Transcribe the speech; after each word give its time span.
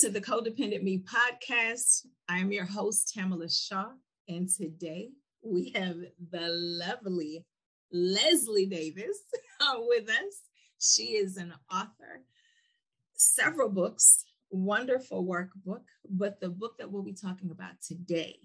To 0.00 0.10
the 0.10 0.20
Codependent 0.20 0.82
Me 0.82 0.98
podcast. 0.98 2.04
I 2.28 2.38
am 2.38 2.52
your 2.52 2.66
host, 2.66 3.14
Tamala 3.14 3.48
Shaw, 3.48 3.92
and 4.28 4.46
today 4.46 5.08
we 5.42 5.72
have 5.74 5.96
the 6.32 6.48
lovely 6.50 7.46
Leslie 7.90 8.66
Davis 8.66 9.18
uh, 9.62 9.76
with 9.78 10.10
us. 10.10 10.42
She 10.78 11.12
is 11.14 11.38
an 11.38 11.54
author, 11.72 12.20
several 13.14 13.70
books, 13.70 14.26
wonderful 14.50 15.24
workbook, 15.24 15.84
but 16.10 16.40
the 16.40 16.50
book 16.50 16.76
that 16.76 16.92
we'll 16.92 17.02
be 17.02 17.14
talking 17.14 17.50
about 17.50 17.80
today 17.80 18.36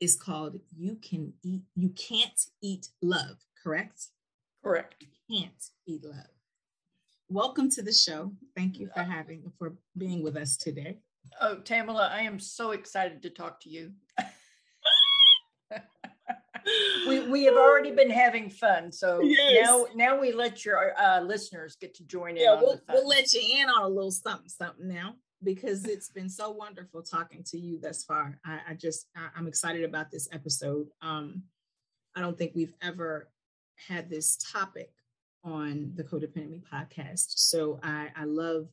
is 0.00 0.16
called 0.16 0.58
You 0.76 0.96
Can 0.96 1.32
Eat 1.44 1.62
You 1.76 1.90
Can't 1.90 2.40
Eat 2.60 2.88
Love, 3.00 3.36
correct? 3.62 4.06
Correct. 4.64 4.96
You 4.98 5.42
can't 5.42 5.64
eat 5.86 6.04
love 6.04 6.37
welcome 7.28 7.70
to 7.70 7.82
the 7.82 7.92
show. 7.92 8.32
Thank 8.56 8.78
you 8.78 8.88
for 8.94 9.02
having 9.02 9.52
for 9.58 9.74
being 9.96 10.22
with 10.22 10.36
us 10.36 10.56
today. 10.56 10.98
Oh, 11.40 11.56
Tamala, 11.56 12.10
I 12.12 12.20
am 12.22 12.38
so 12.38 12.70
excited 12.70 13.22
to 13.22 13.30
talk 13.30 13.60
to 13.60 13.70
you. 13.70 13.92
we 17.06 17.28
we 17.28 17.44
have 17.44 17.56
already 17.56 17.90
been 17.90 18.10
having 18.10 18.50
fun, 18.50 18.90
so 18.90 19.20
yes. 19.20 19.66
now 19.66 19.86
now 19.94 20.18
we 20.18 20.32
let 20.32 20.64
your 20.64 20.98
uh, 20.98 21.20
listeners 21.20 21.76
get 21.80 21.94
to 21.96 22.04
join 22.04 22.30
in. 22.30 22.42
Yeah, 22.42 22.60
we'll, 22.60 22.80
we'll 22.88 23.08
let 23.08 23.32
you 23.32 23.60
in 23.60 23.68
on 23.68 23.82
a 23.82 23.88
little 23.88 24.10
something 24.10 24.48
something 24.48 24.88
now 24.88 25.14
because 25.42 25.84
it's 25.84 26.08
been 26.08 26.28
so 26.28 26.50
wonderful 26.50 27.02
talking 27.02 27.44
to 27.44 27.58
you 27.58 27.78
thus 27.80 28.04
far. 28.04 28.40
I, 28.44 28.60
I 28.70 28.74
just 28.74 29.06
I, 29.16 29.38
am 29.38 29.46
excited 29.46 29.84
about 29.84 30.10
this 30.10 30.28
episode. 30.32 30.88
Um, 31.02 31.42
I 32.16 32.20
don't 32.20 32.36
think 32.36 32.52
we've 32.54 32.74
ever 32.82 33.30
had 33.86 34.10
this 34.10 34.36
topic 34.36 34.90
on 35.44 35.92
the 35.94 36.04
Codependent 36.04 36.50
Me 36.50 36.62
podcast. 36.72 37.32
So 37.36 37.78
I, 37.82 38.08
I 38.16 38.24
love 38.24 38.68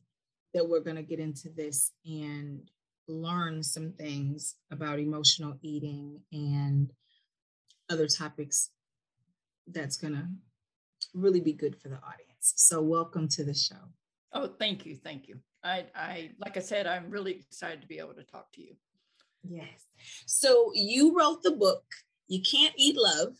that 0.54 0.68
we're 0.68 0.80
going 0.80 0.96
to 0.96 1.02
get 1.02 1.20
into 1.20 1.48
this 1.48 1.92
and 2.04 2.60
learn 3.08 3.62
some 3.62 3.92
things 3.92 4.56
about 4.70 4.98
emotional 4.98 5.58
eating 5.62 6.20
and 6.32 6.92
other 7.88 8.06
topics 8.06 8.70
that's 9.68 9.96
going 9.96 10.14
to 10.14 10.26
really 11.14 11.40
be 11.40 11.52
good 11.52 11.76
for 11.80 11.88
the 11.88 11.96
audience. 11.96 12.52
So 12.56 12.82
welcome 12.82 13.28
to 13.28 13.44
the 13.44 13.54
show. 13.54 13.76
Oh, 14.32 14.48
thank 14.58 14.84
you. 14.84 14.96
Thank 14.96 15.28
you. 15.28 15.38
I, 15.64 15.86
I, 15.94 16.30
like 16.38 16.56
I 16.56 16.60
said, 16.60 16.86
I'm 16.86 17.10
really 17.10 17.32
excited 17.32 17.80
to 17.82 17.88
be 17.88 17.98
able 17.98 18.14
to 18.14 18.22
talk 18.24 18.52
to 18.52 18.60
you. 18.60 18.76
Yes. 19.48 19.86
So 20.26 20.72
you 20.74 21.16
wrote 21.16 21.42
the 21.42 21.52
book, 21.52 21.84
You 22.28 22.42
Can't 22.42 22.74
Eat 22.76 22.96
Love. 22.98 23.34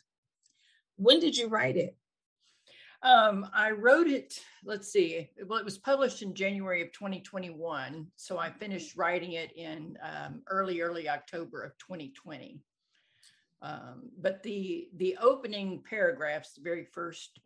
When 0.96 1.20
did 1.20 1.36
you 1.36 1.48
write 1.48 1.76
it? 1.76 1.96
Um, 3.02 3.48
I 3.54 3.70
wrote 3.70 4.06
it, 4.06 4.40
let's 4.64 4.90
see, 4.90 5.28
well, 5.46 5.58
it 5.58 5.64
was 5.64 5.78
published 5.78 6.22
in 6.22 6.34
January 6.34 6.82
of 6.82 6.92
2021. 6.92 8.06
So 8.16 8.38
I 8.38 8.50
finished 8.50 8.96
writing 8.96 9.32
it 9.32 9.56
in 9.56 9.96
um, 10.02 10.42
early, 10.48 10.80
early 10.80 11.08
October 11.08 11.62
of 11.62 11.76
2020. 11.78 12.60
Um, 13.62 14.10
but 14.20 14.42
the 14.42 14.88
the 14.96 15.16
opening 15.20 15.82
paragraphs, 15.88 16.52
the 16.52 16.60
very 16.60 16.84
first 16.84 17.40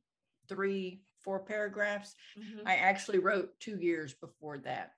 three, 0.48 1.02
four 1.22 1.38
paragraphs, 1.38 2.14
mm-hmm. 2.38 2.66
I 2.66 2.74
actually 2.74 3.18
wrote 3.18 3.58
two 3.60 3.78
years 3.78 4.12
before 4.14 4.58
that. 4.58 4.92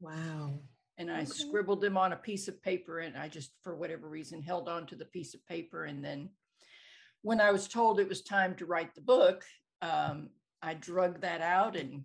Wow. 0.00 0.58
And 0.98 1.10
I 1.10 1.18
okay. 1.18 1.26
scribbled 1.26 1.80
them 1.80 1.96
on 1.96 2.12
a 2.12 2.16
piece 2.16 2.48
of 2.48 2.60
paper 2.60 2.98
and 2.98 3.16
I 3.16 3.28
just, 3.28 3.52
for 3.62 3.76
whatever 3.76 4.08
reason, 4.08 4.42
held 4.42 4.68
on 4.68 4.84
to 4.86 4.96
the 4.96 5.04
piece 5.04 5.32
of 5.32 5.46
paper. 5.46 5.84
And 5.84 6.04
then 6.04 6.30
when 7.22 7.40
I 7.40 7.52
was 7.52 7.68
told 7.68 8.00
it 8.00 8.08
was 8.08 8.22
time 8.22 8.56
to 8.56 8.66
write 8.66 8.94
the 8.96 9.00
book, 9.00 9.44
um, 9.82 10.30
I 10.62 10.74
drug 10.74 11.20
that 11.20 11.40
out 11.40 11.76
and 11.76 12.04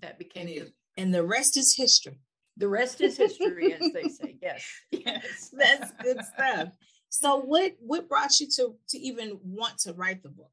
that 0.00 0.18
became 0.18 0.46
and, 0.46 0.56
the, 0.56 0.72
and 0.96 1.14
the 1.14 1.24
rest 1.24 1.56
is 1.56 1.74
history. 1.74 2.18
The 2.56 2.68
rest 2.68 3.00
is 3.00 3.16
history, 3.16 3.72
as 3.72 3.92
they 3.92 4.08
say. 4.08 4.36
Yes, 4.42 4.64
yes, 4.90 5.50
that's 5.58 5.92
good 6.02 6.18
stuff. 6.24 6.68
So, 7.10 7.40
what 7.40 7.72
what 7.80 8.08
brought 8.08 8.40
you 8.40 8.48
to 8.56 8.74
to 8.88 8.98
even 8.98 9.38
want 9.42 9.78
to 9.80 9.92
write 9.92 10.22
the 10.22 10.30
book? 10.30 10.50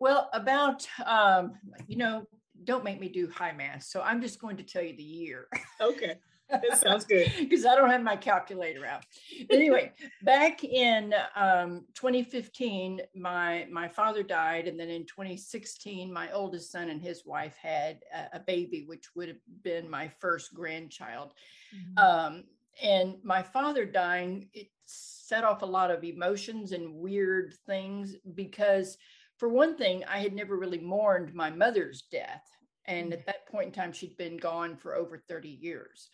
Well, 0.00 0.28
about 0.32 0.86
um, 1.06 1.54
you 1.86 1.96
know, 1.96 2.26
don't 2.64 2.84
make 2.84 3.00
me 3.00 3.08
do 3.08 3.28
high 3.28 3.52
math, 3.52 3.84
so 3.84 4.02
I'm 4.02 4.20
just 4.20 4.40
going 4.40 4.56
to 4.56 4.62
tell 4.64 4.82
you 4.82 4.96
the 4.96 5.02
year. 5.02 5.46
Okay. 5.80 6.16
That 6.50 6.78
sounds 6.78 7.04
good. 7.04 7.32
Because 7.38 7.64
I 7.64 7.74
don't 7.74 7.90
have 7.90 8.02
my 8.02 8.16
calculator 8.16 8.84
out. 8.84 9.04
anyway, 9.50 9.92
back 10.22 10.64
in 10.64 11.14
um, 11.36 11.84
2015, 11.94 13.00
my 13.14 13.66
my 13.70 13.88
father 13.88 14.22
died, 14.22 14.68
and 14.68 14.78
then 14.78 14.90
in 14.90 15.04
2016, 15.06 16.12
my 16.12 16.30
oldest 16.32 16.70
son 16.70 16.90
and 16.90 17.00
his 17.00 17.24
wife 17.24 17.56
had 17.56 18.00
a, 18.12 18.36
a 18.36 18.40
baby, 18.40 18.84
which 18.86 19.14
would 19.14 19.28
have 19.28 19.38
been 19.62 19.88
my 19.88 20.08
first 20.20 20.54
grandchild. 20.54 21.32
Mm-hmm. 21.74 21.98
Um, 21.98 22.44
and 22.82 23.16
my 23.22 23.42
father 23.42 23.84
dying, 23.84 24.48
it 24.52 24.68
set 24.86 25.44
off 25.44 25.62
a 25.62 25.66
lot 25.66 25.90
of 25.90 26.04
emotions 26.04 26.72
and 26.72 26.94
weird 26.94 27.54
things 27.66 28.16
because, 28.34 28.98
for 29.38 29.48
one 29.48 29.76
thing, 29.76 30.04
I 30.08 30.18
had 30.18 30.34
never 30.34 30.56
really 30.56 30.78
mourned 30.78 31.34
my 31.34 31.50
mother's 31.50 32.02
death. 32.10 32.44
And 32.86 33.06
mm-hmm. 33.06 33.12
at 33.14 33.26
that 33.26 33.46
point 33.48 33.68
in 33.68 33.72
time, 33.72 33.92
she'd 33.92 34.16
been 34.16 34.36
gone 34.36 34.76
for 34.76 34.94
over 34.94 35.18
30 35.18 35.48
years. 35.48 36.10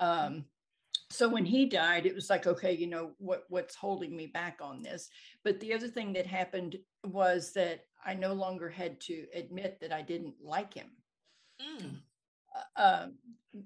Um, 0.00 0.44
so 1.10 1.28
when 1.28 1.44
he 1.44 1.66
died, 1.66 2.06
it 2.06 2.14
was 2.14 2.30
like, 2.30 2.46
okay, 2.46 2.72
you 2.72 2.86
know 2.86 3.12
what 3.18 3.44
what's 3.48 3.74
holding 3.74 4.16
me 4.16 4.26
back 4.26 4.58
on 4.60 4.82
this. 4.82 5.08
But 5.44 5.60
the 5.60 5.74
other 5.74 5.88
thing 5.88 6.12
that 6.14 6.26
happened 6.26 6.76
was 7.04 7.52
that 7.52 7.84
I 8.04 8.14
no 8.14 8.32
longer 8.32 8.68
had 8.68 9.00
to 9.02 9.26
admit 9.34 9.78
that 9.80 9.92
I 9.92 10.02
didn't 10.02 10.34
like 10.42 10.74
him. 10.74 10.90
Mm. 11.60 11.96
Uh, 12.76 13.06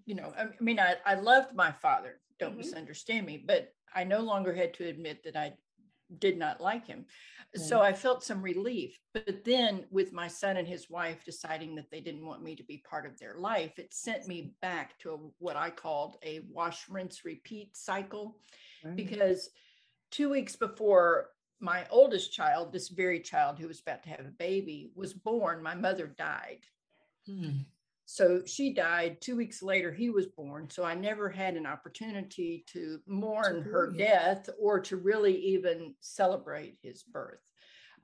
you 0.05 0.15
know, 0.15 0.33
I, 0.37 0.47
mean, 0.61 0.81
I, 0.81 0.97
I 1.06 1.15
loved 1.15 1.55
my 1.55 1.71
father. 1.71 2.21
Don't 2.39 2.51
mm-hmm. 2.51 2.59
misunderstand 2.59 3.27
me, 3.27 3.43
but 3.47 3.72
I 3.95 4.05
no 4.05 4.21
longer 4.21 4.53
had 4.53 4.75
to 4.75 4.89
admit 4.89 5.22
that 5.25 5.37
I 5.37 5.55
did 6.19 6.38
not 6.38 6.60
like 6.60 6.86
him. 6.86 7.06
So 7.56 7.80
I 7.80 7.92
felt 7.92 8.25
some 8.25 8.42
relief. 8.42 8.98
But 9.12 9.44
then, 9.44 9.84
with 9.91 10.12
my 10.12 10.26
son 10.26 10.56
and 10.56 10.66
his 10.66 10.91
wife 10.91 11.25
deciding 11.25 11.76
that 11.76 11.88
they 11.91 12.00
didn't 12.00 12.26
want 12.26 12.42
me 12.42 12.56
to 12.56 12.64
be 12.64 12.82
part 12.88 13.06
of 13.06 13.16
their 13.19 13.36
life, 13.38 13.78
it 13.78 13.94
sent 13.94 14.26
me 14.26 14.54
back 14.60 14.98
to 15.00 15.12
a, 15.12 15.19
what 15.38 15.56
I 15.56 15.70
called 15.70 16.16
a 16.24 16.41
wash, 16.50 16.88
rinse, 16.88 17.24
repeat 17.24 17.76
cycle. 17.76 18.38
Right. 18.84 18.97
Because 18.97 19.50
two 20.10 20.30
weeks 20.30 20.56
before 20.56 21.30
my 21.60 21.86
oldest 21.91 22.32
child, 22.32 22.72
this 22.72 22.88
very 22.88 23.20
child 23.20 23.58
who 23.58 23.69
was 23.69 23.80
about 23.80 24.03
to 24.03 24.10
have 24.10 24.26
a 24.26 24.32
baby, 24.38 24.91
was 24.97 25.12
born, 25.12 25.62
my 25.62 25.74
mother 25.74 26.08
died. 26.08 26.60
Hmm. 27.26 27.60
So 28.06 28.42
she 28.44 28.75
died 28.75 29.20
two 29.20 29.37
weeks 29.37 29.62
later, 29.62 29.92
he 29.92 30.10
was 30.10 30.26
born. 30.26 30.69
So 30.69 30.84
I 30.84 30.94
never 30.94 31.31
had 31.31 31.56
an 31.56 31.66
opportunity 31.66 32.65
to 32.69 33.00
mourn 33.06 33.62
her 33.62 33.91
death 33.91 34.48
or 34.60 34.81
to 34.81 34.97
really 34.97 35.34
even 35.37 35.94
celebrate 36.00 36.76
his 36.82 37.03
birth. 37.03 37.41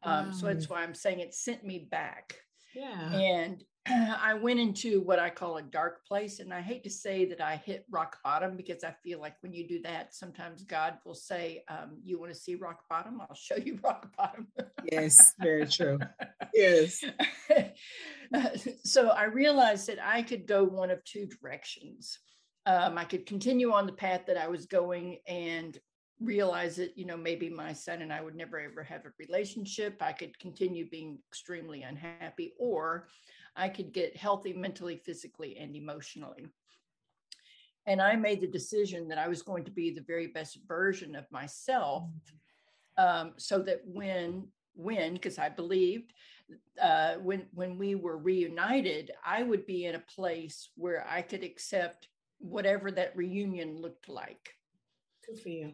Um, 0.02 0.32
So 0.32 0.46
that's 0.46 0.68
why 0.68 0.82
I'm 0.82 0.94
saying 0.94 1.20
it 1.20 1.34
sent 1.34 1.64
me 1.64 1.86
back. 1.90 2.34
Yeah. 2.74 3.12
And 3.12 3.62
I 3.86 4.34
went 4.34 4.60
into 4.60 5.00
what 5.00 5.18
I 5.18 5.30
call 5.30 5.56
a 5.56 5.62
dark 5.62 6.04
place. 6.06 6.40
And 6.40 6.52
I 6.52 6.60
hate 6.60 6.84
to 6.84 6.90
say 6.90 7.24
that 7.26 7.40
I 7.40 7.56
hit 7.56 7.86
rock 7.90 8.18
bottom 8.22 8.56
because 8.56 8.84
I 8.84 8.94
feel 9.02 9.20
like 9.20 9.36
when 9.42 9.52
you 9.52 9.66
do 9.66 9.80
that, 9.82 10.14
sometimes 10.14 10.64
God 10.64 10.98
will 11.04 11.14
say, 11.14 11.64
um, 11.68 11.98
You 12.04 12.18
want 12.18 12.32
to 12.32 12.38
see 12.38 12.54
rock 12.54 12.82
bottom? 12.88 13.20
I'll 13.20 13.34
show 13.34 13.56
you 13.56 13.78
rock 13.84 14.14
bottom. 14.16 14.48
yes, 14.90 15.34
very 15.40 15.66
true. 15.66 15.98
Yes. 16.52 17.04
so 18.84 19.10
I 19.10 19.24
realized 19.24 19.86
that 19.86 20.04
I 20.04 20.22
could 20.22 20.48
go 20.48 20.64
one 20.64 20.90
of 20.90 21.02
two 21.04 21.26
directions. 21.26 22.18
Um, 22.66 22.98
I 22.98 23.04
could 23.04 23.24
continue 23.24 23.72
on 23.72 23.86
the 23.86 23.92
path 23.92 24.22
that 24.26 24.36
I 24.36 24.48
was 24.48 24.66
going 24.66 25.18
and 25.28 25.78
realize 26.20 26.74
that 26.76 26.98
you 26.98 27.06
know 27.06 27.16
maybe 27.16 27.48
my 27.48 27.72
son 27.72 28.02
and 28.02 28.12
i 28.12 28.20
would 28.20 28.34
never 28.34 28.60
ever 28.60 28.82
have 28.82 29.06
a 29.06 29.12
relationship 29.18 29.96
i 30.02 30.12
could 30.12 30.38
continue 30.38 30.88
being 30.90 31.18
extremely 31.30 31.82
unhappy 31.82 32.52
or 32.58 33.08
I 33.56 33.68
could 33.68 33.92
get 33.92 34.16
healthy 34.16 34.52
mentally, 34.52 34.96
physically, 34.96 35.56
and 35.58 35.74
emotionally. 35.74 36.46
And 37.86 38.00
I 38.00 38.14
made 38.16 38.40
the 38.40 38.46
decision 38.46 39.08
that 39.08 39.18
I 39.18 39.28
was 39.28 39.42
going 39.42 39.64
to 39.64 39.70
be 39.70 39.90
the 39.90 40.02
very 40.02 40.28
best 40.28 40.58
version 40.66 41.16
of 41.16 41.30
myself 41.30 42.04
um, 42.98 43.32
so 43.36 43.60
that 43.60 43.80
when 43.84 44.48
when 44.74 45.14
because 45.14 45.38
I 45.38 45.48
believed 45.48 46.12
uh, 46.80 47.14
when 47.14 47.46
when 47.52 47.78
we 47.78 47.94
were 47.94 48.18
reunited, 48.18 49.10
I 49.24 49.42
would 49.42 49.66
be 49.66 49.86
in 49.86 49.94
a 49.94 50.04
place 50.14 50.70
where 50.76 51.06
I 51.08 51.22
could 51.22 51.42
accept 51.42 52.08
whatever 52.38 52.90
that 52.90 53.16
reunion 53.16 53.80
looked 53.80 54.08
like. 54.08 54.54
Good 55.26 55.40
for 55.40 55.48
you. 55.48 55.72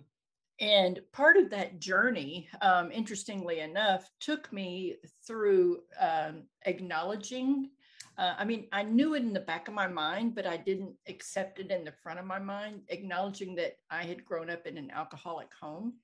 And 0.60 1.00
part 1.12 1.36
of 1.36 1.50
that 1.50 1.80
journey, 1.80 2.48
um, 2.62 2.90
interestingly 2.90 3.60
enough, 3.60 4.10
took 4.20 4.50
me 4.52 4.96
through 5.26 5.80
um, 6.00 6.44
acknowledging. 6.64 7.70
Uh, 8.16 8.34
I 8.38 8.44
mean, 8.46 8.66
I 8.72 8.82
knew 8.82 9.14
it 9.14 9.22
in 9.22 9.34
the 9.34 9.40
back 9.40 9.68
of 9.68 9.74
my 9.74 9.86
mind, 9.86 10.34
but 10.34 10.46
I 10.46 10.56
didn't 10.56 10.94
accept 11.08 11.58
it 11.58 11.70
in 11.70 11.84
the 11.84 11.92
front 11.92 12.18
of 12.18 12.24
my 12.24 12.38
mind, 12.38 12.82
acknowledging 12.88 13.54
that 13.56 13.74
I 13.90 14.04
had 14.04 14.24
grown 14.24 14.48
up 14.48 14.66
in 14.66 14.78
an 14.78 14.90
alcoholic 14.90 15.52
home. 15.60 15.94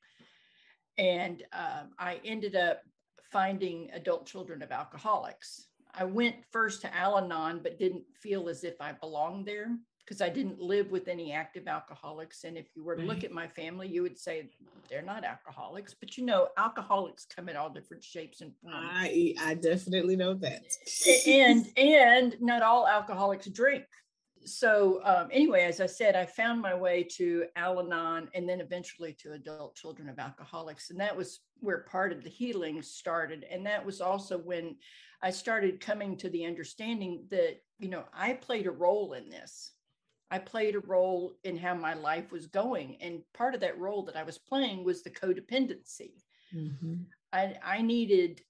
And 0.98 1.42
um, 1.54 1.92
I 1.98 2.20
ended 2.22 2.54
up 2.54 2.82
finding 3.30 3.90
adult 3.94 4.26
children 4.26 4.60
of 4.60 4.70
alcoholics. 4.70 5.68
I 5.94 6.04
went 6.04 6.36
first 6.50 6.82
to 6.82 6.94
Al 6.94 7.16
Anon, 7.16 7.60
but 7.62 7.78
didn't 7.78 8.04
feel 8.14 8.50
as 8.50 8.64
if 8.64 8.78
I 8.82 8.92
belonged 8.92 9.46
there 9.46 9.78
because 10.12 10.20
I 10.20 10.28
didn't 10.28 10.60
live 10.60 10.90
with 10.90 11.08
any 11.08 11.32
active 11.32 11.66
alcoholics. 11.66 12.44
And 12.44 12.58
if 12.58 12.66
you 12.76 12.84
were 12.84 12.96
to 12.96 13.02
look 13.02 13.24
at 13.24 13.32
my 13.32 13.48
family, 13.48 13.88
you 13.88 14.02
would 14.02 14.18
say 14.18 14.50
they're 14.90 15.00
not 15.00 15.24
alcoholics. 15.24 15.94
But 15.98 16.18
you 16.18 16.26
know, 16.26 16.48
alcoholics 16.58 17.24
come 17.24 17.48
in 17.48 17.56
all 17.56 17.70
different 17.70 18.04
shapes 18.04 18.42
and 18.42 18.52
forms. 18.60 18.76
I 18.78 19.34
I 19.40 19.54
definitely 19.54 20.16
know 20.16 20.34
that. 20.34 20.64
and 21.26 21.66
and 21.78 22.36
not 22.42 22.60
all 22.60 22.86
alcoholics 22.86 23.46
drink. 23.46 23.84
So 24.44 25.00
um, 25.04 25.28
anyway, 25.32 25.62
as 25.62 25.80
I 25.80 25.86
said, 25.86 26.14
I 26.14 26.26
found 26.26 26.60
my 26.60 26.74
way 26.74 27.04
to 27.16 27.46
Al-Anon 27.56 28.28
and 28.34 28.46
then 28.46 28.60
eventually 28.60 29.16
to 29.20 29.32
Adult 29.32 29.76
Children 29.76 30.10
of 30.10 30.18
Alcoholics, 30.18 30.90
and 30.90 31.00
that 31.00 31.16
was 31.16 31.40
where 31.60 31.86
part 31.90 32.12
of 32.12 32.22
the 32.22 32.28
healing 32.28 32.82
started. 32.82 33.46
And 33.50 33.64
that 33.64 33.86
was 33.86 34.02
also 34.02 34.36
when 34.36 34.76
I 35.22 35.30
started 35.30 35.80
coming 35.80 36.18
to 36.18 36.28
the 36.28 36.44
understanding 36.44 37.24
that 37.30 37.62
you 37.78 37.88
know 37.88 38.04
I 38.12 38.34
played 38.34 38.66
a 38.66 38.70
role 38.70 39.14
in 39.14 39.30
this 39.30 39.70
I 40.32 40.38
played 40.38 40.74
a 40.74 40.80
role 40.80 41.34
in 41.44 41.58
how 41.58 41.74
my 41.74 41.92
life 41.92 42.32
was 42.32 42.46
going. 42.46 42.96
And 43.02 43.20
part 43.34 43.54
of 43.54 43.60
that 43.60 43.78
role 43.78 44.02
that 44.06 44.16
I 44.16 44.22
was 44.22 44.38
playing 44.38 44.82
was 44.82 45.02
the 45.02 45.10
codependency. 45.10 46.22
Mm-hmm. 46.54 47.02
I, 47.34 47.54
I 47.62 47.82
needed 47.82 48.40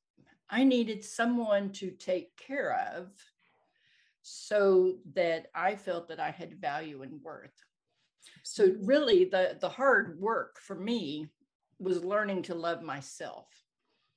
I 0.49 0.63
needed 0.63 1.03
someone 1.03 1.71
to 1.73 1.91
take 1.91 2.37
care 2.37 2.79
of 2.95 3.09
so 4.23 4.99
that 5.15 5.47
I 5.57 5.75
felt 5.75 6.09
that 6.09 6.21
I 6.21 6.31
had 6.31 6.61
value 6.61 7.03
and 7.03 7.21
worth. 7.21 7.59
So 8.45 8.77
really 8.83 9.25
the 9.25 9.57
the 9.61 9.69
hard 9.69 10.21
work 10.21 10.61
for 10.61 10.77
me 10.77 11.27
was 11.81 12.05
learning 12.05 12.43
to 12.43 12.55
love 12.55 12.83
myself. 12.83 13.49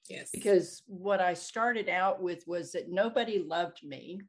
Yes. 0.08 0.30
Because 0.32 0.84
what 0.86 1.20
I 1.20 1.34
started 1.34 1.90
out 1.90 2.22
with 2.22 2.44
was 2.46 2.74
that 2.74 2.92
nobody 2.92 3.40
loved 3.40 3.84
me 3.84 4.22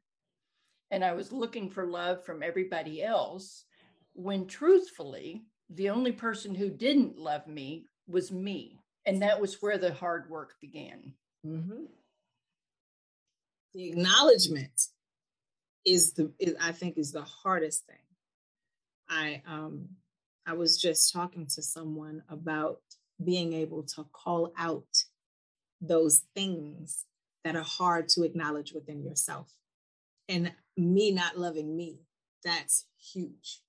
and 0.91 1.03
I 1.03 1.13
was 1.13 1.31
looking 1.31 1.69
for 1.69 1.85
love 1.85 2.23
from 2.23 2.43
everybody 2.43 3.03
else 3.03 3.65
when 4.13 4.47
truthfully, 4.47 5.43
the 5.69 5.89
only 5.89 6.11
person 6.11 6.55
who 6.55 6.69
didn't 6.69 7.17
love 7.17 7.45
me 7.47 7.85
was 8.07 8.31
me. 8.31 8.79
And 9.05 9.21
that 9.21 9.39
was 9.39 9.61
where 9.61 9.77
the 9.77 9.93
hard 9.93 10.29
work 10.29 10.55
began. 10.59 11.13
Mm-hmm. 11.45 11.83
The 13.73 13.89
acknowledgement 13.89 14.87
is 15.85 16.13
the 16.13 16.31
is, 16.39 16.55
I 16.59 16.71
think 16.71 16.97
is 16.97 17.11
the 17.11 17.21
hardest 17.21 17.85
thing. 17.85 17.95
I 19.09 19.41
um 19.47 19.89
I 20.45 20.53
was 20.53 20.81
just 20.81 21.13
talking 21.13 21.45
to 21.47 21.61
someone 21.61 22.23
about 22.29 22.79
being 23.23 23.53
able 23.53 23.83
to 23.83 24.05
call 24.11 24.53
out 24.57 25.03
those 25.79 26.23
things 26.35 27.05
that 27.43 27.55
are 27.55 27.63
hard 27.63 28.09
to 28.09 28.23
acknowledge 28.23 28.73
within 28.73 29.03
yourself 29.03 29.51
and 30.29 30.51
me 30.75 31.11
not 31.11 31.37
loving 31.37 31.75
me 31.75 31.99
that's 32.43 32.85
huge. 33.13 33.61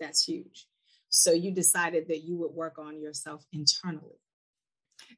That's 0.00 0.24
huge. 0.24 0.66
So 1.08 1.32
you 1.32 1.52
decided 1.52 2.08
that 2.08 2.24
you 2.24 2.36
would 2.38 2.52
work 2.52 2.78
on 2.78 3.00
yourself 3.00 3.44
internally. 3.52 4.20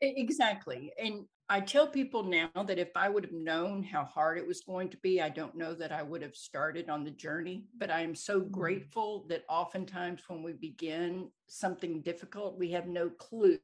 Exactly. 0.00 0.92
And 1.02 1.24
i 1.50 1.60
tell 1.60 1.86
people 1.86 2.22
now 2.24 2.50
that 2.66 2.78
if 2.78 2.90
i 2.94 3.08
would 3.08 3.24
have 3.24 3.32
known 3.32 3.82
how 3.82 4.04
hard 4.04 4.36
it 4.36 4.46
was 4.46 4.60
going 4.60 4.86
to 4.90 4.98
be 4.98 5.18
i 5.22 5.30
don't 5.30 5.54
know 5.54 5.72
that 5.72 5.90
i 5.90 6.02
would 6.02 6.20
have 6.20 6.36
started 6.36 6.90
on 6.90 7.04
the 7.04 7.10
journey 7.10 7.64
but 7.78 7.90
i 7.90 8.02
am 8.02 8.14
so 8.14 8.38
mm-hmm. 8.38 8.50
grateful 8.50 9.24
that 9.30 9.44
oftentimes 9.48 10.20
when 10.28 10.42
we 10.42 10.52
begin 10.52 11.30
something 11.46 12.02
difficult 12.02 12.58
we 12.58 12.70
have 12.70 12.86
no 12.86 13.08
clue 13.08 13.58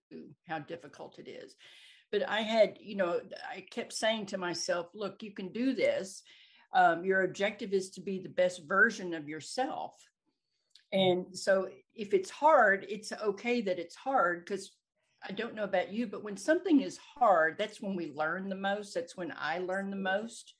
how 0.48 0.58
difficult 0.60 1.18
it 1.18 1.28
is. 1.28 1.56
But 2.10 2.26
i 2.26 2.40
had 2.40 2.78
you 2.80 2.96
know 2.96 3.20
i 3.54 3.60
kept 3.60 3.92
saying 3.92 4.26
to 4.26 4.38
myself 4.38 4.86
look 4.94 5.22
you 5.22 5.32
can 5.32 5.52
do 5.52 5.74
this 5.74 6.22
um, 6.74 7.04
your 7.04 7.22
objective 7.22 7.72
is 7.72 7.90
to 7.90 8.00
be 8.00 8.18
the 8.18 8.28
best 8.28 8.66
version 8.66 9.14
of 9.14 9.28
yourself. 9.28 9.94
And 10.92 11.26
so 11.32 11.68
if 11.94 12.12
it's 12.12 12.30
hard 12.30 12.86
it's 12.88 13.12
okay 13.22 13.60
that 13.60 13.78
it's 13.78 13.94
hard 13.94 14.44
because 14.44 14.72
i 15.28 15.32
don't 15.32 15.54
know 15.54 15.64
about 15.64 15.92
you 15.92 16.06
but 16.06 16.24
when 16.24 16.36
something 16.36 16.80
is 16.80 16.98
hard 16.98 17.56
that's 17.58 17.80
when 17.80 17.94
we 17.94 18.12
learn 18.14 18.48
the 18.48 18.54
most. 18.54 18.94
That's 18.94 19.16
when 19.16 19.32
i 19.38 19.58
learn 19.58 19.90
the 19.90 19.96
most. 19.96 20.54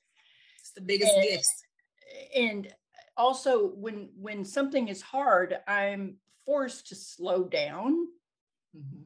It's 0.61 0.73
the 0.73 0.81
biggest 0.81 1.15
and, 1.15 1.23
gift. 1.23 1.49
and 2.35 2.75
also 3.17 3.69
when 3.69 4.09
when 4.19 4.45
something 4.45 4.89
is 4.89 5.03
hard 5.03 5.57
i'm 5.67 6.17
forced 6.47 6.89
to 6.89 6.95
slow 6.95 7.45
down. 7.45 8.07
Mm-hmm 8.77 9.03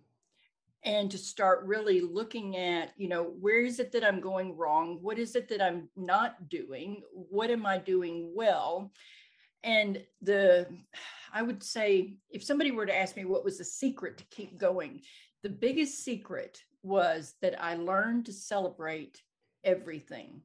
and 0.84 1.10
to 1.10 1.18
start 1.18 1.66
really 1.66 2.00
looking 2.00 2.56
at 2.56 2.92
you 2.96 3.08
know 3.08 3.24
where 3.40 3.64
is 3.64 3.78
it 3.80 3.92
that 3.92 4.04
i'm 4.04 4.20
going 4.20 4.56
wrong? 4.56 4.98
What 5.02 5.18
is 5.18 5.34
it 5.36 5.48
that 5.48 5.60
i'm 5.60 5.88
not 5.96 6.48
doing? 6.48 7.02
What 7.12 7.50
am 7.50 7.66
i 7.66 7.78
doing 7.78 8.32
well? 8.34 8.92
And 9.64 10.02
the 10.22 10.66
i 11.32 11.42
would 11.42 11.62
say 11.62 12.16
if 12.30 12.44
somebody 12.44 12.70
were 12.70 12.86
to 12.86 12.96
ask 12.96 13.16
me 13.16 13.24
what 13.24 13.44
was 13.44 13.58
the 13.58 13.64
secret 13.64 14.18
to 14.18 14.24
keep 14.30 14.58
going 14.58 15.02
the 15.42 15.48
biggest 15.48 16.04
secret 16.04 16.62
was 16.82 17.34
that 17.42 17.62
i 17.62 17.74
learned 17.74 18.26
to 18.26 18.32
celebrate 18.32 19.20
everything 19.64 20.40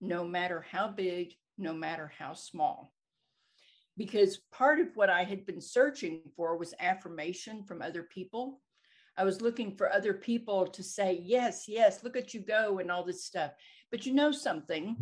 no 0.00 0.24
matter 0.24 0.64
how 0.70 0.88
big 0.88 1.34
no 1.58 1.72
matter 1.72 2.10
how 2.18 2.32
small. 2.34 2.94
Because 3.96 4.38
part 4.52 4.78
of 4.78 4.94
what 4.94 5.10
i 5.10 5.24
had 5.24 5.44
been 5.44 5.60
searching 5.60 6.20
for 6.36 6.56
was 6.56 6.72
affirmation 6.78 7.64
from 7.64 7.82
other 7.82 8.04
people 8.04 8.60
I 9.18 9.24
was 9.24 9.42
looking 9.42 9.74
for 9.74 9.92
other 9.92 10.14
people 10.14 10.64
to 10.68 10.82
say, 10.82 11.20
yes, 11.24 11.64
yes, 11.66 12.04
look 12.04 12.16
at 12.16 12.32
you 12.32 12.40
go 12.40 12.78
and 12.78 12.88
all 12.88 13.04
this 13.04 13.24
stuff. 13.24 13.50
But 13.90 14.06
you 14.06 14.14
know 14.14 14.30
something? 14.30 14.96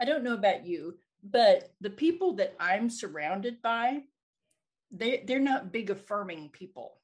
I 0.00 0.04
don't 0.04 0.24
know 0.24 0.34
about 0.34 0.66
you, 0.66 0.96
but 1.22 1.70
the 1.80 1.90
people 1.90 2.34
that 2.34 2.56
I'm 2.58 2.90
surrounded 2.90 3.62
by, 3.62 4.02
they, 4.90 5.22
they're 5.24 5.38
not 5.38 5.72
big 5.72 5.90
affirming 5.90 6.48
people. 6.48 6.98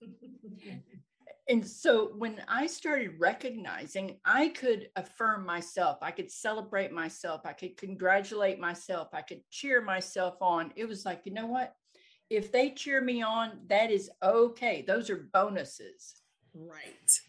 and 1.50 1.66
so 1.66 2.12
when 2.16 2.40
I 2.48 2.66
started 2.66 3.18
recognizing 3.18 4.20
I 4.24 4.48
could 4.48 4.88
affirm 4.96 5.44
myself, 5.44 5.98
I 6.00 6.12
could 6.12 6.30
celebrate 6.30 6.92
myself, 6.92 7.42
I 7.44 7.52
could 7.52 7.76
congratulate 7.76 8.58
myself, 8.58 9.08
I 9.12 9.20
could 9.20 9.42
cheer 9.50 9.82
myself 9.82 10.36
on, 10.40 10.72
it 10.76 10.86
was 10.86 11.04
like, 11.04 11.22
you 11.26 11.34
know 11.34 11.46
what? 11.46 11.74
If 12.30 12.52
they 12.52 12.70
cheer 12.70 13.00
me 13.00 13.22
on, 13.22 13.52
that 13.68 13.90
is 13.90 14.10
okay. 14.22 14.84
Those 14.86 15.10
are 15.10 15.28
bonuses. 15.32 16.14
Right. 16.54 17.20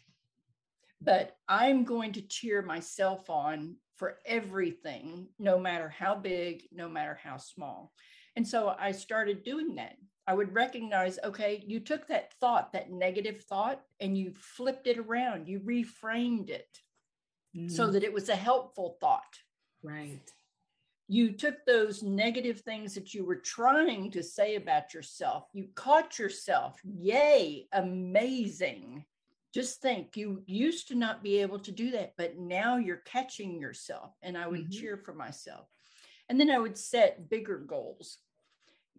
But 1.02 1.38
I'm 1.48 1.86
going 1.86 2.14
to 2.14 2.22
cheer 2.22 2.62
myself 2.62 3.30
on 3.30 3.78
for 3.96 4.18
everything, 4.26 5.28
no 5.40 5.60
matter 5.60 5.90
how 5.90 6.16
big, 6.16 6.64
no 6.72 6.90
matter 6.90 7.18
how 7.22 7.38
small. 7.38 7.94
And 8.36 8.48
so 8.48 8.76
I 8.78 8.92
started 8.92 9.44
doing 9.44 9.76
that. 9.76 9.96
I 10.28 10.34
would 10.34 10.54
recognize, 10.54 11.18
okay, 11.24 11.64
you 11.66 11.80
took 11.80 12.08
that 12.08 12.34
thought, 12.40 12.74
that 12.74 12.92
negative 12.92 13.44
thought, 13.44 13.82
and 14.00 14.18
you 14.18 14.34
flipped 14.38 14.88
it 14.88 14.98
around, 14.98 15.48
you 15.48 15.60
reframed 15.62 16.50
it 16.50 16.80
mm. 17.56 17.72
so 17.72 17.88
that 17.88 18.04
it 18.04 18.14
was 18.14 18.30
a 18.30 18.36
helpful 18.36 18.98
thought. 19.02 19.40
Right 19.82 20.22
you 21.12 21.32
took 21.32 21.66
those 21.66 22.04
negative 22.04 22.60
things 22.62 22.94
that 22.94 23.16
you 23.16 23.26
were 23.26 23.38
trying 23.38 24.12
to 24.12 24.22
say 24.22 24.56
about 24.56 24.94
yourself, 24.94 25.48
you 25.54 25.68
caught 25.74 26.20
yourself. 26.20 26.80
Yay, 26.84 27.68
amazing. 27.74 29.04
Just 29.52 29.82
think 29.82 30.16
you 30.16 30.44
used 30.46 30.88
to 30.90 30.96
not 30.96 31.24
be 31.24 31.40
able 31.40 31.58
to 31.60 31.72
do 31.72 31.90
that, 31.92 32.14
but 32.16 32.38
now 32.38 32.78
you're 32.78 33.02
catching 33.06 33.60
yourself. 33.60 34.12
And 34.22 34.38
I 34.38 34.48
would 34.48 34.66
mm-hmm. 34.66 34.72
cheer 34.72 34.98
for 34.98 35.16
myself. 35.16 35.66
And 36.30 36.40
then 36.40 36.52
I 36.52 36.60
would 36.60 36.78
set 36.78 37.28
bigger 37.28 37.58
goals. 37.58 38.20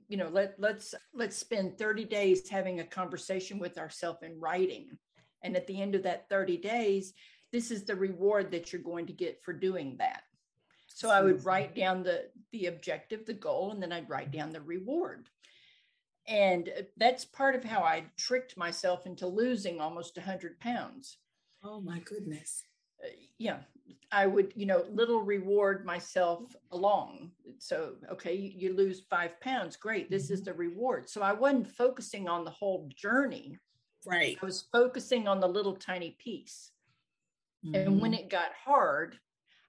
You 0.09 0.17
know, 0.17 0.29
let 0.29 0.57
let's 0.59 0.97
let's 1.15 1.37
spend 1.37 1.79
30 1.79 2.07
days 2.07 2.49
having 2.49 2.81
a 2.81 2.85
conversation 2.85 3.61
with 3.61 3.79
ourselves 3.79 4.25
in 4.25 4.41
writing. 4.41 4.99
And 5.43 5.57
at 5.57 5.69
the 5.69 5.81
end 5.81 5.95
of 5.95 6.03
that 6.03 6.29
30 6.29 6.57
days, 6.57 7.13
this 7.53 7.71
is 7.71 7.85
the 7.85 7.95
reward 7.95 8.51
that 8.51 8.73
you're 8.73 8.83
going 8.83 9.07
to 9.07 9.13
get 9.13 9.45
for 9.45 9.53
doing 9.53 9.95
that 9.99 10.23
so 11.01 11.09
I 11.09 11.23
would 11.23 11.47
write 11.47 11.75
down 11.75 12.03
the 12.03 12.27
the 12.53 12.67
objective, 12.67 13.25
the 13.25 13.33
goal, 13.33 13.71
and 13.71 13.83
then 13.83 13.91
I'd 13.91 14.11
write 14.11 14.31
down 14.31 14.53
the 14.53 14.61
reward. 14.61 15.31
And 16.29 16.69
uh, 16.69 16.83
that's 16.99 17.25
part 17.25 17.55
of 17.55 17.65
how 17.65 17.83
I 17.83 18.05
tricked 18.19 18.59
myself 18.59 19.07
into 19.07 19.27
losing 19.27 19.81
almost 19.81 20.19
100 20.19 20.61
pounds. 20.61 21.17
Oh 21.65 21.81
my 21.81 22.01
goodness. 22.01 22.65
Uh, 23.03 23.09
yeah. 23.39 23.61
I 24.13 24.27
would, 24.27 24.53
you 24.55 24.67
know, 24.67 24.85
little 24.91 25.23
reward 25.23 25.87
myself 25.87 26.55
along. 26.71 27.31
So, 27.59 27.95
okay, 28.13 28.35
you, 28.35 28.53
you 28.55 28.77
lose 28.77 29.05
five 29.09 29.41
pounds. 29.41 29.77
Great. 29.77 30.11
This 30.11 30.25
mm-hmm. 30.27 30.35
is 30.35 30.43
the 30.43 30.53
reward. 30.53 31.09
So 31.09 31.23
I 31.23 31.33
wasn't 31.33 31.71
focusing 31.71 32.29
on 32.29 32.45
the 32.45 32.51
whole 32.51 32.91
journey. 32.95 33.59
Right. 34.05 34.37
I 34.41 34.45
was 34.45 34.67
focusing 34.71 35.29
on 35.29 35.41
the 35.41 35.49
little 35.49 35.77
tiny 35.77 36.17
piece. 36.19 36.73
Mm-hmm. 37.65 37.75
And 37.75 38.01
when 38.03 38.13
mm-hmm. 38.13 38.25
it 38.25 38.31
got 38.31 38.51
hard, 38.65 39.19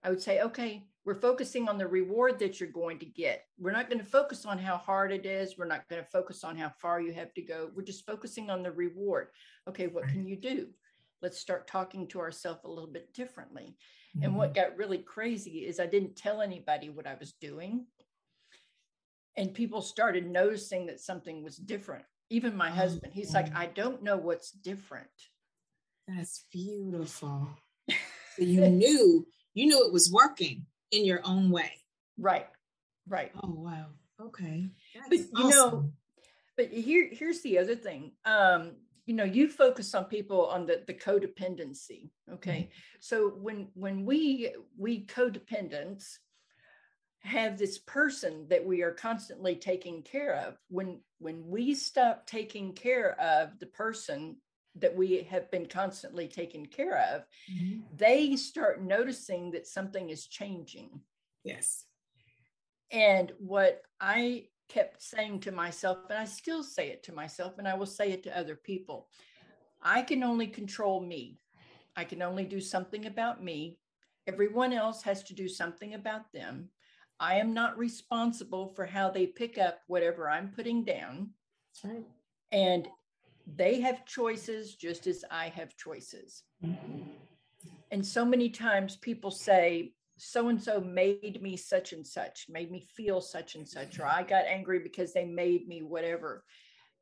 I 0.04 0.10
would 0.10 0.22
say, 0.22 0.42
okay, 0.42 0.84
we're 1.04 1.20
focusing 1.20 1.68
on 1.68 1.78
the 1.78 1.88
reward 1.88 2.38
that 2.40 2.60
you're 2.60 2.70
going 2.70 3.00
to 3.00 3.06
get. 3.06 3.46
We're 3.58 3.72
not 3.72 3.90
going 3.90 4.00
to 4.00 4.06
focus 4.06 4.46
on 4.46 4.60
how 4.60 4.78
hard 4.78 5.12
it 5.12 5.26
is. 5.26 5.58
We're 5.58 5.66
not 5.66 5.88
going 5.90 6.04
to 6.04 6.10
focus 6.10 6.44
on 6.44 6.56
how 6.56 6.70
far 6.80 7.02
you 7.02 7.12
have 7.14 7.34
to 7.34 7.42
go. 7.42 7.72
We're 7.76 7.82
just 7.82 8.06
focusing 8.06 8.50
on 8.50 8.62
the 8.62 8.72
reward. 8.72 9.30
Okay, 9.68 9.88
what 9.88 10.08
can 10.08 10.28
you 10.28 10.36
do? 10.36 10.68
Let's 11.22 11.40
start 11.40 11.68
talking 11.68 12.08
to 12.10 12.20
ourselves 12.20 12.62
a 12.66 12.70
little 12.70 12.90
bit 12.90 13.14
differently. 13.14 13.76
Mm-hmm. 14.16 14.26
And 14.26 14.36
what 14.36 14.54
mm-hmm. 14.54 14.70
got 14.70 14.78
really 14.78 15.00
crazy 15.00 15.66
is 15.66 15.80
I 15.80 15.88
didn't 15.88 16.16
tell 16.16 16.42
anybody 16.42 16.90
what 16.90 17.08
I 17.08 17.16
was 17.20 17.34
doing. 17.34 17.88
And 19.38 19.54
people 19.54 19.82
started 19.82 20.30
noticing 20.30 20.86
that 20.88 21.00
something 21.00 21.44
was 21.44 21.58
different. 21.58 22.06
Even 22.30 22.56
my 22.56 22.70
oh, 22.70 22.74
husband, 22.74 23.14
he's 23.14 23.34
like, 23.34 23.56
I 23.56 23.66
don't 23.66 24.04
know 24.04 24.18
what's 24.18 24.52
different. 24.52 25.08
That's 26.08 26.46
beautiful. 26.52 27.50
so 27.90 27.96
you 28.38 28.68
knew, 28.70 29.26
you 29.54 29.66
knew 29.66 29.86
it 29.86 29.94
was 29.94 30.12
working 30.12 30.66
in 30.92 31.06
your 31.06 31.22
own 31.24 31.50
way. 31.50 31.72
Right. 32.18 32.48
Right. 33.08 33.32
Oh 33.44 33.54
wow. 33.54 33.88
Okay. 34.22 34.70
That's 34.94 35.10
but 35.10 35.18
you 35.18 35.48
awesome. 35.48 35.52
know, 35.52 35.92
but 36.58 36.68
here 36.72 37.10
here's 37.12 37.42
the 37.42 37.58
other 37.58 37.76
thing. 37.76 38.12
Um, 38.26 38.74
you 39.06 39.16
know, 39.16 39.24
you 39.24 39.48
focus 39.48 39.96
on 39.96 40.06
people 40.06 40.46
on 40.48 40.66
the 40.66 40.84
the 40.86 40.94
codependency. 40.94 42.12
Okay. 42.32 42.60
Mm-hmm. 42.60 42.98
So 43.00 43.30
when 43.30 43.70
when 43.74 44.06
we 44.06 44.54
we 44.78 45.06
codependents 45.06 46.18
have 47.24 47.58
this 47.58 47.78
person 47.78 48.48
that 48.50 48.66
we 48.66 48.82
are 48.82 48.92
constantly 48.92 49.56
taking 49.56 50.02
care 50.02 50.36
of 50.48 50.58
when 50.70 51.00
when 51.20 51.48
we 51.48 51.76
stop 51.76 52.26
taking 52.26 52.74
care 52.74 53.20
of 53.20 53.60
the 53.60 53.68
person 53.68 54.38
that 54.76 54.96
we 54.96 55.28
have 55.30 55.52
been 55.52 55.66
constantly 55.66 56.28
taken 56.28 56.66
care 56.66 56.98
of, 57.14 57.24
mm-hmm. 57.52 57.82
they 57.96 58.36
start 58.36 58.82
noticing 58.82 59.52
that 59.52 59.68
something 59.68 60.10
is 60.10 60.28
changing. 60.28 61.02
Yes. 61.44 61.86
And 62.92 63.32
what 63.40 63.82
I 64.00 64.46
kept 64.70 65.02
saying 65.02 65.42
to 65.42 65.52
myself, 65.52 66.00
and 66.10 66.18
I 66.18 66.26
still 66.26 66.64
say 66.64 66.90
it 66.90 67.04
to 67.04 67.14
myself, 67.14 67.58
and 67.58 67.68
I 67.68 67.74
will 67.74 67.86
say 67.86 68.12
it 68.12 68.24
to 68.24 68.38
other 68.38 68.56
people 68.56 69.08
I 69.84 70.04
can 70.04 70.24
only 70.24 70.48
control 70.48 71.02
me. 71.02 71.40
I 71.96 72.04
can 72.04 72.22
only 72.22 72.46
do 72.46 72.62
something 72.62 73.08
about 73.08 73.44
me. 73.44 73.80
Everyone 74.28 74.74
else 74.74 75.02
has 75.04 75.24
to 75.24 75.34
do 75.34 75.48
something 75.48 75.96
about 75.96 76.32
them. 76.32 76.70
I 77.20 77.36
am 77.36 77.54
not 77.54 77.78
responsible 77.78 78.68
for 78.76 78.86
how 78.86 79.10
they 79.10 79.28
pick 79.28 79.58
up 79.58 79.80
whatever 79.88 80.30
I'm 80.30 80.50
putting 80.50 80.84
down. 80.84 81.32
That's 81.84 81.94
Right. 81.94 82.06
And 82.52 82.88
they 83.56 83.80
have 83.82 84.06
choices 84.06 84.76
just 84.76 85.08
as 85.08 85.24
I 85.30 85.50
have 85.50 85.76
choices. 85.78 86.44
Mm-hmm. 86.64 87.02
And 87.92 88.06
so 88.06 88.24
many 88.24 88.50
times 88.50 88.96
people 88.96 89.32
say, 89.32 89.94
so 90.18 90.50
and 90.50 90.62
so 90.62 90.80
made 90.80 91.42
me 91.42 91.58
such 91.58 91.94
and 91.94 92.06
such, 92.06 92.46
made 92.48 92.72
me 92.72 92.86
feel 92.96 93.22
such 93.22 93.56
and 93.56 93.68
such, 93.68 94.00
or 94.00 94.06
I 94.06 94.24
got 94.24 94.46
angry 94.46 94.80
because 94.80 95.14
they 95.14 95.26
made 95.26 95.68
me 95.68 95.82
whatever. 95.82 96.44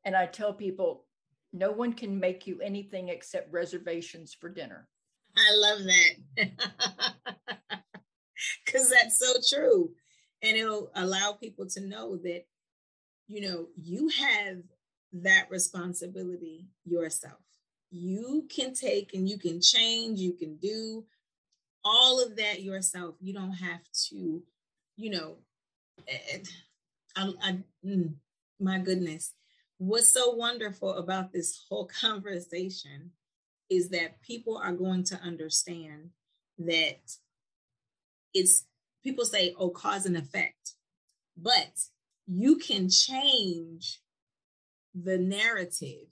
And 0.04 0.16
I 0.16 0.26
tell 0.26 0.52
people, 0.52 1.04
no 1.52 1.70
one 1.70 1.92
can 1.92 2.18
make 2.18 2.46
you 2.46 2.60
anything 2.60 3.08
except 3.08 3.52
reservations 3.52 4.34
for 4.34 4.48
dinner. 4.48 4.88
I 5.36 5.54
love 5.54 5.80
that. 5.84 6.50
Because 8.64 8.90
that's 8.90 9.18
so 9.18 9.34
true. 9.54 9.90
And 10.42 10.56
it'll 10.56 10.90
allow 10.94 11.32
people 11.32 11.66
to 11.70 11.80
know 11.80 12.16
that, 12.18 12.44
you 13.26 13.42
know, 13.42 13.66
you 13.76 14.08
have 14.08 14.62
that 15.12 15.46
responsibility 15.50 16.66
yourself. 16.84 17.40
You 17.90 18.46
can 18.54 18.74
take 18.74 19.14
and 19.14 19.28
you 19.28 19.38
can 19.38 19.60
change, 19.60 20.20
you 20.20 20.32
can 20.32 20.56
do 20.56 21.04
all 21.84 22.22
of 22.22 22.36
that 22.36 22.62
yourself. 22.62 23.16
You 23.20 23.34
don't 23.34 23.52
have 23.52 23.80
to, 24.08 24.42
you 24.96 25.10
know, 25.10 25.36
I, 27.16 27.32
I, 27.42 27.58
mm, 27.84 28.14
my 28.60 28.78
goodness. 28.78 29.34
What's 29.78 30.12
so 30.12 30.30
wonderful 30.30 30.94
about 30.94 31.32
this 31.32 31.64
whole 31.68 31.86
conversation 32.00 33.12
is 33.68 33.90
that 33.90 34.20
people 34.22 34.58
are 34.58 34.72
going 34.72 35.04
to 35.04 35.16
understand 35.16 36.10
that 36.58 36.98
it's 38.34 38.64
people 39.02 39.24
say, 39.24 39.54
oh, 39.58 39.70
cause 39.70 40.06
and 40.06 40.16
effect, 40.16 40.74
but 41.36 41.72
you 42.26 42.56
can 42.56 42.88
change 42.88 44.00
the 44.94 45.18
narrative. 45.18 46.06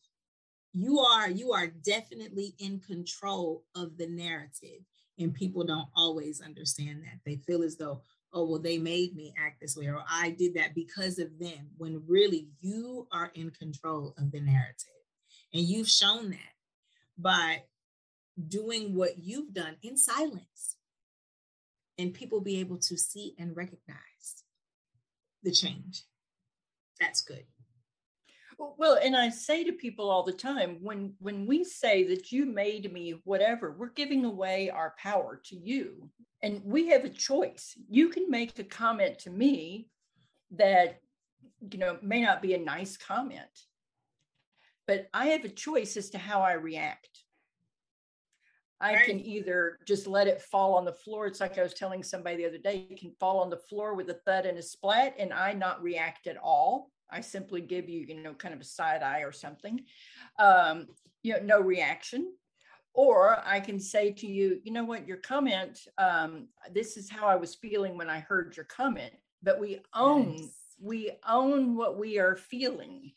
You 0.73 1.01
are 1.01 1.31
you 1.31 1.53
are 1.53 1.67
definitely 1.67 2.55
in 2.59 2.81
control 2.81 3.65
of 3.75 3.97
the 3.97 4.07
narrative 4.07 4.83
and 5.19 5.35
people 5.35 5.65
don't 5.65 5.89
always 5.97 6.41
understand 6.41 7.03
that. 7.03 7.19
They 7.25 7.37
feel 7.37 7.63
as 7.63 7.77
though 7.77 8.03
oh 8.33 8.45
well 8.45 8.61
they 8.61 8.79
made 8.79 9.17
me 9.17 9.33
act 9.39 9.59
this 9.59 9.75
way 9.75 9.87
or 9.87 10.03
i 10.07 10.29
did 10.29 10.53
that 10.53 10.75
because 10.75 11.19
of 11.19 11.39
them 11.39 11.67
when 11.79 12.03
really 12.07 12.47
you 12.61 13.09
are 13.11 13.31
in 13.35 13.51
control 13.51 14.15
of 14.19 14.31
the 14.31 14.39
narrative 14.39 14.93
and 15.55 15.63
you've 15.63 15.89
shown 15.89 16.29
that 16.29 16.53
by 17.17 17.63
doing 18.49 18.95
what 18.95 19.19
you've 19.19 19.53
done 19.53 19.77
in 19.83 19.97
silence 19.97 20.77
and 21.99 22.15
people 22.15 22.41
be 22.41 22.61
able 22.61 22.79
to 22.79 22.97
see 22.97 23.35
and 23.39 23.57
recognize 23.57 24.45
the 25.43 25.51
change. 25.51 26.05
That's 27.01 27.21
good 27.21 27.45
well, 28.59 28.99
and 29.03 29.17
I 29.17 29.29
say 29.29 29.65
to 29.65 29.73
people 29.73 30.11
all 30.11 30.25
the 30.25 30.33
time 30.33 30.79
when 30.83 31.15
when 31.21 31.47
we 31.47 31.63
say 31.63 32.05
that 32.09 32.33
you 32.33 32.45
made 32.45 32.93
me 32.93 33.21
whatever, 33.25 33.73
we're 33.73 33.91
giving 33.91 34.25
away 34.25 34.71
our 34.71 34.95
power 34.99 35.41
to 35.45 35.57
you. 35.57 36.11
And 36.43 36.63
we 36.65 36.89
have 36.89 37.05
a 37.05 37.09
choice. 37.09 37.77
You 37.89 38.09
can 38.09 38.31
make 38.31 38.59
a 38.59 38.65
comment 38.65 39.19
to 39.21 39.31
me 39.31 39.89
that 40.53 41.01
you 41.71 41.79
know 41.79 41.99
may 42.03 42.23
not 42.23 42.43
be 42.43 42.55
a 42.55 42.59
nice 42.59 42.97
comment. 42.97 43.43
But 44.87 45.09
I 45.15 45.27
have 45.27 45.45
a 45.45 45.51
choice 45.51 45.97
as 45.97 46.11
to 46.11 46.19
how 46.19 46.41
I 46.41 46.53
react. 46.53 47.25
I 48.81 48.95
right. 48.95 49.07
can 49.07 49.21
either 49.21 49.79
just 49.87 50.07
let 50.07 50.29
it 50.29 50.41
fall 50.41 50.75
on 50.75 50.85
the 50.85 50.93
floor. 50.93 51.27
It's 51.27 51.41
like 51.41 51.59
I 51.59 51.63
was 51.63 51.75
telling 51.75 52.03
somebody 52.03 52.39
the 52.39 52.47
other 52.47 52.59
day, 52.59 52.87
it 52.89 53.01
can 53.01 53.13
fall 53.19 53.41
on 53.41 53.51
the 53.51 53.57
floor 53.57 53.95
with 53.95 54.09
a 54.09 54.15
thud 54.25 54.47
and 54.47 54.57
a 54.57 54.63
splat, 54.63 55.15
and 55.19 55.33
I 55.33 55.53
not 55.53 55.83
react 55.83 56.29
at 56.29 56.37
all 56.37 56.91
I 57.11 57.21
simply 57.21 57.61
give 57.61 57.89
you, 57.89 58.01
you 58.01 58.23
know, 58.23 58.35
kind 58.35 58.55
of 58.55 58.61
a 58.61 58.65
side 58.65 59.03
eye 59.03 59.21
or 59.21 59.33
something, 59.33 59.81
um, 60.39 60.87
you 61.23 61.35
know, 61.35 61.41
no 61.43 61.61
reaction. 61.61 62.33
Or 62.95 63.41
I 63.47 63.61
can 63.61 63.79
say 63.79 64.13
to 64.13 64.27
you, 64.27 64.61
you 64.65 64.73
know 64.73 64.85
what, 64.85 65.07
your 65.07 65.19
comment, 65.19 65.79
um, 65.99 66.49
this 66.73 66.97
is 66.97 67.09
how 67.09 67.27
I 67.27 67.37
was 67.37 67.55
feeling 67.55 67.97
when 67.97 68.11
I 68.11 68.21
heard 68.21 68.57
your 68.57 68.67
comment. 68.67 69.13
But 69.43 69.61
we 69.61 69.79
own, 69.95 70.33
nice. 70.33 70.53
we 70.81 71.13
own 71.29 71.77
what 71.77 71.97
we 71.97 72.19
are 72.19 72.35
feeling 72.35 73.13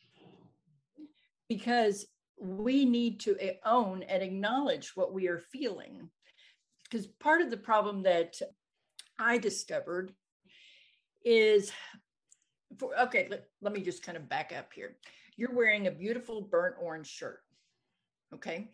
because 1.49 2.05
we 2.39 2.85
need 2.85 3.19
to 3.21 3.35
eh, 3.39 3.53
own 3.65 4.03
and 4.03 4.21
acknowledge 4.21 4.95
what 4.95 5.13
we 5.13 5.27
are 5.27 5.39
feeling. 5.39 6.09
Because 6.83 7.07
part 7.07 7.41
of 7.41 7.49
the 7.49 7.57
problem 7.57 8.03
that 8.03 8.35
I 9.19 9.37
discovered 9.37 10.13
is 11.23 11.71
for, 12.77 12.97
okay, 12.99 13.27
let, 13.29 13.45
let 13.61 13.73
me 13.73 13.81
just 13.81 14.03
kind 14.03 14.17
of 14.17 14.29
back 14.29 14.53
up 14.57 14.71
here. 14.73 14.95
You're 15.37 15.55
wearing 15.55 15.87
a 15.87 15.91
beautiful 15.91 16.41
burnt 16.41 16.75
orange 16.79 17.07
shirt. 17.07 17.39
Okay. 18.33 18.69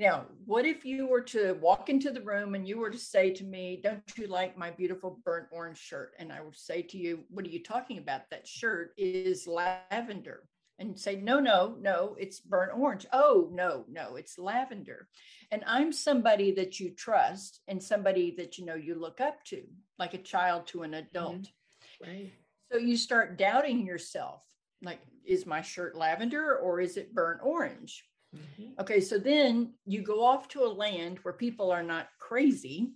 Now, 0.00 0.24
what 0.46 0.64
if 0.64 0.86
you 0.86 1.06
were 1.06 1.20
to 1.20 1.52
walk 1.60 1.90
into 1.90 2.10
the 2.10 2.22
room 2.22 2.54
and 2.54 2.66
you 2.66 2.78
were 2.78 2.88
to 2.88 2.98
say 2.98 3.30
to 3.32 3.44
me, 3.44 3.80
Don't 3.84 4.02
you 4.16 4.28
like 4.28 4.56
my 4.56 4.70
beautiful 4.70 5.20
burnt 5.26 5.48
orange 5.52 5.76
shirt? 5.76 6.14
And 6.18 6.32
I 6.32 6.40
would 6.40 6.56
say 6.56 6.80
to 6.80 6.96
you, 6.96 7.20
What 7.28 7.44
are 7.44 7.50
you 7.50 7.62
talking 7.62 7.98
about? 7.98 8.22
That 8.30 8.46
shirt 8.46 8.94
is 8.96 9.46
lavender. 9.46 10.44
And 10.78 10.98
say, 10.98 11.16
No, 11.16 11.38
no, 11.38 11.76
no, 11.78 12.16
it's 12.18 12.40
burnt 12.40 12.72
orange. 12.74 13.06
Oh, 13.12 13.50
no, 13.52 13.84
no, 13.90 14.16
it's 14.16 14.38
lavender. 14.38 15.06
And 15.50 15.62
I'm 15.66 15.92
somebody 15.92 16.52
that 16.52 16.80
you 16.80 16.94
trust 16.94 17.60
and 17.68 17.82
somebody 17.82 18.34
that 18.38 18.56
you 18.56 18.64
know 18.64 18.76
you 18.76 18.94
look 18.94 19.20
up 19.20 19.44
to, 19.48 19.62
like 19.98 20.14
a 20.14 20.18
child 20.18 20.66
to 20.68 20.82
an 20.82 20.94
adult. 20.94 21.42
Mm-hmm. 21.42 22.10
Right. 22.10 22.32
So 22.70 22.78
you 22.78 22.96
start 22.96 23.36
doubting 23.36 23.84
yourself 23.84 24.42
like, 24.82 25.00
is 25.24 25.46
my 25.46 25.60
shirt 25.60 25.96
lavender 25.96 26.56
or 26.56 26.80
is 26.80 26.96
it 26.96 27.14
burnt 27.14 27.40
orange? 27.42 28.04
Mm-hmm. 28.34 28.80
Okay, 28.80 29.00
so 29.00 29.18
then 29.18 29.74
you 29.86 30.02
go 30.02 30.24
off 30.24 30.48
to 30.48 30.64
a 30.64 30.66
land 30.66 31.18
where 31.22 31.34
people 31.34 31.70
are 31.70 31.82
not 31.82 32.08
crazy. 32.18 32.92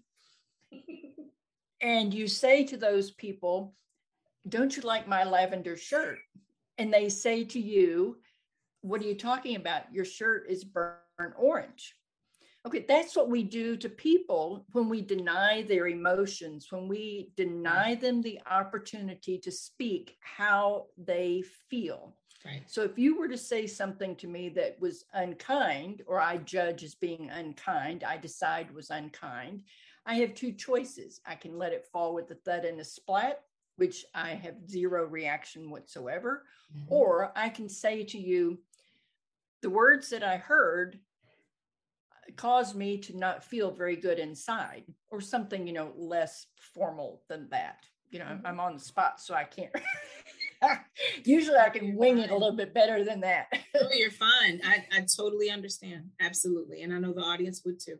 and 1.80 2.14
you 2.14 2.26
say 2.28 2.64
to 2.64 2.76
those 2.76 3.10
people, 3.12 3.74
Don't 4.48 4.76
you 4.76 4.82
like 4.82 5.08
my 5.08 5.24
lavender 5.24 5.76
shirt? 5.76 6.18
And 6.78 6.92
they 6.92 7.08
say 7.08 7.44
to 7.44 7.60
you, 7.60 8.18
What 8.80 9.00
are 9.02 9.06
you 9.06 9.16
talking 9.16 9.56
about? 9.56 9.92
Your 9.92 10.04
shirt 10.04 10.46
is 10.48 10.64
burnt 10.64 11.34
orange. 11.36 11.94
Okay, 12.66 12.84
that's 12.88 13.14
what 13.14 13.28
we 13.28 13.42
do 13.42 13.76
to 13.76 13.90
people 13.90 14.64
when 14.72 14.88
we 14.88 15.02
deny 15.02 15.62
their 15.62 15.88
emotions, 15.88 16.68
when 16.70 16.88
we 16.88 17.30
deny 17.36 17.94
them 17.94 18.22
the 18.22 18.40
opportunity 18.50 19.38
to 19.38 19.52
speak 19.52 20.16
how 20.20 20.86
they 20.96 21.42
feel. 21.68 22.14
Right. 22.44 22.62
So 22.66 22.82
if 22.82 22.98
you 22.98 23.18
were 23.18 23.28
to 23.28 23.38
say 23.38 23.66
something 23.66 24.16
to 24.16 24.26
me 24.26 24.48
that 24.50 24.80
was 24.80 25.04
unkind, 25.12 26.02
or 26.06 26.20
I 26.20 26.38
judge 26.38 26.84
as 26.84 26.94
being 26.94 27.30
unkind, 27.30 28.04
I 28.04 28.16
decide 28.16 28.74
was 28.74 28.90
unkind, 28.90 29.62
I 30.06 30.14
have 30.16 30.34
two 30.34 30.52
choices. 30.52 31.20
I 31.26 31.34
can 31.34 31.58
let 31.58 31.72
it 31.72 31.86
fall 31.90 32.14
with 32.14 32.30
a 32.30 32.34
thud 32.34 32.64
and 32.64 32.80
a 32.80 32.84
splat, 32.84 33.40
which 33.76 34.04
I 34.14 34.30
have 34.30 34.68
zero 34.68 35.06
reaction 35.06 35.70
whatsoever, 35.70 36.44
mm-hmm. 36.74 36.92
or 36.92 37.32
I 37.34 37.48
can 37.48 37.68
say 37.68 38.04
to 38.04 38.18
you, 38.18 38.58
the 39.62 39.70
words 39.70 40.10
that 40.10 40.22
I 40.22 40.36
heard 40.36 40.98
caused 42.36 42.76
me 42.76 42.98
to 42.98 43.16
not 43.16 43.44
feel 43.44 43.70
very 43.70 43.96
good 43.96 44.18
inside 44.18 44.84
or 45.10 45.20
something 45.20 45.66
you 45.66 45.72
know 45.72 45.92
less 45.96 46.46
formal 46.74 47.22
than 47.28 47.48
that. 47.50 47.84
You 48.10 48.20
know 48.20 48.26
mm-hmm. 48.26 48.46
i'm 48.46 48.60
on 48.60 48.74
the 48.74 48.80
spot 48.80 49.20
so 49.20 49.34
i 49.34 49.44
can't 49.44 49.72
usually 51.24 51.56
i 51.56 51.68
can 51.68 51.96
wing 51.96 52.18
it 52.18 52.30
a 52.30 52.34
little 52.34 52.56
bit 52.56 52.72
better 52.72 53.04
than 53.04 53.20
that. 53.20 53.46
Oh 53.74 53.88
you're 53.94 54.10
fine. 54.10 54.60
I, 54.64 54.84
I 54.96 55.06
totally 55.16 55.50
understand. 55.50 56.10
Absolutely. 56.20 56.82
And 56.82 56.92
i 56.92 56.98
know 56.98 57.12
the 57.12 57.22
audience 57.22 57.62
would 57.64 57.80
too. 57.80 57.96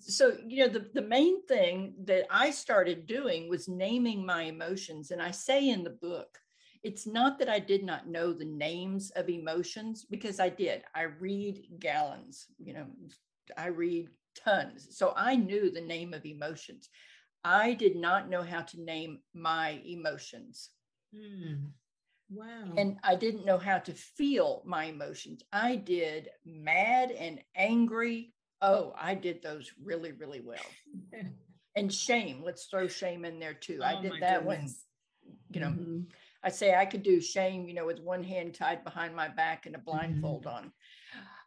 So 0.00 0.36
you 0.46 0.66
know 0.66 0.72
the, 0.72 0.90
the 0.94 1.02
main 1.02 1.46
thing 1.46 1.94
that 2.04 2.26
i 2.30 2.50
started 2.50 3.06
doing 3.06 3.48
was 3.48 3.68
naming 3.68 4.26
my 4.26 4.42
emotions. 4.42 5.10
And 5.12 5.22
i 5.22 5.30
say 5.30 5.68
in 5.68 5.84
the 5.84 5.90
book 5.90 6.38
it's 6.82 7.06
not 7.06 7.38
that 7.38 7.48
I 7.48 7.58
did 7.58 7.84
not 7.84 8.08
know 8.08 8.32
the 8.32 8.44
names 8.44 9.10
of 9.10 9.28
emotions 9.28 10.04
because 10.08 10.40
I 10.40 10.48
did. 10.48 10.82
I 10.94 11.02
read 11.02 11.64
gallons, 11.78 12.46
you 12.58 12.74
know, 12.74 12.86
I 13.56 13.66
read 13.66 14.08
tons. 14.34 14.88
So 14.90 15.12
I 15.16 15.36
knew 15.36 15.70
the 15.70 15.80
name 15.80 16.12
of 16.12 16.26
emotions. 16.26 16.88
I 17.44 17.74
did 17.74 17.96
not 17.96 18.28
know 18.28 18.42
how 18.42 18.62
to 18.62 18.82
name 18.82 19.18
my 19.34 19.80
emotions. 19.84 20.70
Mm. 21.14 21.66
Wow. 22.30 22.72
And 22.78 22.98
I 23.02 23.14
didn't 23.14 23.44
know 23.44 23.58
how 23.58 23.78
to 23.78 23.92
feel 23.92 24.62
my 24.64 24.84
emotions. 24.86 25.42
I 25.52 25.76
did 25.76 26.30
mad 26.44 27.10
and 27.10 27.40
angry. 27.54 28.32
Oh, 28.60 28.94
I 28.96 29.14
did 29.14 29.42
those 29.42 29.70
really, 29.82 30.12
really 30.12 30.40
well. 30.40 30.64
and 31.76 31.92
shame. 31.92 32.42
Let's 32.44 32.66
throw 32.66 32.88
shame 32.88 33.24
in 33.24 33.38
there 33.38 33.54
too. 33.54 33.80
Oh, 33.82 33.86
I 33.86 34.00
did 34.00 34.12
that 34.20 34.46
goodness. 34.46 34.86
one, 35.26 35.36
you 35.50 35.60
know. 35.60 35.68
Mm-hmm. 35.68 36.00
I 36.44 36.50
say 36.50 36.74
I 36.74 36.86
could 36.86 37.02
do 37.02 37.20
shame, 37.20 37.68
you 37.68 37.74
know, 37.74 37.86
with 37.86 38.00
one 38.00 38.24
hand 38.24 38.54
tied 38.54 38.84
behind 38.84 39.14
my 39.14 39.28
back 39.28 39.66
and 39.66 39.74
a 39.74 39.78
blindfold 39.78 40.44
mm-hmm. 40.44 40.56
on. 40.56 40.72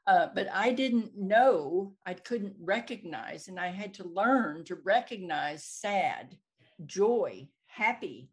Uh, 0.08 0.28
but 0.36 0.48
I 0.54 0.72
didn't 0.72 1.18
know, 1.18 1.96
I 2.06 2.14
couldn't 2.14 2.56
recognize, 2.60 3.48
and 3.48 3.60
I 3.60 3.68
had 3.68 3.96
to 3.96 4.08
learn 4.08 4.64
to 4.66 4.76
recognize 4.76 5.66
sad, 5.66 6.38
joy, 6.86 7.48
happy. 7.66 8.30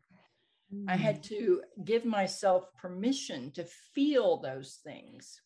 Mm-hmm. 0.73 0.91
I 0.91 0.97
had 0.97 1.23
mm. 1.23 1.29
to 1.29 1.63
give 1.83 2.05
myself 2.05 2.67
permission 2.77 3.53
to 3.53 3.65
feel 3.95 4.37
those 4.37 4.81
things. 4.85 5.41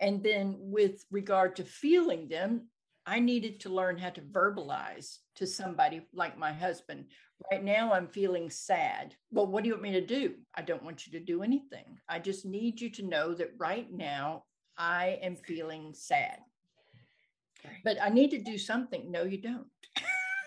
And 0.00 0.22
then, 0.22 0.56
with 0.58 1.04
regard 1.10 1.56
to 1.56 1.64
feeling 1.64 2.28
them, 2.28 2.68
I 3.06 3.18
needed 3.18 3.60
to 3.60 3.68
learn 3.68 3.98
how 3.98 4.10
to 4.10 4.20
verbalize 4.20 5.18
to 5.36 5.46
somebody 5.46 6.02
like 6.12 6.38
my 6.38 6.52
husband. 6.52 7.06
Right 7.50 7.62
now, 7.62 7.92
I'm 7.92 8.08
feeling 8.08 8.48
sad. 8.48 9.14
Well, 9.30 9.46
what 9.46 9.62
do 9.62 9.68
you 9.68 9.74
want 9.74 9.82
me 9.82 9.92
to 9.92 10.00
do? 10.00 10.34
I 10.54 10.62
don't 10.62 10.82
want 10.82 11.06
you 11.06 11.12
to 11.12 11.24
do 11.24 11.42
anything. 11.42 11.98
I 12.08 12.18
just 12.18 12.46
need 12.46 12.80
you 12.80 12.90
to 12.90 13.02
know 13.02 13.34
that 13.34 13.52
right 13.58 13.90
now, 13.92 14.44
I 14.78 15.18
am 15.22 15.36
feeling 15.36 15.92
sad. 15.94 16.38
But 17.84 17.98
I 18.02 18.08
need 18.08 18.30
to 18.30 18.38
do 18.38 18.58
something. 18.58 19.10
No, 19.10 19.24
you 19.24 19.38
don't. 19.38 19.66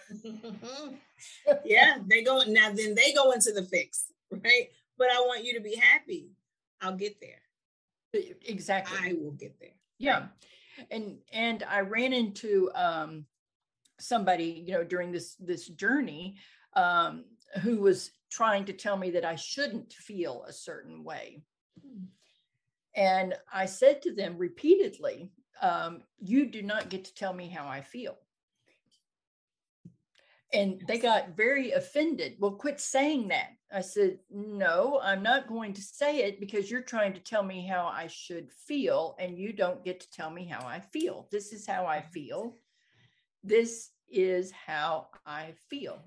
yeah, 1.65 1.97
they 2.05 2.23
go 2.23 2.41
now, 2.47 2.71
then 2.71 2.95
they 2.95 3.13
go 3.13 3.31
into 3.31 3.51
the 3.51 3.63
fix, 3.63 4.11
right? 4.31 4.69
But 4.97 5.07
I 5.11 5.19
want 5.21 5.45
you 5.45 5.53
to 5.53 5.61
be 5.61 5.75
happy. 5.75 6.31
I'll 6.81 6.95
get 6.95 7.19
there. 7.21 7.41
Exactly. 8.45 8.97
I 9.01 9.13
will 9.13 9.31
get 9.31 9.59
there. 9.59 9.75
Yeah. 9.99 10.27
And 10.91 11.17
and 11.33 11.63
i 11.67 11.79
ran 11.79 12.13
into 12.13 12.69
um 12.75 13.25
somebody 13.99 14.63
you 14.65 14.73
know 14.73 14.83
during 14.83 15.11
this 15.11 15.35
this 15.39 15.67
journey 15.67 16.35
um 16.77 17.25
who 17.61 17.81
was 17.81 18.11
trying 18.29 18.65
to 18.65 18.73
tell 18.73 18.97
me 18.97 19.11
that 19.11 19.25
i 19.25 19.35
shouldn't 19.35 19.91
feel 19.91 20.43
a 20.47 20.53
certain 20.53 21.03
way 21.03 21.41
and 22.95 23.33
i 23.51 23.65
said 23.65 24.01
to 24.01 24.13
them 24.13 24.37
repeatedly 24.37 25.31
um, 25.59 26.03
you 26.19 26.45
do 26.45 26.61
not 26.61 26.89
get 26.89 27.03
to 27.03 27.15
tell 27.15 27.33
me 27.33 27.49
how 27.49 27.67
i 27.67 27.81
feel 27.81 28.17
and 30.53 30.81
they 30.87 30.97
got 30.97 31.35
very 31.35 31.71
offended. 31.71 32.35
Well, 32.39 32.51
quit 32.51 32.79
saying 32.79 33.27
that. 33.29 33.49
I 33.71 33.81
said, 33.81 34.19
No, 34.31 34.99
I'm 35.03 35.21
not 35.21 35.47
going 35.47 35.73
to 35.73 35.81
say 35.81 36.19
it 36.19 36.39
because 36.39 36.71
you're 36.71 36.81
trying 36.81 37.13
to 37.13 37.19
tell 37.19 37.43
me 37.43 37.65
how 37.65 37.85
I 37.87 38.07
should 38.07 38.51
feel, 38.51 39.15
and 39.19 39.37
you 39.37 39.51
don't 39.51 39.83
get 39.83 39.99
to 39.99 40.11
tell 40.11 40.29
me 40.29 40.45
how 40.45 40.65
I 40.65 40.79
feel. 40.79 41.27
This 41.31 41.51
is 41.51 41.67
how 41.67 41.85
I 41.85 42.01
feel. 42.01 42.55
This 43.43 43.89
is 44.09 44.51
how 44.51 45.07
I 45.25 45.53
feel. 45.69 45.99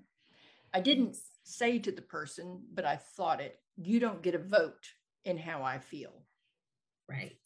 I 0.72 0.80
didn't 0.80 1.16
say 1.44 1.78
to 1.78 1.92
the 1.92 2.02
person, 2.02 2.62
but 2.72 2.84
I 2.84 2.96
thought 2.96 3.40
it. 3.40 3.58
You 3.76 4.00
don't 4.00 4.22
get 4.22 4.34
a 4.34 4.38
vote 4.38 4.86
in 5.24 5.38
how 5.38 5.62
I 5.62 5.78
feel. 5.78 6.22
Right. 7.08 7.38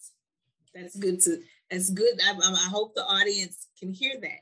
That's 0.75 0.97
good 0.97 1.21
to, 1.21 1.41
that's 1.71 1.91
good. 1.91 2.21
I, 2.23 2.33
I 2.33 2.69
hope 2.69 2.95
the 2.95 3.05
audience 3.05 3.69
can 3.79 3.93
hear 3.93 4.21
that. 4.21 4.41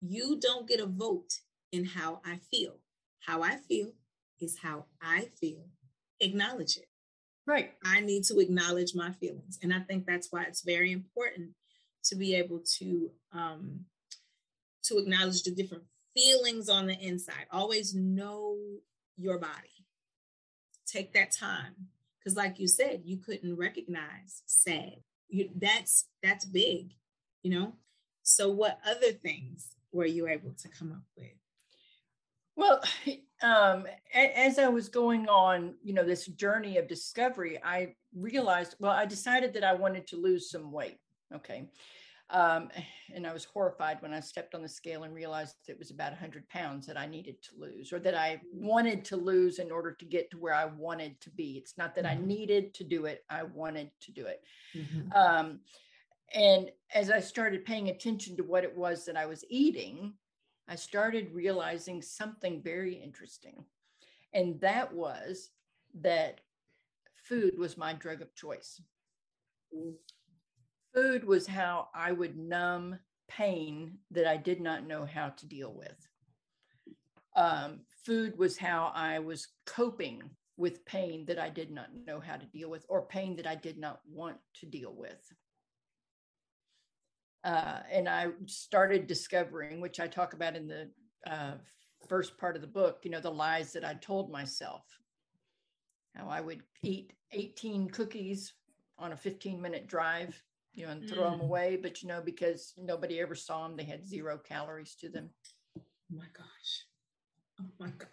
You 0.00 0.38
don't 0.40 0.68
get 0.68 0.80
a 0.80 0.86
vote 0.86 1.32
in 1.72 1.84
how 1.84 2.20
I 2.24 2.38
feel. 2.50 2.78
How 3.20 3.42
I 3.42 3.56
feel 3.56 3.92
is 4.40 4.58
how 4.62 4.86
I 5.02 5.28
feel. 5.38 5.66
Acknowledge 6.20 6.76
it. 6.76 6.86
Right. 7.46 7.72
I 7.84 8.00
need 8.00 8.24
to 8.24 8.38
acknowledge 8.38 8.94
my 8.94 9.12
feelings. 9.12 9.58
And 9.62 9.74
I 9.74 9.80
think 9.80 10.06
that's 10.06 10.28
why 10.30 10.44
it's 10.44 10.62
very 10.62 10.92
important 10.92 11.50
to 12.04 12.16
be 12.16 12.34
able 12.34 12.62
to 12.78 13.10
um 13.32 13.80
to 14.84 14.98
acknowledge 14.98 15.42
the 15.42 15.50
different 15.50 15.84
feelings 16.14 16.68
on 16.68 16.86
the 16.86 16.98
inside. 16.98 17.46
Always 17.50 17.94
know 17.94 18.56
your 19.16 19.38
body. 19.38 19.86
Take 20.86 21.12
that 21.14 21.32
time. 21.32 21.74
Because 22.18 22.36
like 22.36 22.58
you 22.58 22.68
said, 22.68 23.02
you 23.04 23.16
couldn't 23.16 23.56
recognize 23.56 24.42
sad. 24.46 24.96
You 25.28 25.50
that's 25.56 26.06
that's 26.22 26.44
big, 26.44 26.92
you 27.42 27.50
know. 27.50 27.74
So 28.22 28.50
what 28.50 28.78
other 28.86 29.12
things 29.12 29.74
were 29.92 30.06
you 30.06 30.28
able 30.28 30.52
to 30.52 30.68
come 30.68 30.92
up 30.92 31.02
with? 31.16 31.32
Well, 32.56 32.82
um, 33.42 33.86
as 34.14 34.58
I 34.58 34.68
was 34.68 34.88
going 34.88 35.28
on, 35.28 35.74
you 35.82 35.94
know, 35.94 36.04
this 36.04 36.26
journey 36.26 36.76
of 36.76 36.88
discovery, 36.88 37.58
I 37.64 37.94
realized, 38.14 38.76
well, 38.78 38.92
I 38.92 39.06
decided 39.06 39.54
that 39.54 39.64
I 39.64 39.72
wanted 39.72 40.06
to 40.08 40.16
lose 40.16 40.50
some 40.50 40.70
weight. 40.70 40.98
Okay. 41.34 41.70
Um, 42.32 42.70
and 43.14 43.26
I 43.26 43.32
was 43.32 43.44
horrified 43.44 44.00
when 44.00 44.12
I 44.12 44.20
stepped 44.20 44.54
on 44.54 44.62
the 44.62 44.68
scale 44.68 45.02
and 45.02 45.14
realized 45.14 45.56
it 45.66 45.78
was 45.78 45.90
about 45.90 46.12
100 46.12 46.48
pounds 46.48 46.86
that 46.86 46.96
I 46.96 47.06
needed 47.06 47.42
to 47.42 47.50
lose 47.58 47.92
or 47.92 47.98
that 48.00 48.14
I 48.14 48.40
wanted 48.52 49.04
to 49.06 49.16
lose 49.16 49.58
in 49.58 49.72
order 49.72 49.92
to 49.92 50.04
get 50.04 50.30
to 50.30 50.38
where 50.38 50.54
I 50.54 50.66
wanted 50.66 51.20
to 51.22 51.30
be. 51.30 51.56
It's 51.58 51.76
not 51.76 51.94
that 51.96 52.06
I 52.06 52.14
mm-hmm. 52.14 52.26
needed 52.26 52.74
to 52.74 52.84
do 52.84 53.06
it, 53.06 53.24
I 53.28 53.42
wanted 53.42 53.90
to 54.00 54.12
do 54.12 54.26
it. 54.26 54.42
Mm-hmm. 54.76 55.12
Um, 55.12 55.60
and 56.32 56.70
as 56.94 57.10
I 57.10 57.18
started 57.18 57.64
paying 57.64 57.88
attention 57.88 58.36
to 58.36 58.44
what 58.44 58.62
it 58.62 58.76
was 58.76 59.04
that 59.06 59.16
I 59.16 59.26
was 59.26 59.44
eating, 59.48 60.14
I 60.68 60.76
started 60.76 61.34
realizing 61.34 62.00
something 62.00 62.62
very 62.62 62.94
interesting. 62.94 63.64
And 64.32 64.60
that 64.60 64.92
was 64.94 65.50
that 66.02 66.40
food 67.16 67.58
was 67.58 67.76
my 67.76 67.92
drug 67.94 68.22
of 68.22 68.34
choice. 68.36 68.80
Food 70.94 71.24
was 71.24 71.46
how 71.46 71.88
I 71.94 72.12
would 72.12 72.36
numb 72.36 72.98
pain 73.28 73.98
that 74.10 74.26
I 74.26 74.36
did 74.36 74.60
not 74.60 74.86
know 74.86 75.04
how 75.04 75.30
to 75.30 75.46
deal 75.46 75.72
with. 75.72 76.08
Um, 77.36 77.80
food 78.04 78.36
was 78.36 78.58
how 78.58 78.90
I 78.94 79.20
was 79.20 79.48
coping 79.66 80.22
with 80.56 80.84
pain 80.84 81.24
that 81.26 81.38
I 81.38 81.48
did 81.48 81.70
not 81.70 81.88
know 82.06 82.20
how 82.20 82.36
to 82.36 82.46
deal 82.46 82.68
with 82.68 82.84
or 82.88 83.06
pain 83.06 83.36
that 83.36 83.46
I 83.46 83.54
did 83.54 83.78
not 83.78 84.00
want 84.10 84.36
to 84.60 84.66
deal 84.66 84.92
with 84.94 85.32
uh, 87.44 87.78
and 87.90 88.08
I 88.08 88.28
started 88.46 89.06
discovering, 89.06 89.80
which 89.80 90.00
I 90.00 90.06
talk 90.06 90.34
about 90.34 90.56
in 90.56 90.66
the 90.66 90.90
uh, 91.26 91.54
first 92.08 92.36
part 92.38 92.56
of 92.56 92.62
the 92.62 92.68
book, 92.68 93.00
you 93.02 93.10
know, 93.10 93.20
the 93.20 93.30
lies 93.30 93.72
that 93.72 93.84
I 93.84 93.94
told 93.94 94.30
myself. 94.30 94.82
How 96.14 96.28
I 96.28 96.40
would 96.40 96.62
eat 96.82 97.12
18 97.32 97.88
cookies 97.90 98.52
on 98.98 99.12
a 99.12 99.16
15 99.16 99.60
minute 99.60 99.86
drive, 99.86 100.42
you 100.72 100.86
know, 100.86 100.92
and 100.92 101.08
throw 101.08 101.24
mm. 101.24 101.30
them 101.32 101.40
away. 101.40 101.78
But, 101.80 102.02
you 102.02 102.08
know, 102.08 102.22
because 102.24 102.74
nobody 102.78 103.20
ever 103.20 103.34
saw 103.34 103.66
them, 103.66 103.76
they 103.76 103.84
had 103.84 104.06
zero 104.06 104.38
calories 104.38 104.94
to 104.96 105.08
them. 105.08 105.30
Oh 105.76 105.82
my 106.10 106.26
gosh. 106.32 106.84
Oh 107.60 107.70
my 107.78 107.90
gosh. 107.90 108.08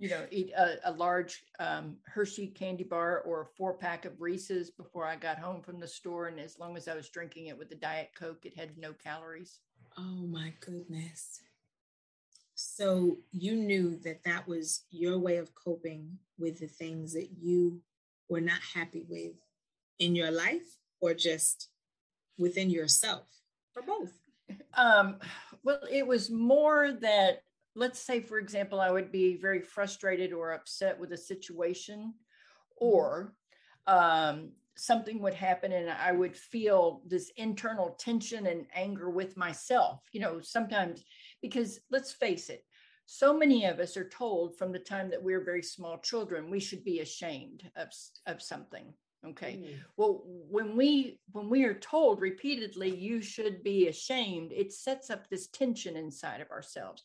you 0.00 0.08
know, 0.08 0.24
eat 0.30 0.50
a, 0.56 0.76
a 0.86 0.92
large 0.92 1.44
um, 1.58 1.96
Hershey 2.06 2.46
candy 2.46 2.84
bar 2.84 3.20
or 3.20 3.42
a 3.42 3.46
four 3.56 3.74
pack 3.74 4.06
of 4.06 4.18
Reese's 4.18 4.70
before 4.70 5.06
I 5.06 5.14
got 5.14 5.38
home 5.38 5.60
from 5.60 5.78
the 5.78 5.86
store. 5.86 6.28
And 6.28 6.40
as 6.40 6.58
long 6.58 6.74
as 6.76 6.88
I 6.88 6.94
was 6.94 7.10
drinking 7.10 7.48
it 7.48 7.58
with 7.58 7.70
a 7.72 7.74
Diet 7.74 8.10
Coke, 8.18 8.46
it 8.46 8.56
had 8.56 8.78
no 8.78 8.94
calories. 8.94 9.58
Oh 9.98 10.26
my 10.26 10.54
goodness. 10.60 11.42
So 12.54 13.18
you 13.30 13.56
knew 13.56 13.98
that 14.04 14.22
that 14.24 14.48
was 14.48 14.84
your 14.90 15.18
way 15.18 15.36
of 15.36 15.54
coping 15.54 16.18
with 16.38 16.58
the 16.58 16.66
things 16.66 17.12
that 17.12 17.28
you 17.38 17.82
were 18.30 18.40
not 18.40 18.60
happy 18.74 19.04
with 19.06 19.32
in 19.98 20.14
your 20.14 20.30
life 20.30 20.79
or 21.00 21.14
just 21.14 21.68
within 22.38 22.70
yourself 22.70 23.28
or 23.76 23.82
both? 23.82 24.12
Um, 24.74 25.16
well, 25.62 25.80
it 25.90 26.06
was 26.06 26.30
more 26.30 26.92
that 27.00 27.42
let's 27.76 28.00
say, 28.00 28.20
for 28.20 28.38
example, 28.38 28.80
I 28.80 28.90
would 28.90 29.12
be 29.12 29.36
very 29.36 29.60
frustrated 29.60 30.32
or 30.32 30.52
upset 30.52 30.98
with 30.98 31.12
a 31.12 31.16
situation, 31.16 31.98
mm-hmm. 32.00 32.86
or 32.86 33.34
um, 33.86 34.50
something 34.76 35.20
would 35.20 35.34
happen 35.34 35.72
and 35.72 35.90
I 35.90 36.12
would 36.12 36.36
feel 36.36 37.02
this 37.06 37.30
internal 37.36 37.96
tension 37.98 38.46
and 38.46 38.66
anger 38.74 39.10
with 39.10 39.36
myself. 39.36 40.02
You 40.12 40.20
know, 40.20 40.40
sometimes 40.40 41.04
because 41.42 41.80
let's 41.90 42.12
face 42.12 42.48
it, 42.48 42.64
so 43.06 43.36
many 43.36 43.64
of 43.64 43.80
us 43.80 43.96
are 43.96 44.08
told 44.08 44.56
from 44.56 44.72
the 44.72 44.78
time 44.78 45.10
that 45.10 45.22
we're 45.22 45.44
very 45.44 45.62
small 45.62 45.98
children 45.98 46.50
we 46.50 46.60
should 46.60 46.84
be 46.84 47.00
ashamed 47.00 47.68
of, 47.76 47.88
of 48.26 48.40
something 48.40 48.92
okay 49.26 49.60
mm. 49.62 49.78
well 49.96 50.22
when 50.48 50.76
we 50.76 51.20
when 51.32 51.50
we 51.50 51.64
are 51.64 51.74
told 51.74 52.20
repeatedly 52.20 52.88
you 52.88 53.20
should 53.20 53.62
be 53.62 53.88
ashamed 53.88 54.50
it 54.50 54.72
sets 54.72 55.10
up 55.10 55.28
this 55.28 55.48
tension 55.48 55.96
inside 55.96 56.40
of 56.40 56.50
ourselves 56.50 57.02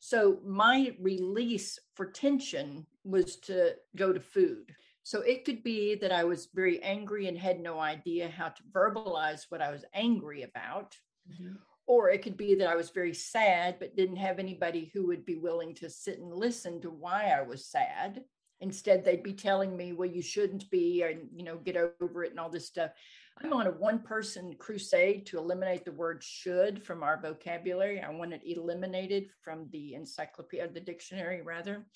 so 0.00 0.38
my 0.44 0.94
release 1.00 1.78
for 1.94 2.06
tension 2.06 2.86
was 3.04 3.36
to 3.36 3.74
go 3.96 4.12
to 4.12 4.20
food. 4.20 4.74
So 5.02 5.20
it 5.22 5.44
could 5.44 5.62
be 5.62 5.94
that 5.96 6.12
I 6.12 6.24
was 6.24 6.48
very 6.54 6.82
angry 6.82 7.26
and 7.26 7.38
had 7.38 7.60
no 7.60 7.80
idea 7.80 8.28
how 8.28 8.48
to 8.48 8.62
verbalize 8.70 9.46
what 9.48 9.62
I 9.62 9.70
was 9.70 9.84
angry 9.94 10.42
about. 10.42 10.96
Mm-hmm. 11.30 11.54
Or 11.86 12.10
it 12.10 12.22
could 12.22 12.36
be 12.36 12.54
that 12.56 12.68
I 12.68 12.76
was 12.76 12.90
very 12.90 13.14
sad, 13.14 13.78
but 13.78 13.96
didn't 13.96 14.16
have 14.16 14.38
anybody 14.38 14.90
who 14.92 15.06
would 15.06 15.24
be 15.24 15.36
willing 15.36 15.74
to 15.76 15.88
sit 15.88 16.18
and 16.18 16.32
listen 16.32 16.80
to 16.82 16.90
why 16.90 17.30
I 17.30 17.40
was 17.40 17.64
sad. 17.64 18.22
Instead, 18.60 19.04
they'd 19.04 19.22
be 19.22 19.32
telling 19.32 19.76
me, 19.76 19.92
well, 19.92 20.08
you 20.08 20.22
shouldn't 20.22 20.68
be, 20.70 21.02
and, 21.02 21.28
you 21.32 21.44
know, 21.44 21.56
get 21.56 21.76
over 22.00 22.24
it 22.24 22.30
and 22.30 22.40
all 22.40 22.50
this 22.50 22.66
stuff. 22.66 22.90
I'm 23.40 23.52
on 23.52 23.68
a 23.68 23.70
one 23.70 24.00
person 24.00 24.56
crusade 24.58 25.26
to 25.26 25.38
eliminate 25.38 25.84
the 25.84 25.92
word 25.92 26.24
should 26.24 26.82
from 26.82 27.04
our 27.04 27.20
vocabulary. 27.20 28.00
I 28.00 28.10
want 28.10 28.32
it 28.32 28.42
eliminated 28.44 29.28
from 29.42 29.68
the 29.70 29.94
encyclopedia, 29.94 30.68
the 30.68 30.80
dictionary 30.80 31.42
rather, 31.42 31.86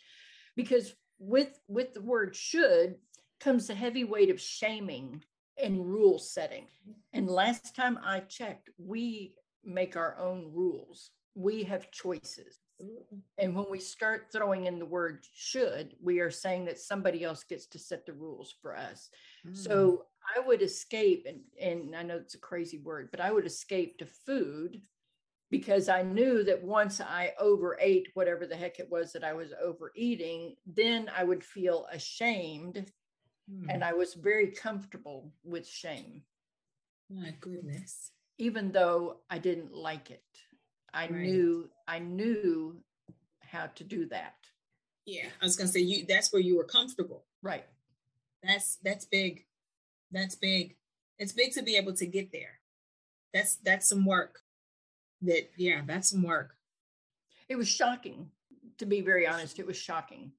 because 0.55 0.95
with, 1.19 1.59
with 1.67 1.95
the 1.95 2.01
word 2.01 2.37
should 2.37 2.95
comes 3.41 3.67
the 3.67 3.75
heavy 3.75 4.05
weight 4.05 4.31
of 4.31 4.41
shaming 4.41 5.25
and 5.61 5.85
rule 5.85 6.19
setting. 6.19 6.67
And 7.13 7.29
last 7.29 7.75
time 7.75 7.99
I 8.05 8.21
checked, 8.21 8.71
we 8.79 9.35
make 9.65 9.97
our 9.97 10.17
own 10.19 10.53
rules. 10.53 11.11
We 11.35 11.65
have 11.65 11.91
choices. 11.91 12.61
And 13.39 13.55
when 13.55 13.67
we 13.71 13.79
start 13.79 14.27
throwing 14.33 14.67
in 14.67 14.79
the 14.79 14.87
word 14.87 15.25
should, 15.35 15.95
we 16.03 16.21
are 16.21 16.31
saying 16.31 16.65
that 16.67 16.79
somebody 16.79 17.25
else 17.25 17.45
gets 17.45 17.67
to 17.67 17.79
set 17.79 18.07
the 18.07 18.13
rules 18.13 18.55
for 18.61 18.77
us. 18.77 19.09
Mm. 19.47 19.57
So 19.57 20.07
I 20.37 20.41
would 20.41 20.63
escape, 20.63 21.27
and, 21.29 21.41
and 21.61 21.95
I 21.97 22.03
know 22.03 22.17
it's 22.17 22.35
a 22.35 22.39
crazy 22.39 22.79
word, 22.79 23.09
but 23.11 23.21
I 23.21 23.33
would 23.33 23.47
escape 23.47 23.99
to 23.99 24.07
food 24.07 24.81
because 25.51 25.89
I 25.89 26.03
knew 26.03 26.45
that 26.45 26.63
once 26.63 27.01
I 27.01 27.33
overate 27.39 28.09
whatever 28.15 28.47
the 28.47 28.57
heck 28.57 28.79
it 28.79 28.91
was 28.91 29.13
that 29.13 29.23
I 29.23 29.35
was 29.35 29.53
overeating, 29.63 30.57
then 30.67 31.11
I 31.15 31.25
would 31.25 31.45
feel 31.45 31.87
ashamed. 31.93 32.91
Hmm. 33.51 33.69
And 33.69 33.85
I 33.85 33.93
was 33.93 34.15
very 34.15 34.49
comfortable 34.49 35.33
with 35.45 35.69
shame. 35.69 36.23
My 37.11 37.35
goodness. 37.41 38.13
Even 38.39 38.73
though 38.73 39.19
I 39.29 39.39
didn't 39.39 39.75
like 39.75 40.11
it, 40.11 40.25
I 40.93 41.03
right. 41.03 41.13
knew 41.13 41.71
I 41.89 41.99
knew 41.99 42.77
how 43.41 43.67
to 43.67 43.85
do 43.85 44.07
that. 44.07 44.35
Yeah, 45.07 45.27
I 45.41 45.45
was 45.45 45.57
gonna 45.57 45.69
say 45.69 45.81
you 45.81 46.05
that's 46.07 46.33
where 46.33 46.43
you 46.43 46.57
were 46.57 46.65
comfortable. 46.65 47.25
Right. 47.43 47.65
That's 48.43 48.77
that's 48.83 49.05
big. 49.05 49.45
That's 50.11 50.35
big. 50.35 50.77
It's 51.19 51.33
big 51.33 51.53
to 51.53 51.63
be 51.63 51.77
able 51.77 51.95
to 51.95 52.07
get 52.07 52.33
there. 52.33 52.61
That's 53.33 53.57
that's 53.57 53.89
some 53.89 54.05
work. 54.05 54.41
That 55.23 55.51
yeah, 55.57 55.83
that's 55.87 56.11
some 56.11 56.23
work. 56.23 56.55
It 57.49 57.57
was 57.57 57.69
shocking. 57.69 58.31
To 58.79 58.87
be 58.87 59.01
very 59.01 59.27
honest, 59.27 59.59
it 59.59 59.67
was 59.67 59.77
shocking. 59.77 60.33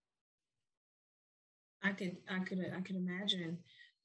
I 1.84 1.92
could 1.92 2.18
I 2.30 2.40
could 2.40 2.72
I 2.76 2.82
could 2.82 2.96
imagine. 2.96 3.60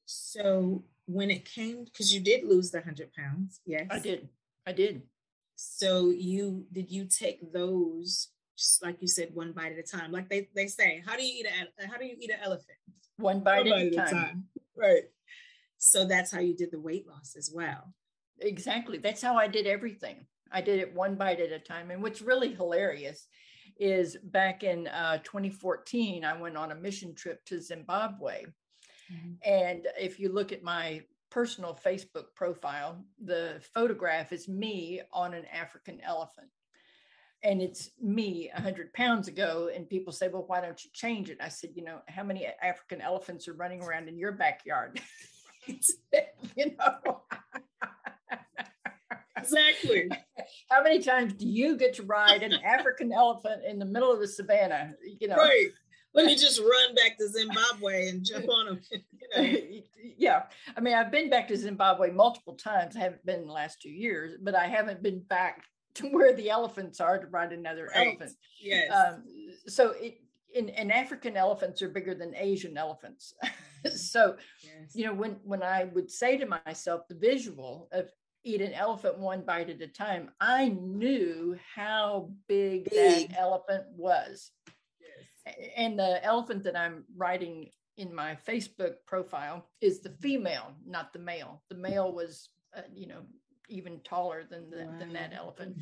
So 0.07 0.85
when 1.07 1.31
it 1.31 1.45
came, 1.45 1.85
because 1.85 2.15
you 2.15 2.21
did 2.21 2.45
lose 2.45 2.71
the 2.71 2.81
hundred 2.81 3.13
pounds, 3.15 3.61
yes, 3.67 3.87
I 3.91 3.99
did. 3.99 4.29
I 4.67 4.73
did. 4.73 5.03
So 5.61 6.11
you 6.11 6.67
did 6.73 6.89
you 6.89 7.05
take 7.07 7.53
those 7.53 8.29
just 8.57 8.81
like 8.81 9.03
you 9.03 9.09
said, 9.09 9.31
one 9.35 9.51
bite 9.51 9.73
at 9.73 9.79
a 9.79 9.83
time? 9.83 10.13
Like 10.13 10.29
they 10.29 10.49
they 10.55 10.69
say, 10.69 11.03
how 11.05 11.17
do 11.17 11.25
you 11.25 11.41
eat 11.41 11.47
a 11.47 11.87
how 11.89 11.99
do 11.99 12.07
you 12.07 12.15
eat 12.21 12.31
an 12.31 12.39
elephant? 12.45 12.79
One 13.17 13.41
bite, 13.41 13.67
one 13.67 13.71
bite 13.71 13.87
at, 13.87 13.93
a 13.93 13.97
time. 13.97 14.07
time. 14.09 14.45
Right. 14.77 15.03
So 15.79 16.05
that's 16.05 16.31
how 16.31 16.39
you 16.39 16.55
did 16.55 16.71
the 16.71 16.79
weight 16.79 17.09
loss 17.09 17.35
as 17.37 17.51
well. 17.53 17.93
Exactly. 18.39 18.99
That's 18.99 19.21
how 19.21 19.35
I 19.35 19.49
did 19.49 19.67
everything. 19.67 20.27
I 20.53 20.61
did 20.61 20.79
it 20.79 20.95
one 20.95 21.17
bite 21.17 21.41
at 21.41 21.51
a 21.51 21.59
time. 21.59 21.91
And 21.91 22.05
what's 22.05 22.23
really 22.23 22.55
hilarious 22.55 23.27
is 23.81 24.17
back 24.17 24.63
in 24.63 24.87
uh, 24.87 25.19
2014, 25.25 26.25
I 26.25 26.41
went 26.41 26.57
on 26.57 26.71
a 26.71 26.77
mission 26.77 27.17
trip 27.17 27.45
to 27.47 27.61
Zimbabwe. 27.61 28.45
Mm-hmm. 29.13 29.33
And 29.45 29.89
if 29.99 30.21
you 30.21 30.33
look 30.33 30.53
at 30.53 30.63
my 30.63 31.03
personal 31.39 31.79
Facebook 31.87 32.35
profile, 32.35 32.99
the 33.25 33.61
photograph 33.73 34.33
is 34.33 34.49
me 34.49 35.01
on 35.13 35.35
an 35.35 35.45
African 35.55 36.01
elephant. 36.01 36.49
And 37.45 37.63
it's 37.63 37.91
me 38.03 38.51
100 38.53 38.93
pounds 38.93 39.29
ago. 39.29 39.71
And 39.73 39.89
people 39.89 40.13
say, 40.13 40.27
well, 40.27 40.43
why 40.49 40.61
don't 40.61 40.85
you 40.85 40.91
change 40.93 41.31
it? 41.31 41.39
I 41.41 41.49
said, 41.49 41.71
you 41.77 41.85
know, 41.85 42.01
how 42.09 42.25
many 42.25 42.45
African 42.61 43.01
elephants 43.01 43.47
are 43.47 43.53
running 43.53 43.85
around 43.85 44.09
in 44.09 44.19
your 44.19 44.33
backyard? 44.33 45.01
you 45.69 46.77
know. 46.77 47.23
exactly. 49.37 50.11
How 50.71 50.83
many 50.83 51.01
times 51.01 51.35
do 51.35 51.47
you 51.47 51.77
get 51.77 51.95
to 51.95 52.03
ride 52.03 52.43
an 52.43 52.55
African 52.65 53.13
elephant 53.13 53.63
in 53.65 53.79
the 53.79 53.85
middle 53.85 54.11
of 54.11 54.19
the 54.19 54.27
savannah? 54.27 54.95
You 55.21 55.29
know, 55.29 55.37
right. 55.37 55.69
Let 56.19 56.27
me 56.27 56.35
just 56.35 56.59
run 56.59 56.97
back 56.97 57.17
to 57.19 57.29
Zimbabwe 57.29 58.09
and 58.09 58.25
jump 58.25 58.49
on 58.49 58.67
them. 58.67 58.81
You 59.37 59.43
know. 59.43 59.59
yeah, 60.17 60.43
I 60.77 60.81
mean, 60.81 60.95
I've 60.95 61.13
been 61.13 61.31
back 61.31 61.47
to 61.49 61.57
Zimbabwe 61.57 62.11
multiple 62.11 62.55
times. 62.55 62.97
I 62.97 63.01
haven't 63.01 63.25
been 63.25 63.41
in 63.41 63.47
the 63.47 63.53
last 63.53 63.81
two 63.81 63.91
years, 63.91 64.37
but 64.41 64.57
I 64.57 64.67
haven't 64.67 65.01
been 65.01 65.21
back 65.21 65.63
to 65.95 66.09
where 66.09 66.35
the 66.35 66.51
elephants 66.51 67.01
are 67.01 67.19
to 67.19 67.27
ride 67.29 67.53
another 67.53 67.91
right. 67.95 68.09
elephant. 68.09 68.33
Yes. 68.61 68.91
Um, 68.91 69.23
so 69.69 69.91
it, 69.91 70.21
in, 70.53 70.71
in 70.71 70.91
African 70.91 71.37
elephants 71.37 71.83
are 71.83 71.89
bigger 71.89 72.15
than 72.15 72.35
Asian 72.35 72.77
elephants. 72.77 73.35
so, 73.95 74.35
yes. 74.65 74.97
you 74.97 75.05
know, 75.05 75.15
when 75.15 75.37
when 75.45 75.63
I 75.63 75.85
would 75.85 76.11
say 76.11 76.37
to 76.37 76.47
myself 76.47 77.03
the 77.09 77.15
visual 77.15 77.89
of 77.93 78.11
eat 78.45 78.61
an 78.63 78.73
elephant 78.73 79.19
one 79.19 79.43
bite 79.43 79.71
at 79.71 79.83
a 79.83 79.87
time, 79.87 80.31
I 80.41 80.69
knew 80.69 81.57
how 81.77 82.31
big, 82.49 82.91
big. 82.91 83.29
that 83.29 83.39
elephant 83.39 83.85
was. 83.95 84.51
And 85.77 85.99
the 85.99 86.25
elephant 86.25 86.65
that 86.65 86.77
I'm 86.77 87.05
riding 87.17 87.71
in 87.97 88.15
my 88.15 88.37
Facebook 88.47 88.95
profile 89.07 89.67
is 89.81 90.01
the 90.01 90.11
female, 90.11 90.73
not 90.87 91.13
the 91.13 91.19
male. 91.19 91.63
The 91.69 91.77
male 91.77 92.13
was, 92.13 92.51
uh, 92.77 92.83
you 92.95 93.07
know, 93.07 93.21
even 93.69 94.01
taller 94.01 94.45
than 94.49 94.71
the, 94.71 94.85
wow. 94.85 94.99
than 94.99 95.13
that 95.13 95.33
elephant. 95.35 95.77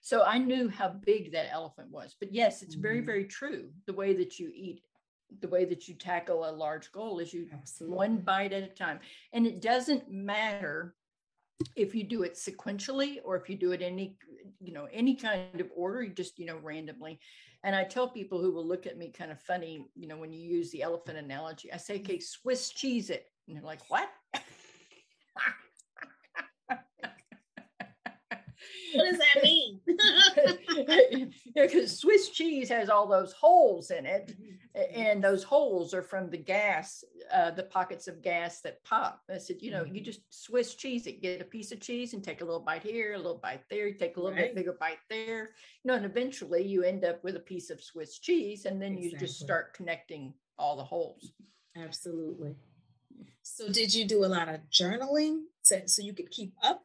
So 0.00 0.24
I 0.24 0.38
knew 0.38 0.68
how 0.68 0.88
big 0.88 1.32
that 1.32 1.52
elephant 1.52 1.90
was. 1.90 2.14
But 2.18 2.32
yes, 2.32 2.62
it's 2.62 2.74
mm-hmm. 2.74 2.82
very, 2.82 3.00
very 3.00 3.24
true. 3.24 3.70
The 3.86 3.92
way 3.92 4.14
that 4.14 4.38
you 4.38 4.50
eat 4.54 4.82
the 5.40 5.48
way 5.48 5.64
that 5.64 5.88
you 5.88 5.94
tackle 5.94 6.48
a 6.48 6.52
large 6.52 6.92
goal 6.92 7.18
is 7.18 7.32
you 7.32 7.46
Absolutely. 7.52 7.96
one 7.96 8.18
bite 8.18 8.52
at 8.52 8.62
a 8.62 8.68
time. 8.68 9.00
And 9.32 9.46
it 9.46 9.62
doesn't 9.62 10.10
matter 10.10 10.94
if 11.76 11.94
you 11.94 12.04
do 12.04 12.22
it 12.22 12.34
sequentially 12.34 13.18
or 13.24 13.36
if 13.36 13.48
you 13.48 13.56
do 13.56 13.72
it 13.72 13.82
any 13.82 14.16
you 14.60 14.72
know 14.72 14.88
any 14.92 15.14
kind 15.14 15.60
of 15.60 15.70
order 15.76 16.02
you 16.02 16.10
just 16.10 16.38
you 16.38 16.46
know 16.46 16.58
randomly. 16.62 17.18
And 17.64 17.76
i 17.76 17.84
tell 17.84 18.08
people 18.08 18.40
who 18.40 18.52
will 18.52 18.66
look 18.66 18.86
at 18.86 18.98
me 18.98 19.10
kind 19.10 19.30
of 19.30 19.40
funny 19.40 19.86
you 19.94 20.08
know 20.08 20.16
when 20.16 20.32
you 20.32 20.40
use 20.40 20.70
the 20.70 20.82
elephant 20.82 21.18
analogy 21.18 21.72
i 21.72 21.76
say 21.76 21.96
okay 21.96 22.18
swiss 22.18 22.70
cheese 22.70 23.10
it. 23.10 23.26
And 23.46 23.56
they're 23.56 23.64
like 23.64 23.88
what? 23.88 24.08
What 28.94 29.10
does 29.10 29.18
that 29.18 29.42
mean? 29.42 29.80
yeah, 31.54 31.66
because 31.66 31.98
Swiss 31.98 32.28
cheese 32.30 32.68
has 32.68 32.88
all 32.88 33.06
those 33.06 33.32
holes 33.32 33.90
in 33.90 34.06
it, 34.06 34.32
mm-hmm. 34.32 35.00
and 35.00 35.22
those 35.22 35.42
holes 35.42 35.94
are 35.94 36.02
from 36.02 36.30
the 36.30 36.38
gas, 36.38 37.04
uh, 37.32 37.50
the 37.50 37.62
pockets 37.62 38.08
of 38.08 38.22
gas 38.22 38.60
that 38.60 38.82
pop. 38.84 39.22
I 39.30 39.38
said, 39.38 39.56
you 39.60 39.70
know, 39.70 39.84
you 39.84 39.94
mm-hmm. 39.94 40.04
just 40.04 40.20
Swiss 40.30 40.74
cheese 40.74 41.06
it, 41.06 41.22
get 41.22 41.40
a 41.40 41.44
piece 41.44 41.72
of 41.72 41.80
cheese 41.80 42.14
and 42.14 42.22
take 42.22 42.40
a 42.40 42.44
little 42.44 42.60
bite 42.60 42.82
here, 42.82 43.14
a 43.14 43.16
little 43.16 43.40
bite 43.42 43.62
there, 43.70 43.92
take 43.92 44.16
a 44.16 44.20
little 44.20 44.36
right. 44.36 44.46
bit 44.46 44.56
bigger 44.56 44.76
bite 44.78 44.98
there, 45.08 45.50
you 45.82 45.88
know, 45.88 45.94
and 45.94 46.04
eventually 46.04 46.66
you 46.66 46.82
end 46.82 47.04
up 47.04 47.22
with 47.24 47.36
a 47.36 47.40
piece 47.40 47.70
of 47.70 47.82
Swiss 47.82 48.18
cheese, 48.18 48.66
and 48.66 48.80
then 48.80 48.92
exactly. 48.92 49.10
you 49.10 49.18
just 49.18 49.40
start 49.40 49.74
connecting 49.74 50.34
all 50.58 50.76
the 50.76 50.84
holes. 50.84 51.32
Absolutely. 51.76 52.54
So, 53.42 53.70
did 53.72 53.94
you 53.94 54.06
do 54.06 54.24
a 54.24 54.26
lot 54.26 54.48
of 54.48 54.60
journaling 54.70 55.42
so, 55.62 55.80
so 55.86 56.02
you 56.02 56.12
could 56.12 56.30
keep 56.30 56.54
up 56.62 56.84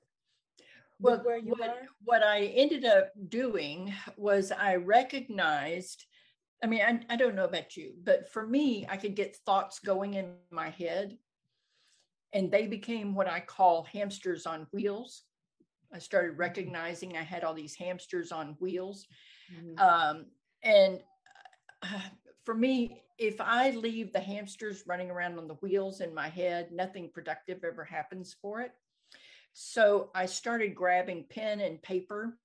well, 1.00 1.22
where 1.24 1.38
you 1.38 1.52
what, 1.58 1.70
are? 1.70 1.88
What 2.04 2.24
I 2.24 2.46
ended 2.46 2.86
up 2.86 3.12
doing 3.30 3.94
was 4.16 4.52
I 4.52 4.76
recognized. 4.76 6.06
I 6.64 6.68
mean, 6.68 6.82
I, 6.82 7.14
I 7.14 7.16
don't 7.16 7.36
know 7.36 7.46
about 7.46 7.78
you, 7.78 7.94
but 8.04 8.32
for 8.32 8.46
me, 8.46 8.86
I 8.90 8.98
could 8.98 9.16
get 9.16 9.36
thoughts 9.46 9.80
going 9.80 10.16
in 10.16 10.34
my 10.50 10.70
head, 10.70 11.18
and 12.34 12.52
they 12.52 12.68
became 12.68 13.14
what 13.14 13.28
I 13.28 13.40
call 13.40 13.84
hamsters 13.84 14.46
on 14.46 14.68
wheels. 14.72 15.24
I 15.94 16.00
started 16.00 16.32
mm-hmm. 16.32 16.42
recognizing 16.42 17.16
I 17.16 17.24
had 17.24 17.44
all 17.44 17.54
these 17.54 17.76
hamsters 17.76 18.32
on 18.32 18.58
wheels. 18.60 19.06
Mm-hmm. 19.54 19.80
Um, 19.80 20.26
and 20.64 21.00
uh, 21.84 22.00
for 22.44 22.56
me, 22.56 23.04
if 23.18 23.40
I 23.40 23.72
leave 23.72 24.14
the 24.14 24.20
hamsters 24.20 24.84
running 24.86 25.10
around 25.10 25.38
on 25.38 25.48
the 25.48 25.56
wheels 25.56 26.02
in 26.02 26.14
my 26.14 26.28
head, 26.28 26.72
nothing 26.72 27.10
productive 27.14 27.64
ever 27.64 27.84
happens 27.84 28.36
for 28.42 28.62
it. 28.62 28.72
So 29.54 30.12
I 30.14 30.28
started 30.28 30.76
grabbing 30.76 31.26
pen 31.30 31.62
and 31.62 31.82
paper 31.82 32.38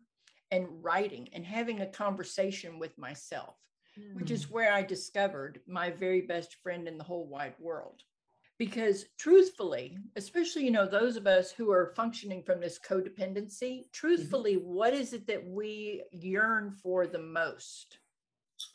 and 0.51 0.67
writing 0.83 1.29
and 1.33 1.45
having 1.45 1.81
a 1.81 1.87
conversation 1.87 2.79
with 2.79 2.97
myself, 2.97 3.57
mm. 3.99 4.15
which 4.15 4.31
is 4.31 4.45
hmm. 4.45 4.55
where 4.55 4.73
I 4.73 4.83
discovered 4.83 5.61
my 5.67 5.91
very 5.91 6.23
best 6.23 6.57
friend 6.63 6.89
in 6.89 6.99
the 6.99 7.05
whole 7.05 7.27
wide 7.27 7.55
world. 7.59 8.03
Because 8.59 9.07
truthfully, 9.19 9.99
especially, 10.15 10.65
you 10.65 10.71
know, 10.71 10.87
those 10.87 11.17
of 11.17 11.27
us 11.27 11.51
who 11.51 11.73
are 11.73 11.93
functioning 11.97 12.43
from 12.45 12.61
this 12.61 12.79
codependency, 12.79 13.91
truthfully, 13.93 14.57
mm-hmm. 14.57 14.73
what 14.73 14.95
is 14.95 15.13
it 15.13 15.27
that 15.27 15.45
we 15.45 16.05
yearn 16.13 16.77
for 16.83 17.07
the 17.07 17.19
most? 17.19 17.99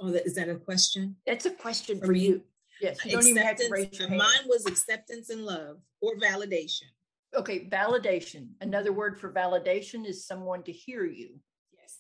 Oh, 0.02 0.08
is 0.08 0.36
that 0.36 0.50
a 0.50 0.56
question? 0.56 1.16
That's 1.26 1.46
a 1.46 1.52
question 1.52 2.00
for, 2.00 2.08
for 2.08 2.14
you. 2.14 2.42
Yes, 2.82 3.06
you 3.06 3.12
don't 3.12 3.28
even 3.28 3.44
have 3.44 3.56
to 3.58 3.70
raise 3.72 3.98
your 3.98 4.10
hand. 4.10 4.20
Mine 4.20 4.48
was 4.48 4.66
acceptance 4.66 5.30
and 5.30 5.46
love 5.46 5.78
or 6.02 6.18
validation 6.18 6.90
okay 7.36 7.68
validation 7.68 8.50
another 8.62 8.94
word 8.94 9.20
for 9.20 9.32
validation 9.32 10.06
is 10.06 10.26
someone 10.26 10.64
to 10.64 10.72
hear 10.72 11.06
you 11.06 11.40
yes 11.74 11.98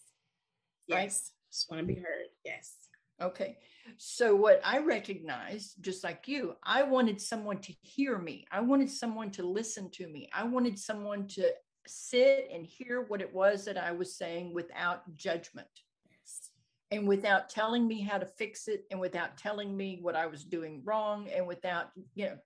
right 0.89 1.03
yes. 1.03 1.32
just 1.51 1.69
want 1.69 1.82
to 1.82 1.86
be 1.86 1.99
heard 1.99 2.27
yes 2.45 2.75
okay. 3.21 3.58
So 3.97 4.36
what 4.36 4.62
i 4.65 4.80
recognized 4.80 5.75
just 5.82 6.03
like 6.03 6.27
you 6.27 6.56
i 6.63 6.84
wanted 6.84 7.21
someone 7.21 7.60
to 7.60 7.73
hear 7.82 8.17
me. 8.17 8.45
I 8.51 8.60
wanted 8.62 8.91
someone 8.91 9.32
to 9.32 9.43
listen 9.43 9.89
to 9.91 10.08
me. 10.08 10.30
I 10.34 10.43
wanted 10.43 10.77
someone 10.77 11.27
to 11.30 11.49
sit 11.88 12.49
and 12.53 12.65
hear 12.65 13.06
what 13.08 13.21
it 13.21 13.34
was 13.34 13.63
that 13.65 13.77
i 13.77 13.91
was 13.91 14.17
saying 14.17 14.53
without 14.53 15.15
judgment. 15.15 15.67
Yes. 16.12 16.49
and 16.91 17.08
without 17.08 17.49
telling 17.49 17.88
me 17.88 18.01
how 18.01 18.17
to 18.17 18.25
fix 18.25 18.67
it 18.67 18.84
and 18.91 18.99
without 18.99 19.38
telling 19.38 19.75
me 19.75 19.99
what 20.01 20.15
i 20.15 20.25
was 20.25 20.43
doing 20.43 20.82
wrong 20.84 21.30
and 21.34 21.47
without 21.47 21.91
you 22.15 22.25
know 22.25 22.38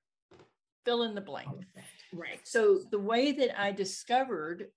fill 0.86 1.04
in 1.04 1.16
the 1.16 1.22
blank. 1.22 1.50
Right. 2.14 2.40
So 2.44 2.80
the 2.90 3.00
way 3.00 3.32
that 3.32 3.60
I 3.60 3.72
discovered 3.72 4.68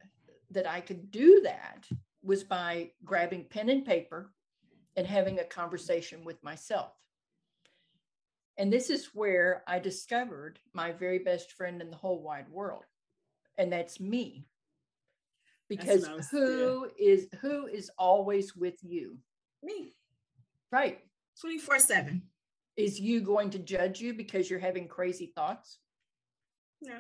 that 0.50 0.68
I 0.68 0.80
could 0.80 1.10
do 1.10 1.40
that 1.44 1.86
was 2.22 2.44
by 2.44 2.90
grabbing 3.04 3.46
pen 3.50 3.68
and 3.68 3.84
paper 3.84 4.30
and 4.96 5.06
having 5.06 5.38
a 5.38 5.44
conversation 5.44 6.24
with 6.24 6.42
myself. 6.42 6.92
And 8.56 8.72
this 8.72 8.90
is 8.90 9.10
where 9.14 9.64
I 9.66 9.78
discovered 9.78 10.60
my 10.72 10.92
very 10.92 11.18
best 11.18 11.52
friend 11.52 11.82
in 11.82 11.90
the 11.90 11.96
whole 11.96 12.22
wide 12.22 12.48
world. 12.48 12.84
And 13.58 13.72
that's 13.72 13.98
me. 13.98 14.46
Because 15.68 16.08
was, 16.08 16.28
who 16.28 16.90
is 16.98 17.26
who 17.40 17.66
is 17.66 17.90
always 17.98 18.54
with 18.54 18.76
you? 18.82 19.16
Me. 19.62 19.94
Right. 20.70 21.00
24/7. 21.44 22.20
Is 22.76 23.00
you 23.00 23.20
going 23.20 23.50
to 23.50 23.58
judge 23.58 24.00
you 24.00 24.14
because 24.14 24.50
you're 24.50 24.58
having 24.58 24.88
crazy 24.88 25.32
thoughts? 25.34 25.78
No. 26.82 26.98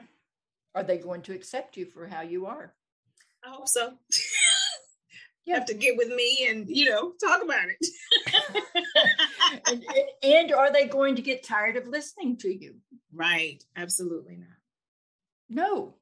Are 0.74 0.82
they 0.82 0.98
going 0.98 1.22
to 1.22 1.34
accept 1.34 1.76
you 1.76 1.86
for 1.86 2.06
how 2.06 2.22
you 2.22 2.46
are? 2.46 2.74
I 3.44 3.50
hope 3.50 3.68
so. 3.68 3.92
you 5.44 5.54
have 5.54 5.66
to 5.66 5.74
get 5.74 5.96
with 5.96 6.08
me 6.08 6.46
and 6.48 6.68
you 6.68 6.86
know 6.86 7.12
talk 7.22 7.42
about 7.42 7.66
it. 7.68 7.86
and, 9.66 9.84
and 10.22 10.52
are 10.52 10.72
they 10.72 10.86
going 10.86 11.16
to 11.16 11.22
get 11.22 11.42
tired 11.42 11.76
of 11.76 11.86
listening 11.86 12.36
to 12.38 12.52
you? 12.52 12.76
Right. 13.12 13.62
Absolutely 13.76 14.36
not. 14.36 14.48
No. 15.48 15.94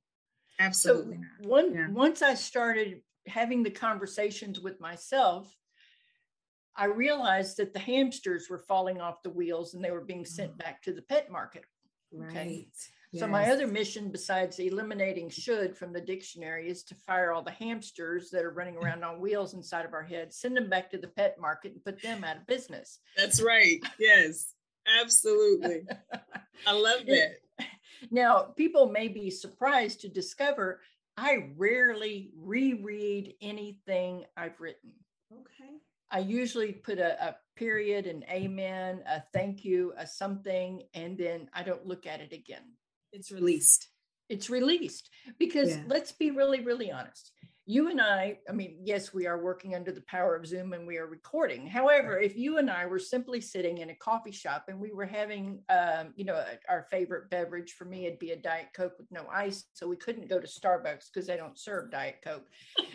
Absolutely 0.59 1.17
so 1.17 1.21
not. 1.21 1.51
One, 1.51 1.75
yeah. 1.75 1.91
Once 1.91 2.23
I 2.23 2.35
started 2.35 3.03
having 3.27 3.63
the 3.63 3.71
conversations 3.71 4.61
with 4.61 4.81
myself, 4.81 5.55
I 6.77 6.87
realized 6.87 7.59
that 7.59 7.73
the 7.73 7.79
hamsters 7.79 8.49
were 8.49 8.59
falling 8.59 9.01
off 9.01 9.23
the 9.23 9.31
wheels 9.31 9.75
and 9.75 9.85
they 9.85 9.91
were 9.91 10.01
being 10.01 10.25
sent 10.25 10.53
oh. 10.55 10.57
back 10.59 10.83
to 10.83 10.93
the 10.93 11.03
pet 11.03 11.31
market. 11.31 11.65
Right. 12.13 12.31
Okay. 12.31 12.69
So 13.15 13.27
my 13.27 13.51
other 13.51 13.67
mission 13.67 14.11
besides 14.11 14.59
eliminating 14.59 15.29
should 15.29 15.77
from 15.77 15.93
the 15.93 16.01
dictionary 16.01 16.71
is 16.71 16.83
to 16.85 16.95
fire 16.95 17.31
all 17.31 17.43
the 17.43 17.51
hamsters 17.51 18.31
that 18.31 18.43
are 18.43 18.51
running 18.51 18.77
around 18.77 19.05
on 19.05 19.21
wheels 19.21 19.53
inside 19.53 19.85
of 19.85 19.93
our 19.93 20.03
heads, 20.03 20.39
send 20.39 20.57
them 20.57 20.71
back 20.71 20.91
to 20.91 20.99
the 20.99 21.09
pet 21.09 21.37
market 21.39 21.73
and 21.73 21.85
put 21.85 22.01
them 22.01 22.25
out 22.25 22.39
of 22.39 22.47
business. 22.47 23.01
That's 23.17 23.43
right. 23.43 23.81
Yes. 23.99 24.55
Absolutely. 25.01 25.83
I 26.67 26.73
love 26.73 27.07
that. 27.07 27.37
Now, 28.11 28.41
people 28.57 28.91
may 28.91 29.07
be 29.07 29.31
surprised 29.31 30.01
to 30.01 30.09
discover 30.09 30.81
I 31.17 31.51
rarely 31.57 32.33
reread 32.37 33.35
anything 33.41 34.25
I've 34.37 34.61
written. 34.61 34.91
Okay. 35.33 35.71
I 36.11 36.19
usually 36.19 36.73
put 36.73 36.99
a, 36.99 37.29
a, 37.29 37.37
period, 37.55 38.09
an 38.09 38.25
amen, 38.29 39.05
a 39.07 39.23
thank 39.33 39.65
you, 39.65 39.93
a 39.97 40.05
something, 40.05 40.83
and 40.95 41.17
then 41.17 41.49
I 41.55 41.63
don't 41.63 41.87
look 41.87 42.07
at 42.07 42.21
it 42.21 42.33
again 42.33 42.65
it's 43.13 43.31
released. 43.31 43.89
It's 44.29 44.51
released. 44.51 45.11
Because 45.39 45.71
yeah. 45.71 45.83
let's 45.87 46.13
be 46.13 46.31
really 46.31 46.61
really 46.61 46.91
honest. 46.91 47.33
You 47.65 47.91
and 47.91 48.01
i 48.01 48.39
i 48.49 48.53
mean 48.53 48.79
yes 48.83 49.15
we 49.15 49.29
are 49.29 49.41
working 49.41 49.77
under 49.77 49.93
the 49.93 50.03
power 50.09 50.35
of 50.35 50.45
zoom 50.45 50.73
and 50.73 50.85
we 50.85 50.99
are 50.99 51.07
recording. 51.07 51.65
However 51.65 52.19
if 52.19 52.37
you 52.37 52.59
and 52.59 52.69
i 52.69 52.87
were 52.87 52.99
simply 52.99 53.41
sitting 53.41 53.79
in 53.79 53.91
a 53.91 53.95
coffee 53.95 54.33
shop 54.33 54.65
and 54.67 54.81
we 54.81 54.93
were 54.93 55.07
having 55.07 55.61
um, 55.69 56.13
you 56.17 56.25
know 56.25 56.45
our 56.69 56.87
favorite 56.91 57.31
beverage 57.31 57.75
for 57.75 57.85
me 57.85 58.07
it'd 58.07 58.19
be 58.19 58.33
a 58.33 58.37
diet 58.37 58.69
coke 58.75 58.95
with 58.99 59.07
no 59.13 59.27
ice 59.33 59.65
so 59.75 59.87
we 59.87 59.95
couldn't 59.97 60.29
go 60.29 60.41
to 60.41 60.47
starbucks 60.49 61.05
because 61.13 61.29
they 61.29 61.37
don't 61.37 61.59
serve 61.59 61.93
diet 61.93 62.17
coke. 62.25 62.49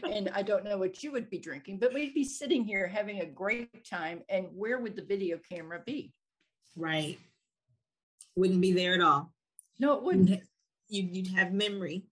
And 0.03 0.29
i 0.33 0.41
don't 0.41 0.65
know 0.65 0.77
what 0.77 1.01
you 1.01 1.13
would 1.13 1.29
be 1.29 1.39
drinking 1.39 1.79
but 1.79 1.93
we'd 1.93 2.13
be 2.13 2.25
sitting 2.25 2.65
here 2.65 2.87
having 2.87 3.21
a 3.21 3.25
great 3.25 3.89
time 3.89 4.21
and 4.27 4.47
where 4.53 4.79
would 4.79 4.97
the 4.97 5.05
video 5.05 5.39
camera 5.49 5.81
be? 5.85 6.11
Right. 6.75 7.17
Wouldn't 8.35 8.61
be 8.61 8.73
there 8.73 8.93
at 8.95 9.01
all 9.01 9.31
no, 9.79 9.93
it 9.93 10.03
wouldn't. 10.03 10.41
You'd, 10.89 11.15
you'd 11.15 11.27
have 11.35 11.51
memory, 11.51 12.05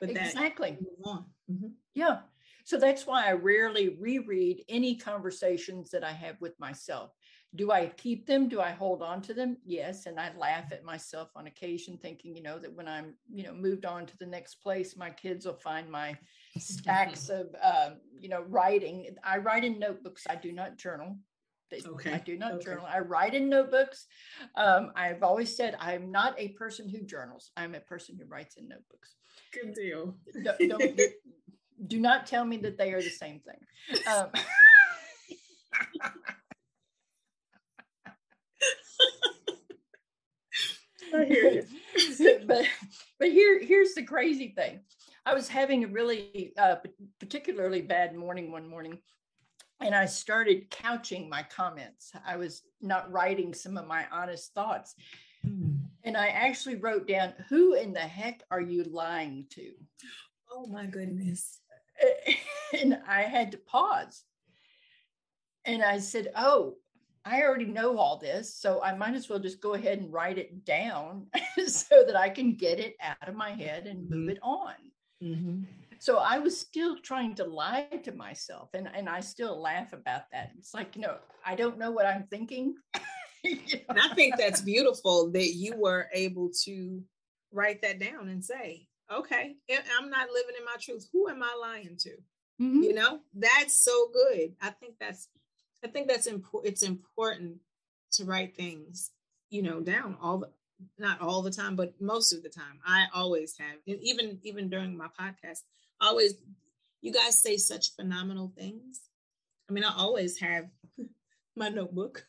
but 0.00 0.10
exactly. 0.10 0.78
Mm-hmm. 1.04 1.68
Yeah. 1.94 2.18
So 2.64 2.78
that's 2.78 3.06
why 3.06 3.26
I 3.26 3.32
rarely 3.32 3.96
reread 3.98 4.64
any 4.68 4.94
conversations 4.94 5.90
that 5.90 6.04
I 6.04 6.12
have 6.12 6.40
with 6.40 6.58
myself. 6.60 7.10
Do 7.56 7.72
I 7.72 7.86
keep 7.86 8.26
them? 8.26 8.48
Do 8.48 8.60
I 8.60 8.70
hold 8.70 9.02
on 9.02 9.20
to 9.22 9.34
them? 9.34 9.56
Yes. 9.64 10.06
And 10.06 10.20
I 10.20 10.30
laugh 10.38 10.70
at 10.70 10.84
myself 10.84 11.30
on 11.34 11.48
occasion, 11.48 11.98
thinking, 11.98 12.36
you 12.36 12.42
know, 12.42 12.60
that 12.60 12.72
when 12.72 12.86
I'm, 12.86 13.14
you 13.28 13.42
know, 13.42 13.52
moved 13.52 13.84
on 13.84 14.06
to 14.06 14.16
the 14.18 14.26
next 14.26 14.56
place, 14.56 14.96
my 14.96 15.10
kids 15.10 15.46
will 15.46 15.54
find 15.54 15.90
my 15.90 16.16
stacks 16.58 17.28
of, 17.28 17.48
um, 17.60 17.96
you 18.16 18.28
know, 18.28 18.42
writing. 18.42 19.16
I 19.24 19.38
write 19.38 19.64
in 19.64 19.80
notebooks. 19.80 20.26
I 20.30 20.36
do 20.36 20.52
not 20.52 20.76
journal. 20.76 21.16
Okay. 21.72 22.14
I 22.14 22.18
do 22.18 22.36
not 22.36 22.52
okay. 22.54 22.64
journal. 22.64 22.86
I 22.86 22.98
write 23.00 23.34
in 23.34 23.48
notebooks. 23.48 24.06
Um, 24.56 24.92
I've 24.96 25.22
always 25.22 25.56
said 25.56 25.76
I'm 25.78 26.10
not 26.10 26.34
a 26.38 26.48
person 26.48 26.88
who 26.88 27.02
journals. 27.02 27.50
I'm 27.56 27.74
a 27.74 27.80
person 27.80 28.16
who 28.18 28.26
writes 28.26 28.56
in 28.56 28.68
notebooks. 28.68 29.14
Good 29.52 29.74
deal. 29.74 30.16
Don't, 30.42 30.58
don't, 30.68 31.00
do 31.86 32.00
not 32.00 32.26
tell 32.26 32.44
me 32.44 32.56
that 32.58 32.76
they 32.76 32.92
are 32.92 33.02
the 33.02 33.10
same 33.10 33.40
thing. 33.40 33.58
Um, 34.06 34.30
I 41.14 41.24
hear 41.24 41.50
you. 41.50 41.64
but 42.46 42.66
but 43.18 43.28
here 43.30 43.60
here's 43.60 43.94
the 43.94 44.02
crazy 44.02 44.52
thing. 44.56 44.80
I 45.26 45.34
was 45.34 45.48
having 45.48 45.84
a 45.84 45.88
really 45.88 46.52
uh, 46.56 46.76
particularly 47.18 47.82
bad 47.82 48.14
morning 48.14 48.52
one 48.52 48.68
morning 48.68 48.98
and 49.80 49.94
I 49.94 50.06
started 50.06 50.70
couching 50.70 51.28
my 51.28 51.42
comments. 51.42 52.12
I 52.26 52.36
was 52.36 52.62
not 52.80 53.10
writing 53.10 53.54
some 53.54 53.76
of 53.76 53.86
my 53.86 54.06
honest 54.12 54.52
thoughts. 54.54 54.94
Mm. 55.46 55.78
And 56.04 56.16
I 56.16 56.28
actually 56.28 56.76
wrote 56.76 57.06
down, 57.06 57.32
Who 57.48 57.74
in 57.74 57.92
the 57.92 58.00
heck 58.00 58.42
are 58.50 58.60
you 58.60 58.84
lying 58.84 59.46
to? 59.50 59.72
Oh 60.52 60.66
my 60.66 60.86
goodness. 60.86 61.60
and 62.80 62.98
I 63.06 63.22
had 63.22 63.52
to 63.52 63.58
pause. 63.58 64.24
And 65.64 65.82
I 65.82 65.98
said, 65.98 66.32
Oh, 66.36 66.76
I 67.24 67.42
already 67.42 67.66
know 67.66 67.98
all 67.98 68.16
this, 68.16 68.54
so 68.54 68.82
I 68.82 68.94
might 68.94 69.14
as 69.14 69.28
well 69.28 69.38
just 69.38 69.60
go 69.60 69.74
ahead 69.74 69.98
and 69.98 70.12
write 70.12 70.38
it 70.38 70.64
down 70.64 71.26
so 71.66 72.02
that 72.06 72.16
I 72.16 72.30
can 72.30 72.54
get 72.54 72.80
it 72.80 72.96
out 73.02 73.28
of 73.28 73.34
my 73.34 73.50
head 73.50 73.86
and 73.86 74.08
move 74.08 74.20
mm-hmm. 74.20 74.30
it 74.30 74.38
on. 74.42 74.74
Mm-hmm. 75.22 75.62
So 76.00 76.16
I 76.16 76.38
was 76.38 76.58
still 76.58 76.96
trying 76.96 77.34
to 77.36 77.44
lie 77.44 77.86
to 78.04 78.12
myself, 78.12 78.70
and, 78.72 78.88
and 78.94 79.06
I 79.06 79.20
still 79.20 79.60
laugh 79.60 79.92
about 79.92 80.22
that. 80.32 80.50
It's 80.58 80.72
like, 80.72 80.96
you 80.96 81.02
know, 81.02 81.16
I 81.44 81.54
don't 81.54 81.78
know 81.78 81.90
what 81.90 82.06
I'm 82.06 82.24
thinking. 82.30 82.74
you 83.44 83.56
know? 83.56 83.80
And 83.90 84.00
I 84.00 84.14
think 84.14 84.36
that's 84.38 84.62
beautiful 84.62 85.30
that 85.32 85.52
you 85.52 85.76
were 85.76 86.08
able 86.14 86.50
to 86.64 87.02
write 87.52 87.82
that 87.82 88.00
down 88.00 88.28
and 88.28 88.42
say, 88.42 88.86
okay, 89.12 89.56
I'm 89.70 90.08
not 90.08 90.28
living 90.32 90.54
in 90.58 90.64
my 90.64 90.76
truth. 90.80 91.06
Who 91.12 91.28
am 91.28 91.42
I 91.42 91.54
lying 91.60 91.98
to? 92.00 92.10
Mm-hmm. 92.62 92.82
You 92.82 92.94
know, 92.94 93.20
that's 93.34 93.84
so 93.84 94.08
good. 94.10 94.54
I 94.62 94.70
think 94.70 94.94
that's 94.98 95.28
I 95.84 95.88
think 95.88 96.08
that's 96.08 96.26
important. 96.26 96.72
It's 96.72 96.82
important 96.82 97.56
to 98.12 98.24
write 98.24 98.56
things, 98.56 99.10
you 99.50 99.62
know, 99.62 99.80
down 99.80 100.16
all 100.22 100.38
the 100.38 100.50
not 100.98 101.20
all 101.20 101.42
the 101.42 101.50
time, 101.50 101.76
but 101.76 101.94
most 102.00 102.32
of 102.32 102.42
the 102.42 102.48
time. 102.48 102.80
I 102.86 103.06
always 103.14 103.54
have, 103.58 103.78
and 103.86 103.98
even 104.02 104.38
even 104.42 104.68
during 104.68 104.96
my 104.96 105.08
podcast, 105.18 105.60
always 106.00 106.34
you 107.02 107.12
guys 107.12 107.40
say 107.40 107.56
such 107.56 107.94
phenomenal 107.96 108.52
things. 108.56 109.00
I 109.68 109.72
mean, 109.72 109.84
I 109.84 109.94
always 109.96 110.38
have 110.40 110.66
my 111.56 111.68
notebook 111.68 112.24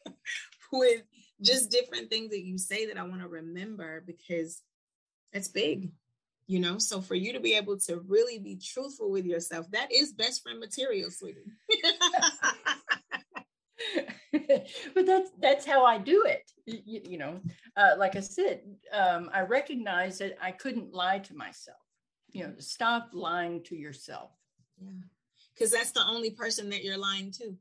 with 0.72 1.02
just 1.40 1.70
different 1.70 2.10
things 2.10 2.30
that 2.30 2.44
you 2.44 2.58
say 2.58 2.86
that 2.86 2.98
I 2.98 3.02
want 3.02 3.20
to 3.20 3.28
remember 3.28 4.02
because 4.06 4.62
it's 5.32 5.48
big, 5.48 5.92
you 6.46 6.58
know. 6.58 6.78
So 6.78 7.00
for 7.00 7.14
you 7.14 7.32
to 7.32 7.40
be 7.40 7.54
able 7.54 7.78
to 7.80 8.00
really 8.06 8.38
be 8.38 8.56
truthful 8.56 9.10
with 9.10 9.24
yourself, 9.24 9.70
that 9.72 9.92
is 9.92 10.12
best 10.12 10.42
friend 10.42 10.58
material, 10.58 11.10
sweetie. 11.10 11.40
but 14.94 15.06
that's 15.06 15.30
that's 15.40 15.66
how 15.66 15.84
I 15.84 15.98
do 15.98 16.24
it. 16.26 16.50
You, 16.66 17.00
you 17.04 17.18
know, 17.18 17.40
uh, 17.76 17.94
like 17.98 18.16
I 18.16 18.20
said, 18.20 18.62
um, 18.92 19.30
I 19.32 19.42
recognize 19.42 20.18
that 20.18 20.36
I 20.42 20.52
couldn't 20.52 20.94
lie 20.94 21.18
to 21.20 21.34
myself. 21.34 21.78
You 22.32 22.44
know, 22.44 22.52
stop 22.58 23.10
lying 23.12 23.62
to 23.64 23.76
yourself. 23.76 24.30
Yeah, 24.80 24.90
because 25.54 25.72
that's 25.72 25.92
the 25.92 26.04
only 26.06 26.30
person 26.30 26.70
that 26.70 26.84
you're 26.84 26.98
lying 26.98 27.32
to. 27.32 27.56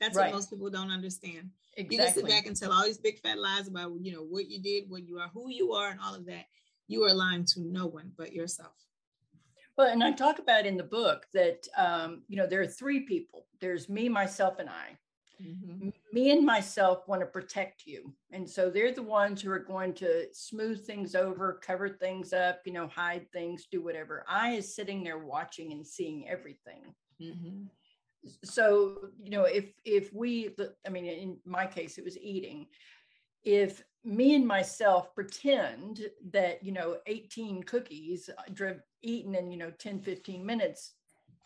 That's 0.00 0.16
right. 0.16 0.26
what 0.26 0.36
most 0.36 0.50
people 0.50 0.70
don't 0.70 0.90
understand. 0.90 1.50
Exactly. 1.76 1.96
You 1.96 2.02
can 2.02 2.14
sit 2.14 2.28
back 2.28 2.46
and 2.46 2.56
tell 2.56 2.72
all 2.72 2.84
these 2.84 2.98
big 2.98 3.20
fat 3.20 3.38
lies 3.38 3.68
about 3.68 3.92
you 4.00 4.12
know 4.12 4.22
what 4.22 4.48
you 4.48 4.60
did, 4.60 4.90
what 4.90 5.06
you 5.06 5.18
are, 5.18 5.28
who 5.28 5.50
you 5.50 5.72
are, 5.72 5.90
and 5.90 6.00
all 6.00 6.14
of 6.14 6.26
that. 6.26 6.46
You 6.88 7.04
are 7.04 7.14
lying 7.14 7.44
to 7.46 7.60
no 7.60 7.86
one 7.86 8.12
but 8.16 8.32
yourself. 8.32 8.72
Well, 9.76 9.88
and 9.88 10.02
I 10.02 10.12
talk 10.12 10.38
about 10.38 10.66
in 10.66 10.76
the 10.76 10.82
book 10.84 11.26
that 11.32 11.66
um, 11.76 12.22
you 12.28 12.36
know 12.36 12.46
there 12.46 12.60
are 12.60 12.66
three 12.66 13.00
people. 13.00 13.46
There's 13.60 13.88
me, 13.88 14.08
myself, 14.08 14.58
and 14.58 14.68
I. 14.68 14.98
Mm-hmm. 15.42 15.88
Me 16.12 16.30
and 16.30 16.44
myself 16.44 17.06
want 17.06 17.20
to 17.20 17.26
protect 17.26 17.86
you. 17.86 18.12
And 18.32 18.48
so 18.48 18.68
they're 18.68 18.92
the 18.92 19.02
ones 19.02 19.40
who 19.40 19.50
are 19.50 19.58
going 19.58 19.94
to 19.94 20.24
smooth 20.32 20.84
things 20.84 21.14
over, 21.14 21.60
cover 21.62 21.88
things 21.88 22.32
up, 22.32 22.60
you 22.64 22.72
know, 22.72 22.88
hide 22.88 23.30
things, 23.32 23.66
do 23.70 23.82
whatever. 23.82 24.24
I 24.28 24.52
is 24.52 24.74
sitting 24.74 25.04
there 25.04 25.18
watching 25.18 25.72
and 25.72 25.86
seeing 25.86 26.28
everything. 26.28 26.94
Mm-hmm. 27.22 27.64
So, 28.44 29.10
you 29.22 29.30
know, 29.30 29.44
if 29.44 29.72
if 29.84 30.12
we 30.12 30.54
I 30.86 30.90
mean 30.90 31.06
in 31.06 31.36
my 31.44 31.66
case 31.66 31.96
it 31.96 32.04
was 32.04 32.18
eating. 32.18 32.66
If 33.42 33.82
me 34.04 34.34
and 34.34 34.46
myself 34.46 35.14
pretend 35.14 36.08
that, 36.32 36.62
you 36.62 36.72
know, 36.72 36.98
18 37.06 37.62
cookies 37.62 38.28
uh, 38.28 38.42
drive 38.52 38.80
eaten 39.02 39.34
in, 39.34 39.50
you 39.50 39.58
know, 39.58 39.70
10 39.70 40.00
15 40.00 40.44
minutes 40.44 40.92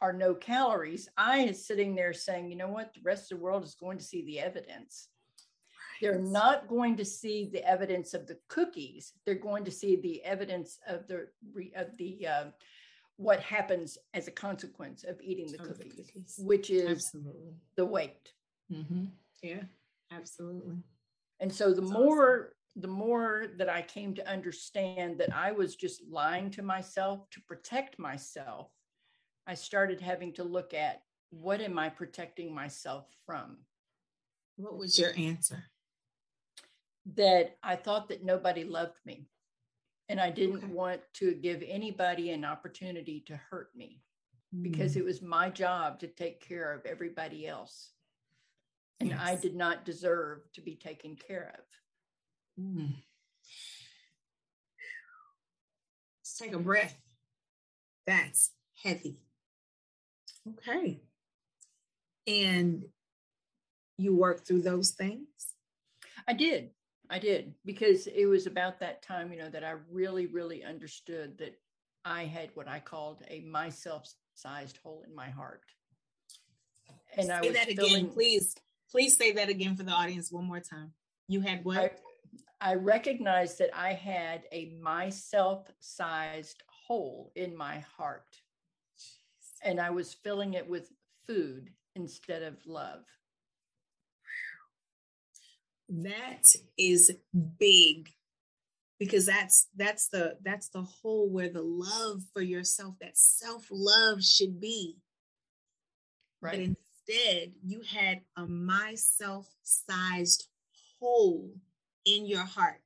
are 0.00 0.12
no 0.12 0.35
calories, 0.35 1.09
I 1.16 1.40
is 1.40 1.66
sitting 1.66 1.94
there 1.94 2.12
saying, 2.12 2.50
you 2.50 2.57
know 2.57 2.68
what, 2.68 2.92
the 2.94 3.00
rest 3.02 3.30
of 3.30 3.38
the 3.38 3.44
world 3.44 3.64
is 3.64 3.74
going 3.74 3.98
to 3.98 4.04
see 4.04 4.24
the 4.24 4.40
evidence. 4.40 5.09
Right. 6.02 6.12
They're 6.12 6.20
not 6.20 6.68
going 6.68 6.96
to 6.96 7.04
see 7.04 7.50
the 7.52 7.66
evidence 7.66 8.14
of 8.14 8.26
the 8.26 8.38
cookies. 8.48 9.12
They're 9.24 9.35
going 9.35 9.64
to 9.64 9.70
see 9.70 9.96
the 9.96 10.22
evidence 10.24 10.78
of 10.88 11.07
the 11.07 11.28
of 11.76 11.96
the 11.96 12.26
uh, 12.26 12.44
what 13.16 13.40
happens 13.40 13.96
as 14.12 14.26
a 14.26 14.33
consequence 14.33 15.04
of 15.04 15.20
eating 15.22 15.50
the, 15.52 15.59
cookies, 15.59 15.94
the 15.96 16.02
cookies, 16.02 16.40
which 16.42 16.70
is 16.70 16.90
absolutely 16.90 17.54
the 17.76 17.87
weight. 17.87 18.33
Mm-hmm. 18.72 19.04
Yeah, 19.42 19.62
absolutely. 20.11 20.76
And 21.40 21.52
so 21.52 21.72
the 21.72 21.80
That's 21.80 21.92
more 21.92 22.37
awesome. 22.37 22.50
the 22.76 22.88
more 22.88 23.46
that 23.57 23.68
I 23.68 23.83
came 23.83 24.14
to 24.14 24.28
understand 24.28 25.18
that 25.18 25.35
I 25.35 25.52
was 25.52 25.76
just 25.76 26.02
lying 26.11 26.50
to 26.50 26.62
myself 26.62 27.30
to 27.30 27.40
protect 27.42 27.98
myself 27.98 28.70
I 29.46 29.54
started 29.54 30.00
having 30.00 30.33
to 30.35 30.44
look 30.44 30.74
at 30.74 31.02
what 31.30 31.61
am 31.61 31.78
I 31.78 31.88
protecting 31.88 32.54
myself 32.54 33.07
from? 33.26 33.59
What 34.57 34.78
was 34.78 34.98
your 34.98 35.12
answer? 35.16 35.64
That 37.14 37.57
I 37.62 37.76
thought 37.76 38.09
that 38.09 38.24
nobody 38.24 38.64
loved 38.64 38.98
me. 39.04 39.26
And 40.09 40.20
I 40.20 40.30
didn't 40.30 40.64
okay. 40.64 40.66
want 40.66 41.00
to 41.14 41.35
give 41.35 41.62
anybody 41.66 42.30
an 42.30 42.44
opportunity 42.44 43.24
to 43.26 43.37
hurt 43.37 43.70
me 43.74 44.02
mm. 44.54 44.62
because 44.62 44.96
it 44.96 45.04
was 45.04 45.22
my 45.22 45.48
job 45.48 45.98
to 46.00 46.07
take 46.07 46.46
care 46.46 46.72
of 46.72 46.85
everybody 46.87 47.46
else. 47.46 47.90
And 49.00 49.11
yes. 49.11 49.20
I 49.20 49.37
did 49.37 49.57
not 49.57 49.85
deserve 49.85 50.40
to 50.54 50.61
be 50.61 50.76
taken 50.76 51.16
care 51.16 51.54
of. 51.59 52.62
Mm. 52.62 52.94
Let's 56.20 56.38
take 56.38 56.52
a 56.52 56.59
breath. 56.59 56.94
That's 58.07 58.50
heavy. 58.83 59.18
Okay. 60.48 61.00
And 62.26 62.85
you 63.98 64.14
worked 64.14 64.46
through 64.46 64.62
those 64.62 64.90
things? 64.90 65.26
I 66.26 66.33
did. 66.33 66.70
I 67.11 67.18
did 67.18 67.54
because 67.64 68.07
it 68.07 68.26
was 68.26 68.46
about 68.46 68.80
that 68.80 69.02
time, 69.02 69.33
you 69.33 69.38
know, 69.38 69.50
that 69.50 69.64
I 69.64 69.74
really, 69.90 70.26
really 70.26 70.64
understood 70.64 71.38
that 71.38 71.59
I 72.04 72.24
had 72.24 72.50
what 72.54 72.68
I 72.68 72.80
called 72.80 73.22
a 73.28 73.40
myself 73.40 74.07
sized 74.35 74.78
hole 74.83 75.04
in 75.07 75.14
my 75.14 75.30
heart. 75.30 75.62
And 77.16 77.26
say 77.26 77.33
I 77.33 77.40
was 77.40 77.52
that 77.52 77.68
again, 77.68 77.85
feeling, 77.85 78.09
please. 78.09 78.54
Please 78.90 79.16
say 79.16 79.33
that 79.33 79.48
again 79.48 79.76
for 79.76 79.83
the 79.83 79.92
audience 79.92 80.30
one 80.30 80.46
more 80.46 80.61
time. 80.61 80.92
You 81.28 81.40
had 81.40 81.64
what? 81.64 81.78
I, 81.78 81.90
I 82.61 82.74
recognized 82.74 83.59
that 83.59 83.70
I 83.74 83.92
had 83.92 84.42
a 84.52 84.76
myself 84.80 85.70
sized 85.80 86.62
hole 86.87 87.33
in 87.35 87.57
my 87.57 87.80
heart 87.96 88.40
and 89.64 89.81
I 89.81 89.90
was 89.90 90.14
filling 90.14 90.55
it 90.55 90.68
with 90.68 90.92
food 91.27 91.70
instead 91.96 92.42
of 92.42 92.55
love. 92.66 93.05
That 95.88 96.44
is 96.79 97.12
big 97.59 98.11
because 98.98 99.27
that's 99.27 99.68
that's 99.77 100.09
the 100.09 100.37
that's 100.42 100.68
the 100.68 100.83
hole 100.83 101.29
where 101.29 101.50
the 101.50 101.62
love 101.62 102.22
for 102.33 102.40
yourself 102.42 102.94
that 103.00 103.18
self-love 103.18 104.22
should 104.22 104.61
be. 104.61 104.98
Right. 106.40 106.53
but 106.53 106.61
instead 106.61 107.53
you 107.64 107.81
had 107.81 108.20
a 108.37 108.46
myself 108.46 109.48
sized 109.62 110.48
hole 111.00 111.50
in 112.05 112.27
your 112.27 112.44
heart. 112.44 112.83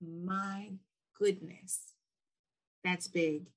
My 0.00 0.72
goodness. 1.18 1.80
That's 2.84 3.08
big 3.08 3.48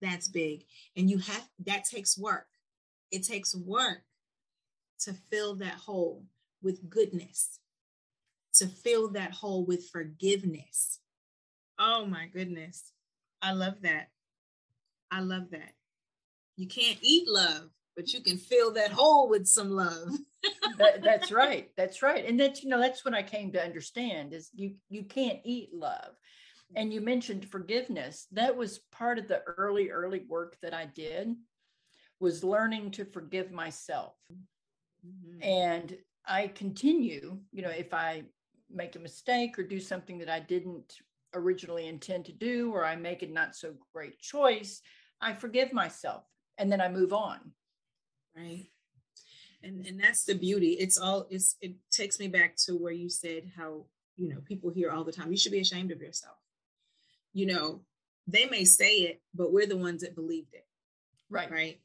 that's 0.00 0.28
big. 0.28 0.64
And 0.96 1.10
you 1.10 1.18
have 1.18 1.48
that 1.66 1.84
takes 1.84 2.18
work. 2.18 2.46
It 3.10 3.24
takes 3.24 3.54
work 3.54 4.02
to 5.00 5.14
fill 5.30 5.56
that 5.56 5.74
hole 5.74 6.24
with 6.62 6.88
goodness, 6.88 7.58
to 8.54 8.66
fill 8.66 9.08
that 9.10 9.32
hole 9.32 9.64
with 9.64 9.88
forgiveness. 9.88 11.00
Oh 11.78 12.04
my 12.04 12.26
goodness. 12.26 12.92
I 13.42 13.52
love 13.52 13.82
that. 13.82 14.08
I 15.10 15.20
love 15.20 15.50
that. 15.50 15.72
You 16.56 16.68
can't 16.68 16.98
eat 17.00 17.26
love, 17.26 17.70
but 17.96 18.12
you 18.12 18.20
can 18.20 18.36
fill 18.36 18.72
that 18.74 18.92
hole 18.92 19.28
with 19.28 19.46
some 19.46 19.70
love. 19.70 20.10
that, 20.78 21.02
that's 21.02 21.32
right. 21.32 21.70
That's 21.76 22.02
right. 22.02 22.24
And 22.24 22.38
that's, 22.38 22.62
you 22.62 22.68
know, 22.68 22.78
that's 22.78 23.04
what 23.04 23.14
I 23.14 23.22
came 23.22 23.50
to 23.52 23.64
understand 23.64 24.34
is 24.34 24.50
you 24.54 24.74
you 24.88 25.04
can't 25.04 25.40
eat 25.44 25.70
love 25.72 26.14
and 26.76 26.92
you 26.92 27.00
mentioned 27.00 27.48
forgiveness. 27.48 28.26
That 28.32 28.56
was 28.56 28.80
part 28.92 29.18
of 29.18 29.28
the 29.28 29.42
early 29.42 29.90
early 29.90 30.24
work 30.28 30.56
that 30.62 30.74
i 30.74 30.86
did 30.86 31.34
was 32.20 32.44
learning 32.44 32.90
to 32.92 33.04
forgive 33.04 33.50
myself. 33.50 34.14
Mm-hmm. 35.06 35.42
and 35.42 35.96
i 36.26 36.46
continue 36.48 37.38
you 37.52 37.62
know 37.62 37.70
if 37.70 37.94
i 37.94 38.22
make 38.70 38.96
a 38.96 38.98
mistake 38.98 39.58
or 39.58 39.62
do 39.62 39.80
something 39.80 40.18
that 40.18 40.28
i 40.28 40.38
didn't 40.38 40.96
originally 41.32 41.88
intend 41.88 42.26
to 42.26 42.32
do 42.32 42.70
or 42.70 42.84
i 42.84 42.94
make 42.94 43.22
a 43.22 43.26
not 43.26 43.56
so 43.56 43.72
great 43.94 44.18
choice 44.18 44.82
i 45.22 45.32
forgive 45.32 45.72
myself 45.72 46.24
and 46.58 46.70
then 46.70 46.80
i 46.80 46.88
move 46.88 47.12
on. 47.12 47.38
Right. 48.36 48.66
And 49.62 49.84
and 49.86 50.00
that's 50.00 50.24
the 50.24 50.34
beauty. 50.34 50.72
It's 50.74 50.98
all 50.98 51.26
it's 51.30 51.56
it 51.60 51.74
takes 51.90 52.20
me 52.20 52.28
back 52.28 52.56
to 52.66 52.76
where 52.76 52.92
you 52.92 53.08
said 53.08 53.50
how 53.56 53.86
you 54.16 54.28
know 54.28 54.40
people 54.46 54.70
hear 54.70 54.90
all 54.90 55.04
the 55.04 55.12
time 55.12 55.30
you 55.30 55.36
should 55.38 55.52
be 55.52 55.60
ashamed 55.60 55.90
of 55.90 56.00
yourself 56.00 56.36
you 57.32 57.46
know, 57.46 57.82
they 58.26 58.46
may 58.46 58.64
say 58.64 58.96
it, 58.98 59.22
but 59.34 59.52
we're 59.52 59.66
the 59.66 59.76
ones 59.76 60.02
that 60.02 60.14
believed 60.14 60.54
it. 60.54 60.66
Right. 61.28 61.50
Right. 61.50 61.80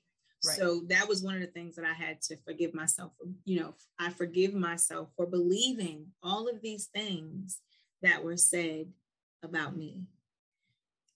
Right. 0.45 0.57
So 0.57 0.81
that 0.89 1.07
was 1.07 1.23
one 1.23 1.35
of 1.35 1.41
the 1.41 1.47
things 1.47 1.75
that 1.75 1.85
I 1.85 1.93
had 1.93 2.21
to 2.23 2.37
forgive 2.45 2.73
myself 2.73 3.13
for. 3.17 3.27
You 3.45 3.61
know, 3.61 3.75
I 3.99 4.09
forgive 4.11 4.53
myself 4.53 5.09
for 5.15 5.25
believing 5.25 6.07
all 6.21 6.47
of 6.47 6.61
these 6.61 6.85
things 6.85 7.61
that 8.03 8.23
were 8.23 8.37
said 8.37 8.87
about 9.43 9.75
me. 9.75 10.03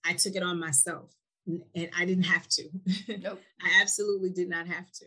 I 0.03 0.13
took 0.13 0.35
it 0.35 0.43
on 0.43 0.59
myself 0.59 1.13
and 1.45 1.89
I 1.95 2.05
didn't 2.05 2.23
have 2.23 2.47
to. 2.49 2.69
Nope. 3.19 3.41
I 3.61 3.81
absolutely 3.81 4.29
did 4.29 4.49
not 4.49 4.67
have 4.67 4.91
to. 4.93 5.05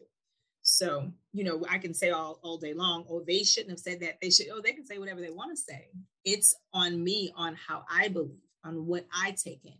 So, 0.62 1.10
you 1.32 1.42
know, 1.42 1.64
I 1.68 1.78
can 1.78 1.92
say 1.92 2.10
all, 2.10 2.38
all 2.42 2.58
day 2.58 2.72
long, 2.72 3.04
oh, 3.10 3.24
they 3.26 3.42
shouldn't 3.42 3.70
have 3.70 3.80
said 3.80 4.00
that. 4.00 4.18
They 4.20 4.30
should, 4.30 4.46
oh, 4.52 4.60
they 4.62 4.72
can 4.72 4.86
say 4.86 4.98
whatever 4.98 5.20
they 5.20 5.30
want 5.30 5.50
to 5.50 5.56
say. 5.56 5.88
It's 6.24 6.54
on 6.72 7.02
me 7.02 7.32
on 7.36 7.56
how 7.56 7.84
I 7.90 8.08
believe, 8.08 8.38
on 8.64 8.86
what 8.86 9.06
I 9.12 9.32
take 9.32 9.64
in. 9.64 9.78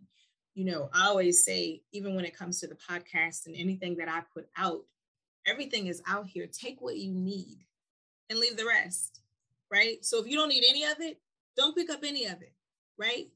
You 0.54 0.66
know, 0.66 0.90
I 0.92 1.06
always 1.06 1.44
say, 1.44 1.82
even 1.92 2.14
when 2.14 2.24
it 2.24 2.36
comes 2.36 2.60
to 2.60 2.66
the 2.66 2.74
podcast 2.74 3.46
and 3.46 3.56
anything 3.56 3.96
that 3.96 4.08
I 4.08 4.20
put 4.34 4.48
out, 4.56 4.82
everything 5.46 5.86
is 5.86 6.02
out 6.06 6.26
here. 6.26 6.46
Take 6.46 6.80
what 6.80 6.96
you 6.96 7.12
need 7.12 7.64
and 8.28 8.38
leave 8.38 8.56
the 8.56 8.66
rest. 8.66 9.20
Right. 9.70 10.04
So 10.04 10.20
if 10.20 10.26
you 10.26 10.36
don't 10.36 10.50
need 10.50 10.64
any 10.68 10.84
of 10.84 11.00
it, 11.00 11.18
don't 11.56 11.74
pick 11.74 11.90
up 11.90 12.00
any 12.04 12.26
of 12.26 12.42
it. 12.42 12.52
Right. 12.98 13.28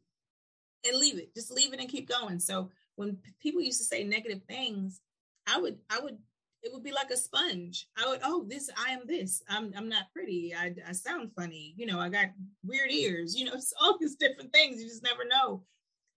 And 0.87 0.99
leave 0.99 1.19
it. 1.19 1.35
Just 1.35 1.51
leave 1.51 1.73
it 1.73 1.81
and 1.81 1.89
keep 1.89 2.09
going. 2.09 2.39
So 2.39 2.71
when 2.97 3.19
people 3.41 3.63
used 3.63 3.79
to 3.79 3.85
say 3.85 4.05
negative 4.05 4.43
things, 4.47 5.01
I 5.47 5.59
would, 5.59 5.79
I 5.89 6.01
would 6.01 6.19
it 6.63 6.73
would 6.73 6.83
be 6.83 6.93
like 6.93 7.11
a 7.11 7.17
sponge. 7.17 7.87
I 7.97 8.09
would, 8.09 8.21
oh, 8.25 8.45
this, 8.49 8.69
I 8.77 8.91
am 8.91 9.03
this. 9.07 9.43
I'm, 9.49 9.73
I'm 9.77 9.89
not 9.89 10.13
pretty. 10.13 10.55
I, 10.55 10.75
I 10.87 10.93
sound 10.93 11.31
funny. 11.37 11.75
You 11.77 11.87
know, 11.87 12.01
I 12.01 12.09
got 12.09 12.27
weird 12.65 12.91
ears. 12.91 13.37
You 13.37 13.47
know, 13.47 13.53
it's 13.55 13.73
all 13.81 13.97
these 13.99 14.17
different 14.17 14.53
things. 14.53 14.83
You 14.83 14.89
just 14.89 15.05
never 15.05 15.25
know. 15.25 15.63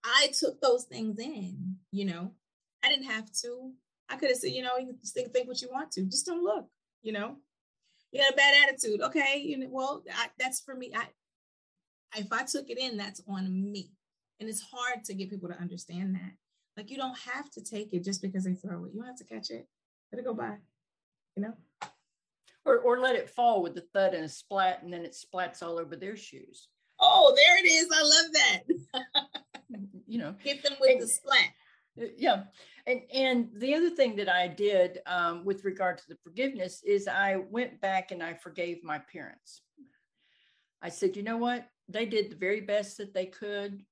I 0.03 0.29
took 0.37 0.59
those 0.61 0.85
things 0.85 1.19
in. 1.19 1.75
You 1.91 2.05
know, 2.05 2.31
I 2.83 2.89
didn't 2.89 3.09
have 3.09 3.31
to. 3.41 3.71
I 4.09 4.15
could 4.15 4.29
have 4.29 4.39
said, 4.39 4.51
you 4.51 4.63
know, 4.63 4.77
you 4.77 4.95
think, 5.05 5.33
think 5.33 5.47
what 5.47 5.61
you 5.61 5.69
want 5.71 5.91
to. 5.91 6.05
Just 6.05 6.25
don't 6.25 6.43
look. 6.43 6.65
You 7.03 7.13
know, 7.13 7.35
you 8.11 8.21
got 8.21 8.33
a 8.33 8.35
bad 8.35 8.55
attitude. 8.63 9.01
Okay, 9.01 9.41
you 9.45 9.57
know, 9.57 9.67
well, 9.69 10.03
I, 10.13 10.27
that's 10.39 10.61
for 10.61 10.73
me. 10.73 10.91
I, 10.95 11.05
if 12.17 12.31
I 12.31 12.43
took 12.43 12.69
it 12.69 12.79
in, 12.79 12.97
that's 12.97 13.21
on 13.27 13.71
me. 13.71 13.91
And 14.39 14.49
it's 14.49 14.61
hard 14.61 15.03
to 15.05 15.13
get 15.13 15.29
people 15.29 15.49
to 15.49 15.59
understand 15.59 16.15
that. 16.15 16.31
Like 16.75 16.89
you 16.89 16.97
don't 16.97 17.17
have 17.19 17.49
to 17.51 17.61
take 17.61 17.93
it 17.93 18.03
just 18.03 18.21
because 18.21 18.45
they 18.45 18.53
throw 18.53 18.85
it. 18.85 18.91
You 18.93 19.03
have 19.03 19.17
to 19.17 19.25
catch 19.25 19.51
it 19.51 19.67
let 20.11 20.19
it 20.19 20.25
go 20.25 20.33
by, 20.33 20.55
you 21.35 21.43
know? 21.43 21.53
Or, 22.65 22.77
or 22.79 22.99
let 22.99 23.15
it 23.15 23.29
fall 23.29 23.61
with 23.61 23.77
a 23.77 23.83
thud 23.93 24.13
and 24.13 24.25
a 24.25 24.29
splat, 24.29 24.83
and 24.83 24.93
then 24.93 25.05
it 25.05 25.15
splats 25.15 25.63
all 25.63 25.79
over 25.79 25.95
their 25.95 26.15
shoes. 26.15 26.67
Oh, 26.99 27.33
there 27.35 27.57
it 27.57 27.67
is. 27.67 27.89
I 27.93 28.01
love 28.03 28.33
that. 28.33 29.83
you 30.07 30.17
know, 30.17 30.35
hit 30.39 30.63
them 30.63 30.73
with 30.79 30.91
and, 30.91 31.01
the 31.01 31.07
splat. 31.07 31.49
Uh, 31.99 32.05
yeah. 32.17 32.43
And, 32.85 33.01
and 33.13 33.49
the 33.55 33.75
other 33.75 33.89
thing 33.89 34.15
that 34.17 34.29
I 34.29 34.47
did 34.47 34.99
um, 35.05 35.45
with 35.45 35.63
regard 35.63 35.97
to 35.99 36.03
the 36.09 36.17
forgiveness 36.23 36.81
is 36.85 37.07
I 37.07 37.37
went 37.37 37.79
back 37.81 38.11
and 38.11 38.21
I 38.21 38.33
forgave 38.33 38.83
my 38.83 38.99
parents. 38.99 39.61
I 40.81 40.89
said, 40.89 41.15
you 41.15 41.23
know 41.23 41.37
what? 41.37 41.67
They 41.87 42.05
did 42.05 42.31
the 42.31 42.35
very 42.35 42.61
best 42.61 42.97
that 42.97 43.13
they 43.13 43.25
could 43.25 43.83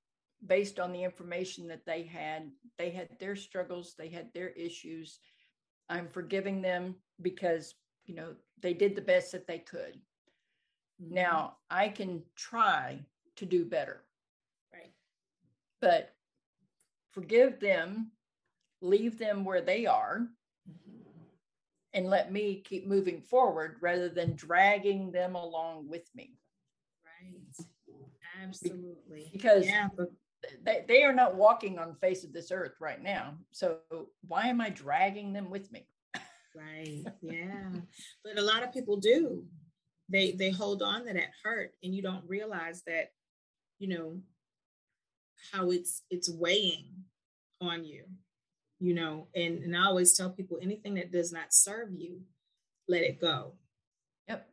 based 0.46 0.80
on 0.80 0.92
the 0.92 1.04
information 1.04 1.68
that 1.68 1.86
they 1.86 2.04
had. 2.04 2.52
They 2.78 2.90
had 2.90 3.10
their 3.20 3.36
struggles, 3.36 3.96
they 3.98 4.10
had 4.10 4.34
their 4.34 4.50
issues, 4.50 5.20
I'm 5.90 6.08
forgiving 6.08 6.62
them 6.62 6.96
because, 7.22 7.76
you 8.06 8.16
know, 8.16 8.36
they 8.62 8.74
did 8.74 8.96
the 8.96 9.02
best 9.02 9.32
that 9.32 9.48
they 9.48 9.60
could. 9.60 10.00
Mm-hmm. 11.02 11.14
Now 11.14 11.58
I 11.70 11.90
can 11.90 12.24
try 12.36 13.00
to 13.38 13.46
do 13.46 13.66
better. 13.66 14.04
Right. 14.74 14.92
But 15.82 16.14
forgive 17.12 17.60
them, 17.60 18.12
leave 18.82 19.18
them 19.18 19.46
where 19.46 19.62
they 19.62 19.86
are, 19.86 20.28
mm-hmm. 20.70 21.02
and 21.94 22.10
let 22.10 22.32
me 22.32 22.64
keep 22.66 22.88
moving 22.88 23.22
forward 23.22 23.78
rather 23.82 24.10
than 24.10 24.36
dragging 24.36 25.12
them 25.12 25.36
along 25.36 25.88
with 25.88 26.10
me. 26.16 26.38
Right. 27.06 27.68
Absolutely. 28.44 29.30
Because 29.34 29.66
yeah, 29.66 29.88
but 29.96 30.12
they, 30.64 30.86
they 30.88 31.04
are 31.04 31.14
not 31.14 31.36
walking 31.36 31.80
on 31.80 31.90
the 31.90 31.96
face 31.96 32.24
of 32.24 32.34
this 32.34 32.52
earth 32.52 32.76
right 32.80 33.02
now. 33.02 33.36
So 33.52 33.80
why 34.28 34.48
am 34.48 34.62
I 34.62 34.70
dragging 34.70 35.34
them 35.34 35.50
with 35.50 35.72
me? 35.72 35.88
right. 36.56 37.04
Yeah. 37.22 37.70
but 38.24 38.38
a 38.38 38.42
lot 38.42 38.64
of 38.64 38.74
people 38.74 38.98
do. 38.98 39.44
They 40.10 40.32
they 40.32 40.52
hold 40.52 40.82
on 40.82 41.06
to 41.06 41.14
that 41.14 41.32
hurt 41.44 41.72
and 41.84 41.94
you 41.94 42.02
don't 42.02 42.24
realize 42.28 42.82
that, 42.88 43.10
you 43.80 43.90
know, 43.90 44.20
how 45.52 45.72
it's 45.72 46.04
it's 46.10 46.30
weighing 46.30 47.04
on 47.62 47.84
you. 47.84 48.04
You 48.80 48.94
know, 48.94 49.28
and, 49.36 49.64
and 49.64 49.76
I 49.76 49.86
always 49.86 50.16
tell 50.16 50.30
people 50.30 50.60
anything 50.62 50.94
that 50.96 51.12
does 51.12 51.34
not 51.34 51.48
serve 51.50 51.92
you, 51.92 52.22
let 52.88 53.02
it 53.02 53.20
go. 53.20 53.54
Yep. 54.28 54.48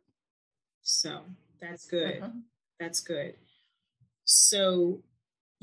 So 0.83 1.21
that's 1.61 1.87
good. 1.87 2.23
Uh-huh. 2.23 2.31
That's 2.81 3.01
good. 3.01 3.35
So 4.25 5.03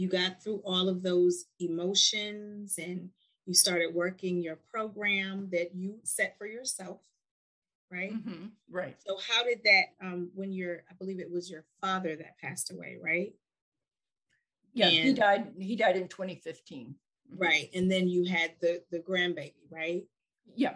you 0.01 0.09
got 0.09 0.41
through 0.43 0.61
all 0.65 0.89
of 0.89 1.03
those 1.03 1.45
emotions 1.59 2.75
and 2.77 3.09
you 3.45 3.53
started 3.53 3.93
working 3.93 4.41
your 4.41 4.57
program 4.71 5.47
that 5.51 5.75
you 5.75 5.99
set 6.03 6.37
for 6.37 6.47
yourself 6.47 6.99
right? 7.91 8.13
Mm-hmm. 8.13 8.45
right. 8.69 8.95
So 9.05 9.17
how 9.29 9.43
did 9.43 9.59
that 9.65 9.83
um 10.01 10.31
when 10.33 10.51
your 10.51 10.83
i 10.89 10.93
believe 10.97 11.19
it 11.19 11.29
was 11.29 11.51
your 11.51 11.65
father 11.81 12.15
that 12.15 12.39
passed 12.39 12.71
away 12.71 12.97
right? 13.01 13.33
Yeah 14.73 14.87
and, 14.87 15.07
he 15.07 15.13
died 15.13 15.47
he 15.59 15.75
died 15.75 15.97
in 15.97 16.07
2015 16.07 16.95
right 17.35 17.69
and 17.73 17.91
then 17.91 18.07
you 18.07 18.25
had 18.25 18.53
the 18.61 18.81
the 18.91 18.99
grandbaby 18.99 19.53
right? 19.69 20.03
Yeah. 20.55 20.75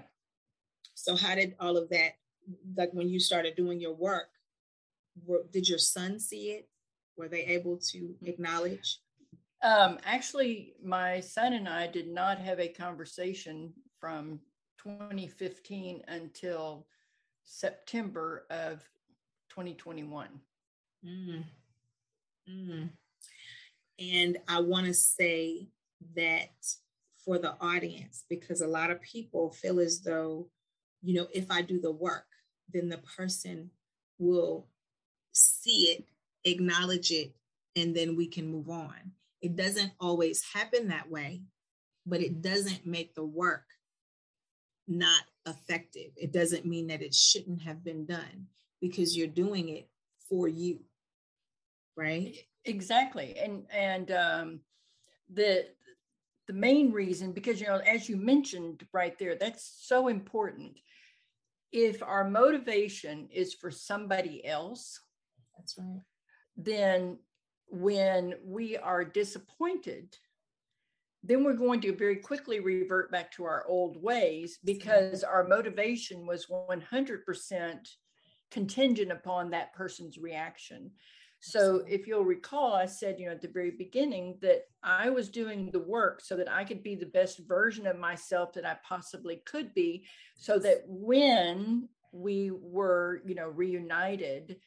So 0.94 1.16
how 1.16 1.36
did 1.36 1.56
all 1.60 1.78
of 1.78 1.90
that 1.90 2.18
like 2.76 2.92
when 2.92 3.10
you 3.10 3.20
started 3.20 3.56
doing 3.56 3.80
your 3.80 3.96
work 3.96 4.28
were, 5.26 5.46
did 5.52 5.68
your 5.68 5.80
son 5.80 6.20
see 6.20 6.52
it? 6.52 6.68
Were 7.18 7.30
they 7.30 7.46
able 7.46 7.78
to 7.78 7.98
mm-hmm. 7.98 8.26
acknowledge 8.26 9.00
um, 9.62 9.98
actually, 10.06 10.74
my 10.84 11.20
son 11.20 11.54
and 11.54 11.68
I 11.68 11.88
did 11.88 12.08
not 12.08 12.38
have 12.40 12.60
a 12.60 12.68
conversation 12.68 13.74
from 14.00 14.40
2015 14.84 16.04
until 16.08 16.86
September 17.46 18.46
of 18.50 18.84
2021. 19.50 20.28
Mm. 21.06 21.44
Mm. 22.50 22.90
And 24.00 24.38
I 24.48 24.60
want 24.60 24.86
to 24.88 24.94
say 24.94 25.70
that 26.16 26.52
for 27.24 27.40
the 27.40 27.56
audience, 27.62 28.26
because 28.30 28.62
a 28.62 28.68
lot 28.68 28.92
of 28.92 29.02
people 29.02 29.52
feel 29.52 29.80
as 29.80 30.02
though, 30.02 30.48
you 31.02 31.16
know, 31.16 31.28
if 31.34 31.50
I 31.50 31.62
do 31.62 31.80
the 31.80 31.92
work, 31.92 32.28
then 32.72 32.90
the 32.90 33.00
person 33.18 33.72
will 34.20 34.68
see 35.34 35.86
it, 35.92 36.06
acknowledge 36.44 37.12
it, 37.12 37.34
and 37.76 37.96
then 37.96 38.16
we 38.16 38.28
can 38.28 38.48
move 38.48 38.70
on. 38.70 39.12
It 39.46 39.56
doesn't 39.56 39.92
always 40.00 40.44
happen 40.44 40.88
that 40.88 41.08
way, 41.08 41.44
but 42.04 42.20
it 42.20 42.42
doesn't 42.42 42.88
make 42.88 43.14
the 43.14 43.24
work 43.24 43.66
not 44.88 45.22
effective. 45.46 46.10
It 46.16 46.34
doesn't 46.34 46.66
mean 46.66 46.88
that 46.88 47.04
it 47.04 47.14
shouldn't 47.14 47.62
have 47.62 47.84
been 47.84 48.08
done 48.08 48.48
because 48.82 49.16
you're 49.16 49.28
doing 49.28 49.70
it 49.70 49.88
for 50.28 50.48
you. 50.48 50.80
Right? 51.96 52.36
Exactly. 52.66 53.38
And 53.38 53.68
and 53.72 54.12
um 54.12 54.60
the 55.32 55.68
the 56.48 56.54
main 56.54 56.92
reason 56.92 57.32
because 57.32 57.62
you 57.62 57.68
know 57.68 57.82
as 57.86 58.10
you 58.10 58.18
mentioned 58.18 58.88
right 58.94 59.18
there 59.20 59.36
that's 59.36 59.78
so 59.80 60.08
important 60.08 60.80
if 61.72 62.02
our 62.04 62.30
motivation 62.30 63.28
is 63.32 63.56
for 63.56 63.72
somebody 63.72 64.46
else 64.46 65.00
that's 65.58 65.76
right 65.80 66.02
then 66.56 67.18
when 67.68 68.36
we 68.44 68.78
are 68.78 69.04
disappointed, 69.04 70.16
then 71.24 71.44
we're 71.44 71.54
going 71.54 71.82
to 71.82 71.96
very 71.96 72.18
quickly 72.18 72.60
revert 72.60 73.12
back 73.12 73.32
to 73.32 73.46
our 73.46 73.66
old 73.68 74.02
ways 74.02 74.60
because 74.64 75.24
our 75.24 75.48
motivation 75.48 76.26
was 76.28 76.48
100% 76.48 77.78
contingent 78.52 79.12
upon 79.12 79.50
that 79.50 79.74
person's 79.74 80.18
reaction. 80.18 80.92
So, 81.42 81.84
if 81.88 82.08
you'll 82.08 82.24
recall, 82.24 82.74
I 82.74 82.86
said, 82.86 83.20
you 83.20 83.28
know, 83.28 83.34
at 83.34 83.42
the 83.42 83.48
very 83.48 83.72
beginning 83.72 84.38
that 84.42 84.64
I 84.82 85.10
was 85.10 85.30
doing 85.30 85.70
the 85.72 85.80
work 85.80 86.22
so 86.22 86.36
that 86.38 86.52
I 86.52 86.64
could 86.64 86.82
be 86.82 86.96
the 86.96 87.06
best 87.06 87.40
version 87.48 87.86
of 87.86 88.00
myself 88.00 88.54
that 88.54 88.66
I 88.66 88.78
possibly 88.88 89.42
could 89.46 89.74
be, 89.74 90.06
so 90.36 90.58
that 90.60 90.84
when 90.88 91.90
we 92.12 92.52
were, 92.52 93.22
you 93.26 93.36
know, 93.36 93.50
reunited, 93.50 94.58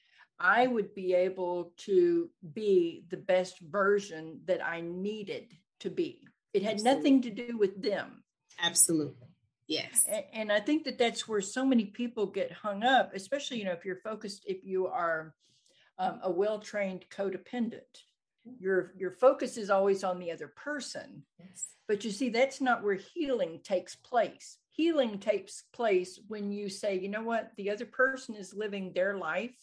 I 0.40 0.66
would 0.66 0.94
be 0.94 1.14
able 1.14 1.72
to 1.78 2.30
be 2.52 3.04
the 3.10 3.16
best 3.16 3.58
version 3.60 4.40
that 4.46 4.64
I 4.64 4.80
needed 4.80 5.52
to 5.80 5.90
be. 5.90 6.20
It 6.52 6.62
had 6.62 6.74
Absolutely. 6.74 6.96
nothing 6.96 7.22
to 7.22 7.30
do 7.30 7.58
with 7.58 7.82
them. 7.82 8.22
Absolutely. 8.60 9.28
Yes. 9.66 10.06
And, 10.32 10.50
I 10.50 10.60
think 10.60 10.84
that 10.84 10.96
that's 10.96 11.28
where 11.28 11.42
so 11.42 11.64
many 11.64 11.84
people 11.84 12.26
get 12.26 12.50
hung 12.50 12.82
up, 12.84 13.12
especially, 13.14 13.58
you 13.58 13.64
know, 13.64 13.72
if 13.72 13.84
you're 13.84 13.96
focused, 13.96 14.44
if 14.46 14.64
you 14.64 14.86
are 14.86 15.34
um, 15.98 16.20
a 16.22 16.30
well 16.30 16.58
trained 16.58 17.04
codependent. 17.10 18.04
your 18.58 18.92
your 18.96 19.10
focus 19.10 19.58
is 19.58 19.68
always 19.68 20.02
on 20.04 20.18
the 20.18 20.30
other 20.30 20.48
person 20.48 21.22
yes. 21.38 21.66
but 21.86 22.02
you 22.02 22.10
see 22.10 22.30
that's 22.30 22.62
not 22.62 22.82
where 22.82 22.94
healing 22.94 23.60
takes 23.62 23.94
place 23.94 24.56
healing 24.70 25.18
takes 25.18 25.64
place 25.72 26.18
when 26.28 26.50
you 26.50 26.70
say 26.70 26.98
you 26.98 27.08
know 27.08 27.22
what 27.22 27.52
the 27.56 27.68
other 27.68 27.84
person 27.84 28.34
is 28.34 28.54
living 28.54 28.92
their 28.92 29.18
life 29.18 29.56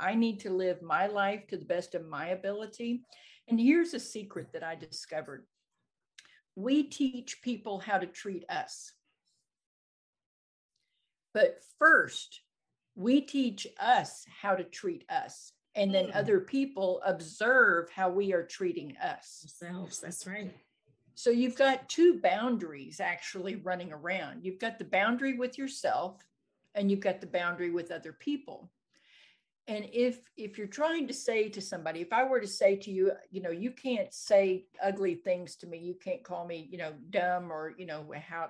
i 0.00 0.14
need 0.14 0.40
to 0.40 0.50
live 0.50 0.82
my 0.82 1.06
life 1.06 1.46
to 1.48 1.56
the 1.56 1.64
best 1.64 1.94
of 1.94 2.06
my 2.06 2.28
ability. 2.28 3.02
And 3.48 3.58
here's 3.58 3.94
a 3.94 4.00
secret 4.00 4.52
that 4.52 4.62
i 4.62 4.74
discovered. 4.74 5.46
We 6.54 6.82
teach 6.82 7.40
people 7.42 7.78
how 7.78 7.98
to 7.98 8.06
treat 8.06 8.44
us. 8.50 8.92
But 11.32 11.60
first 11.78 12.42
we 12.94 13.20
teach 13.20 13.66
us 13.78 14.24
how 14.42 14.56
to 14.56 14.64
treat 14.64 15.04
us 15.08 15.52
and 15.76 15.94
then 15.94 16.06
mm. 16.06 16.16
other 16.16 16.40
people 16.40 17.00
observe 17.06 17.88
how 17.90 18.10
we 18.10 18.32
are 18.32 18.42
treating 18.42 18.96
us. 18.96 19.44
Ourselves 19.44 20.00
that's 20.00 20.26
right. 20.26 20.52
So 21.14 21.30
you've 21.30 21.56
got 21.56 21.88
two 21.88 22.20
boundaries 22.20 23.00
actually 23.00 23.56
running 23.56 23.92
around. 23.92 24.44
You've 24.44 24.60
got 24.60 24.78
the 24.78 24.84
boundary 24.84 25.36
with 25.36 25.58
yourself 25.58 26.22
and 26.74 26.90
you've 26.90 27.00
got 27.00 27.20
the 27.20 27.26
boundary 27.26 27.70
with 27.70 27.90
other 27.90 28.12
people 28.12 28.70
and 29.68 29.86
if 29.92 30.18
if 30.36 30.58
you're 30.58 30.66
trying 30.66 31.06
to 31.06 31.14
say 31.14 31.48
to 31.48 31.60
somebody 31.60 32.00
if 32.00 32.12
i 32.12 32.24
were 32.24 32.40
to 32.40 32.48
say 32.48 32.74
to 32.74 32.90
you 32.90 33.12
you 33.30 33.40
know 33.40 33.50
you 33.50 33.70
can't 33.70 34.12
say 34.12 34.64
ugly 34.82 35.14
things 35.14 35.54
to 35.56 35.66
me 35.66 35.78
you 35.78 35.94
can't 35.94 36.24
call 36.24 36.46
me 36.46 36.66
you 36.70 36.78
know 36.78 36.92
dumb 37.10 37.52
or 37.52 37.74
you 37.78 37.86
know 37.86 38.04
how 38.28 38.48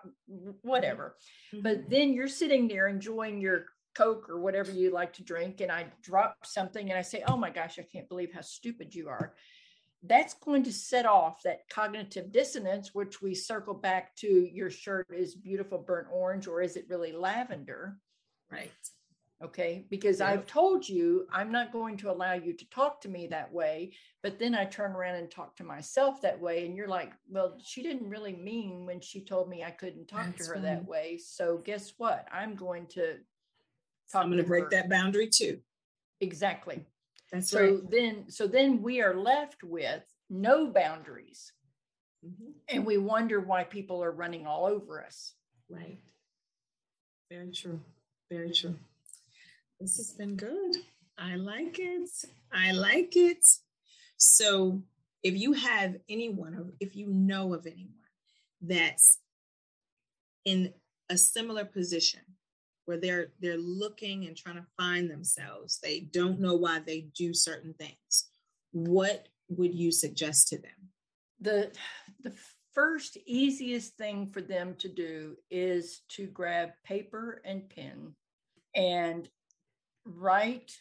whatever 0.62 1.16
mm-hmm. 1.53 1.62
but 1.62 1.91
then 1.91 2.14
you're 2.14 2.29
sitting 2.29 2.69
there 2.69 2.89
enjoying 2.89 3.41
your 3.41 3.66
Coke 3.99 4.31
or 4.31 4.39
whatever 4.39 4.71
you 4.71 4.93
like 4.93 5.12
to 5.14 5.25
drink, 5.25 5.61
and 5.61 5.73
I 5.73 5.87
drop 6.03 6.47
something 6.47 6.89
and 6.89 6.97
I 6.97 7.03
say, 7.03 7.25
Oh 7.27 7.37
my 7.37 7.51
gosh, 7.51 7.81
I 7.81 7.83
can't 7.83 8.09
believe 8.09 8.33
how 8.33 8.43
stupid 8.43 8.95
you 8.95 9.09
are. 9.09 9.35
That's 10.05 10.35
going 10.35 10.62
to 10.64 10.73
set 10.73 11.05
off 11.05 11.43
that 11.43 11.69
cognitive 11.69 12.31
dissonance, 12.31 12.95
which 12.95 13.21
we 13.21 13.35
circle 13.35 13.75
back 13.75 14.14
to 14.16 14.49
your 14.53 14.71
shirt 14.71 15.09
is 15.12 15.35
beautiful 15.35 15.79
burnt 15.79 16.07
orange, 16.12 16.47
or 16.47 16.62
is 16.62 16.77
it 16.77 16.87
really 16.89 17.11
lavender? 17.11 17.97
Right. 18.53 18.71
Okay. 19.43 19.86
Because 19.89 20.20
I've 20.20 20.47
told 20.47 20.89
you 20.89 21.26
I'm 21.32 21.53
not 21.53 21.72
going 21.72 21.97
to 21.99 22.11
allow 22.11 22.32
you 22.32 22.53
to 22.55 22.70
talk 22.70 23.01
to 23.03 23.09
me 23.09 23.28
that 23.28 23.53
way. 23.53 23.93
But 24.22 24.39
then 24.39 24.55
I 24.55 24.64
turn 24.64 24.93
around 24.93 25.14
and 25.14 25.30
talk 25.30 25.55
to 25.57 25.64
myself 25.64 26.20
that 26.22 26.41
way. 26.41 26.66
And 26.66 26.76
you're 26.76 26.89
like, 26.89 27.12
well, 27.30 27.57
she 27.62 27.82
didn't 27.82 28.09
really 28.09 28.34
mean 28.34 28.84
when 28.84 29.01
she 29.01 29.24
told 29.24 29.49
me 29.49 29.62
I 29.62 29.70
couldn't 29.70 30.09
talk 30.09 30.26
That's 30.26 30.49
to 30.49 30.55
her 30.55 30.61
that 30.61 30.86
way. 30.86 31.18
So 31.18 31.59
guess 31.59 31.93
what? 31.99 32.26
I'm 32.32 32.57
going 32.57 32.86
to 32.89 33.16
I'm 34.14 34.26
going 34.26 34.43
to 34.43 34.49
break 34.49 34.64
her. 34.64 34.70
that 34.70 34.89
boundary 34.89 35.28
too. 35.28 35.59
Exactly. 36.20 36.84
That's 37.30 37.51
so 37.51 37.74
right. 37.74 37.91
then 37.91 38.24
so 38.30 38.47
then 38.49 38.82
we 38.82 39.01
are 39.03 39.14
left 39.14 39.62
with 39.62 40.03
no 40.30 40.66
boundaries. 40.66 41.53
Mm-hmm. 42.26 42.51
And 42.68 42.84
we 42.84 42.97
wonder 42.99 43.39
why 43.39 43.62
people 43.62 44.03
are 44.03 44.11
running 44.11 44.47
all 44.47 44.66
over 44.66 45.05
us. 45.05 45.34
Right. 45.70 46.01
Very 47.30 47.53
true. 47.53 47.78
Very 48.30 48.51
true. 48.51 48.74
This 49.81 49.97
has 49.97 50.12
been 50.12 50.37
good. 50.37 50.76
I 51.18 51.37
like 51.37 51.79
it. 51.79 52.11
I 52.53 52.72
like 52.72 53.16
it. 53.16 53.45
So, 54.16 54.83
if 55.22 55.37
you 55.37 55.53
have 55.53 55.97
anyone, 56.09 56.55
or 56.55 56.72
if 56.81 56.97
you 56.97 57.07
know 57.09 57.55
of 57.55 57.66
anyone 57.66 57.95
that's 58.61 59.18
in 60.45 60.72
a 61.09 61.16
similar 61.16 61.64
position 61.64 62.20
where 62.87 62.97
they're 62.97 63.29
they're 63.41 63.59
looking 63.59 64.26
and 64.26 64.37
trying 64.37 64.57
to 64.57 64.66
find 64.76 65.11
themselves 65.11 65.79
they 65.83 66.01
don't 66.01 66.41
know 66.41 66.55
why 66.55 66.81
they 66.81 67.03
do 67.14 67.35
certain 67.35 67.74
things 67.74 68.31
what 68.72 69.29
would 69.49 69.74
you 69.74 69.93
suggest 69.93 70.49
to 70.49 70.57
them 70.59 70.91
the 71.41 71.70
the 72.22 72.35
first 72.72 73.18
easiest 73.26 73.97
thing 73.97 74.26
for 74.26 74.41
them 74.41 74.74
to 74.79 74.89
do 74.89 75.37
is 75.51 76.03
to 76.09 76.26
grab 76.26 76.70
paper 76.85 77.43
and 77.45 77.68
pen 77.68 78.14
and 78.74 79.29
write 80.05 80.72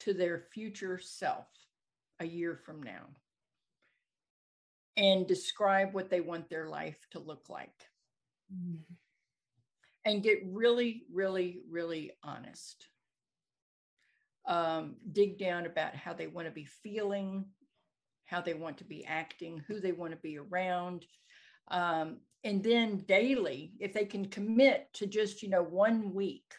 to 0.00 0.12
their 0.12 0.44
future 0.52 0.98
self 0.98 1.46
a 2.20 2.24
year 2.24 2.56
from 2.56 2.82
now 2.82 3.06
and 4.96 5.26
describe 5.26 5.94
what 5.94 6.10
they 6.10 6.20
want 6.20 6.48
their 6.48 6.68
life 6.68 6.98
to 7.10 7.18
look 7.18 7.48
like 7.48 7.74
mm 8.52 8.78
and 10.04 10.22
get 10.22 10.38
really, 10.50 11.04
really, 11.12 11.60
really 11.70 12.12
honest. 12.22 12.88
Um, 14.46 14.96
dig 15.12 15.38
down 15.38 15.66
about 15.66 15.94
how 15.94 16.12
they 16.12 16.26
want 16.26 16.48
to 16.48 16.52
be 16.52 16.64
feeling, 16.64 17.44
how 18.24 18.40
they 18.40 18.54
want 18.54 18.78
to 18.78 18.84
be 18.84 19.04
acting, 19.04 19.62
who 19.68 19.80
they 19.80 19.92
want 19.92 20.12
to 20.12 20.18
be 20.18 20.38
around. 20.38 21.06
Um, 21.68 22.18
and 22.42 22.62
then 22.62 23.04
daily, 23.06 23.74
if 23.78 23.92
they 23.92 24.04
can 24.04 24.26
commit 24.26 24.88
to 24.94 25.06
just, 25.06 25.42
you 25.42 25.48
know, 25.48 25.62
one 25.62 26.12
week 26.12 26.52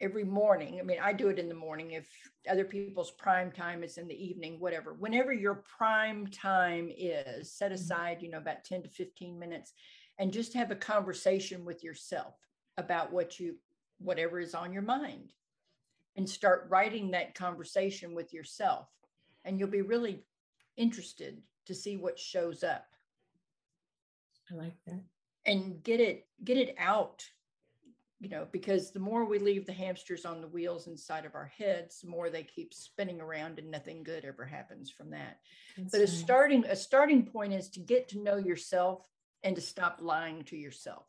every 0.00 0.24
morning. 0.24 0.78
I 0.78 0.82
mean, 0.82 0.98
I 1.02 1.12
do 1.12 1.28
it 1.28 1.38
in 1.38 1.48
the 1.48 1.54
morning. 1.54 1.92
If 1.92 2.08
other 2.48 2.64
people's 2.64 3.10
prime 3.10 3.50
time 3.50 3.82
is 3.82 3.98
in 3.98 4.08
the 4.08 4.24
evening, 4.24 4.60
whatever, 4.60 4.94
whenever 4.94 5.32
your 5.32 5.64
prime 5.76 6.26
time 6.28 6.90
is, 6.96 7.52
set 7.52 7.72
mm-hmm. 7.72 7.74
aside, 7.74 8.22
you 8.22 8.30
know, 8.30 8.38
about 8.38 8.64
10 8.64 8.82
to 8.82 8.88
15 8.88 9.38
minutes 9.38 9.72
and 10.18 10.32
just 10.32 10.54
have 10.54 10.70
a 10.70 10.76
conversation 10.76 11.64
with 11.64 11.82
yourself 11.82 12.34
about 12.76 13.12
what 13.12 13.38
you 13.38 13.56
whatever 13.98 14.38
is 14.38 14.54
on 14.54 14.72
your 14.72 14.82
mind 14.82 15.32
and 16.16 16.28
start 16.28 16.66
writing 16.68 17.10
that 17.10 17.34
conversation 17.34 18.14
with 18.14 18.32
yourself 18.32 18.88
and 19.44 19.58
you'll 19.58 19.68
be 19.68 19.82
really 19.82 20.24
interested 20.76 21.42
to 21.66 21.74
see 21.74 21.96
what 21.96 22.16
shows 22.16 22.62
up 22.62 22.86
i 24.52 24.54
like 24.54 24.76
that 24.86 25.02
and 25.46 25.82
get 25.82 25.98
it 25.98 26.28
get 26.44 26.56
it 26.56 26.76
out 26.78 27.24
you 28.20 28.28
know 28.28 28.46
because 28.50 28.90
the 28.90 28.98
more 28.98 29.24
we 29.24 29.38
leave 29.38 29.66
the 29.66 29.72
hamsters 29.72 30.24
on 30.24 30.40
the 30.40 30.48
wheels 30.48 30.86
inside 30.88 31.24
of 31.24 31.34
our 31.34 31.50
heads 31.56 32.00
the 32.00 32.08
more 32.08 32.30
they 32.30 32.42
keep 32.42 32.74
spinning 32.74 33.20
around 33.20 33.58
and 33.58 33.70
nothing 33.70 34.02
good 34.02 34.24
ever 34.24 34.44
happens 34.44 34.90
from 34.90 35.10
that. 35.10 35.38
That's 35.76 35.92
but 35.92 36.00
a 36.00 36.06
starting 36.06 36.64
a 36.64 36.76
starting 36.76 37.24
point 37.24 37.52
is 37.52 37.68
to 37.70 37.80
get 37.80 38.08
to 38.10 38.22
know 38.22 38.36
yourself 38.36 39.06
and 39.44 39.54
to 39.54 39.62
stop 39.62 39.98
lying 40.00 40.42
to 40.44 40.56
yourself. 40.56 41.06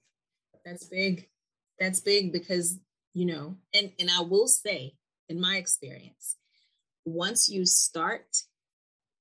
That's 0.63 0.85
big. 0.85 1.27
That's 1.79 1.99
big 1.99 2.31
because 2.31 2.79
you 3.13 3.25
know 3.25 3.55
and 3.73 3.91
and 3.99 4.09
i 4.09 4.21
will 4.21 4.47
say 4.47 4.93
in 5.27 5.39
my 5.39 5.57
experience 5.57 6.35
once 7.05 7.49
you 7.49 7.65
start 7.65 8.43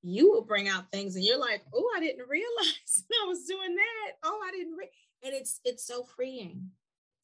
you 0.03 0.30
will 0.30 0.45
bring 0.45 0.68
out 0.68 0.91
things 0.93 1.16
and 1.16 1.24
you're 1.24 1.39
like 1.39 1.62
oh 1.74 1.91
i 1.97 2.01
didn't 2.01 2.28
realize 2.28 3.05
i 3.24 3.26
was 3.26 3.45
doing 3.45 3.74
that. 3.74 4.12
Oh 4.22 4.41
i 4.47 4.51
didn't 4.51 4.76
re-. 4.76 4.91
and 5.24 5.34
it's 5.34 5.61
it's 5.64 5.86
so 5.86 6.03
freeing 6.03 6.70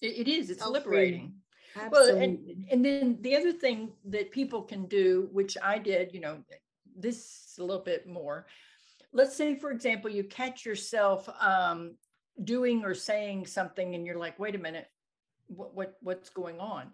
it, 0.01 0.27
it 0.27 0.29
is 0.29 0.51
it's 0.51 0.67
liberating. 0.67 1.35
Well 1.91 2.17
and 2.17 2.67
and 2.71 2.85
then 2.85 3.19
the 3.21 3.35
other 3.37 3.53
thing 3.53 3.93
that 4.05 4.31
people 4.31 4.63
can 4.63 4.87
do 4.87 5.29
which 5.33 5.57
i 5.61 5.77
did 5.77 6.15
you 6.15 6.21
know 6.21 6.39
this 6.97 7.57
a 7.59 7.63
little 7.63 7.83
bit 7.83 8.07
more. 8.07 8.47
Let's 9.13 9.37
say 9.37 9.57
for 9.57 9.71
example 9.71 10.11
you 10.11 10.25
catch 10.25 10.65
yourself 10.65 11.29
um, 11.41 11.95
doing 12.43 12.85
or 12.85 12.95
saying 12.95 13.47
something 13.47 13.95
and 13.95 14.07
you're 14.07 14.19
like 14.19 14.39
wait 14.39 14.55
a 14.55 14.59
minute 14.59 14.89
what, 15.49 15.75
what 15.75 15.97
what's 16.01 16.31
going 16.31 16.61
on? 16.61 16.91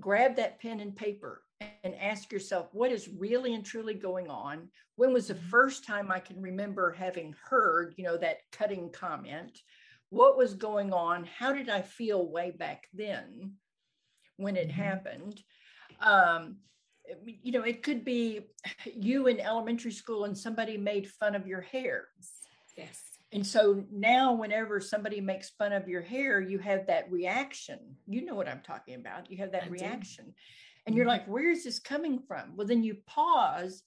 Grab 0.00 0.36
that 0.36 0.60
pen 0.60 0.80
and 0.80 0.96
paper 0.96 1.42
and 1.84 1.94
ask 1.96 2.32
yourself 2.32 2.68
what 2.72 2.90
is 2.90 3.08
really 3.08 3.54
and 3.54 3.64
truly 3.64 3.94
going 3.94 4.28
on? 4.28 4.68
When 4.96 5.12
was 5.12 5.28
the 5.28 5.34
mm-hmm. 5.34 5.48
first 5.48 5.84
time 5.84 6.10
i 6.10 6.18
can 6.18 6.40
remember 6.40 6.92
having 6.92 7.34
heard 7.48 7.94
you 7.96 8.04
know 8.04 8.16
that 8.16 8.38
cutting 8.50 8.90
comment 8.90 9.60
what 10.12 10.36
was 10.36 10.54
going 10.54 10.92
on 10.92 11.24
how 11.38 11.52
did 11.52 11.68
i 11.68 11.80
feel 11.80 12.30
way 12.30 12.50
back 12.50 12.86
then 12.92 13.52
when 14.36 14.56
it 14.56 14.68
mm-hmm. 14.68 14.82
happened 14.82 15.42
um, 16.00 16.56
you 17.24 17.52
know 17.52 17.62
it 17.62 17.82
could 17.82 18.04
be 18.04 18.40
you 18.94 19.26
in 19.26 19.40
elementary 19.40 19.90
school 19.90 20.24
and 20.24 20.36
somebody 20.36 20.76
made 20.76 21.08
fun 21.08 21.34
of 21.34 21.46
your 21.46 21.60
hair 21.60 22.08
yes 22.76 23.12
and 23.32 23.46
so 23.46 23.82
now, 23.90 24.34
whenever 24.34 24.78
somebody 24.78 25.20
makes 25.20 25.48
fun 25.48 25.72
of 25.72 25.88
your 25.88 26.02
hair, 26.02 26.38
you 26.40 26.58
have 26.58 26.86
that 26.86 27.10
reaction. 27.10 27.78
You 28.06 28.26
know 28.26 28.34
what 28.34 28.46
I'm 28.46 28.60
talking 28.60 28.94
about. 28.94 29.30
You 29.30 29.38
have 29.38 29.52
that 29.52 29.64
I 29.64 29.68
reaction. 29.68 30.26
Do. 30.26 30.32
And 30.84 30.94
you're 30.94 31.06
mm-hmm. 31.06 31.12
like, 31.12 31.28
where 31.28 31.50
is 31.50 31.64
this 31.64 31.78
coming 31.78 32.18
from? 32.18 32.56
Well, 32.56 32.66
then 32.66 32.84
you 32.84 32.98
pause 33.06 33.82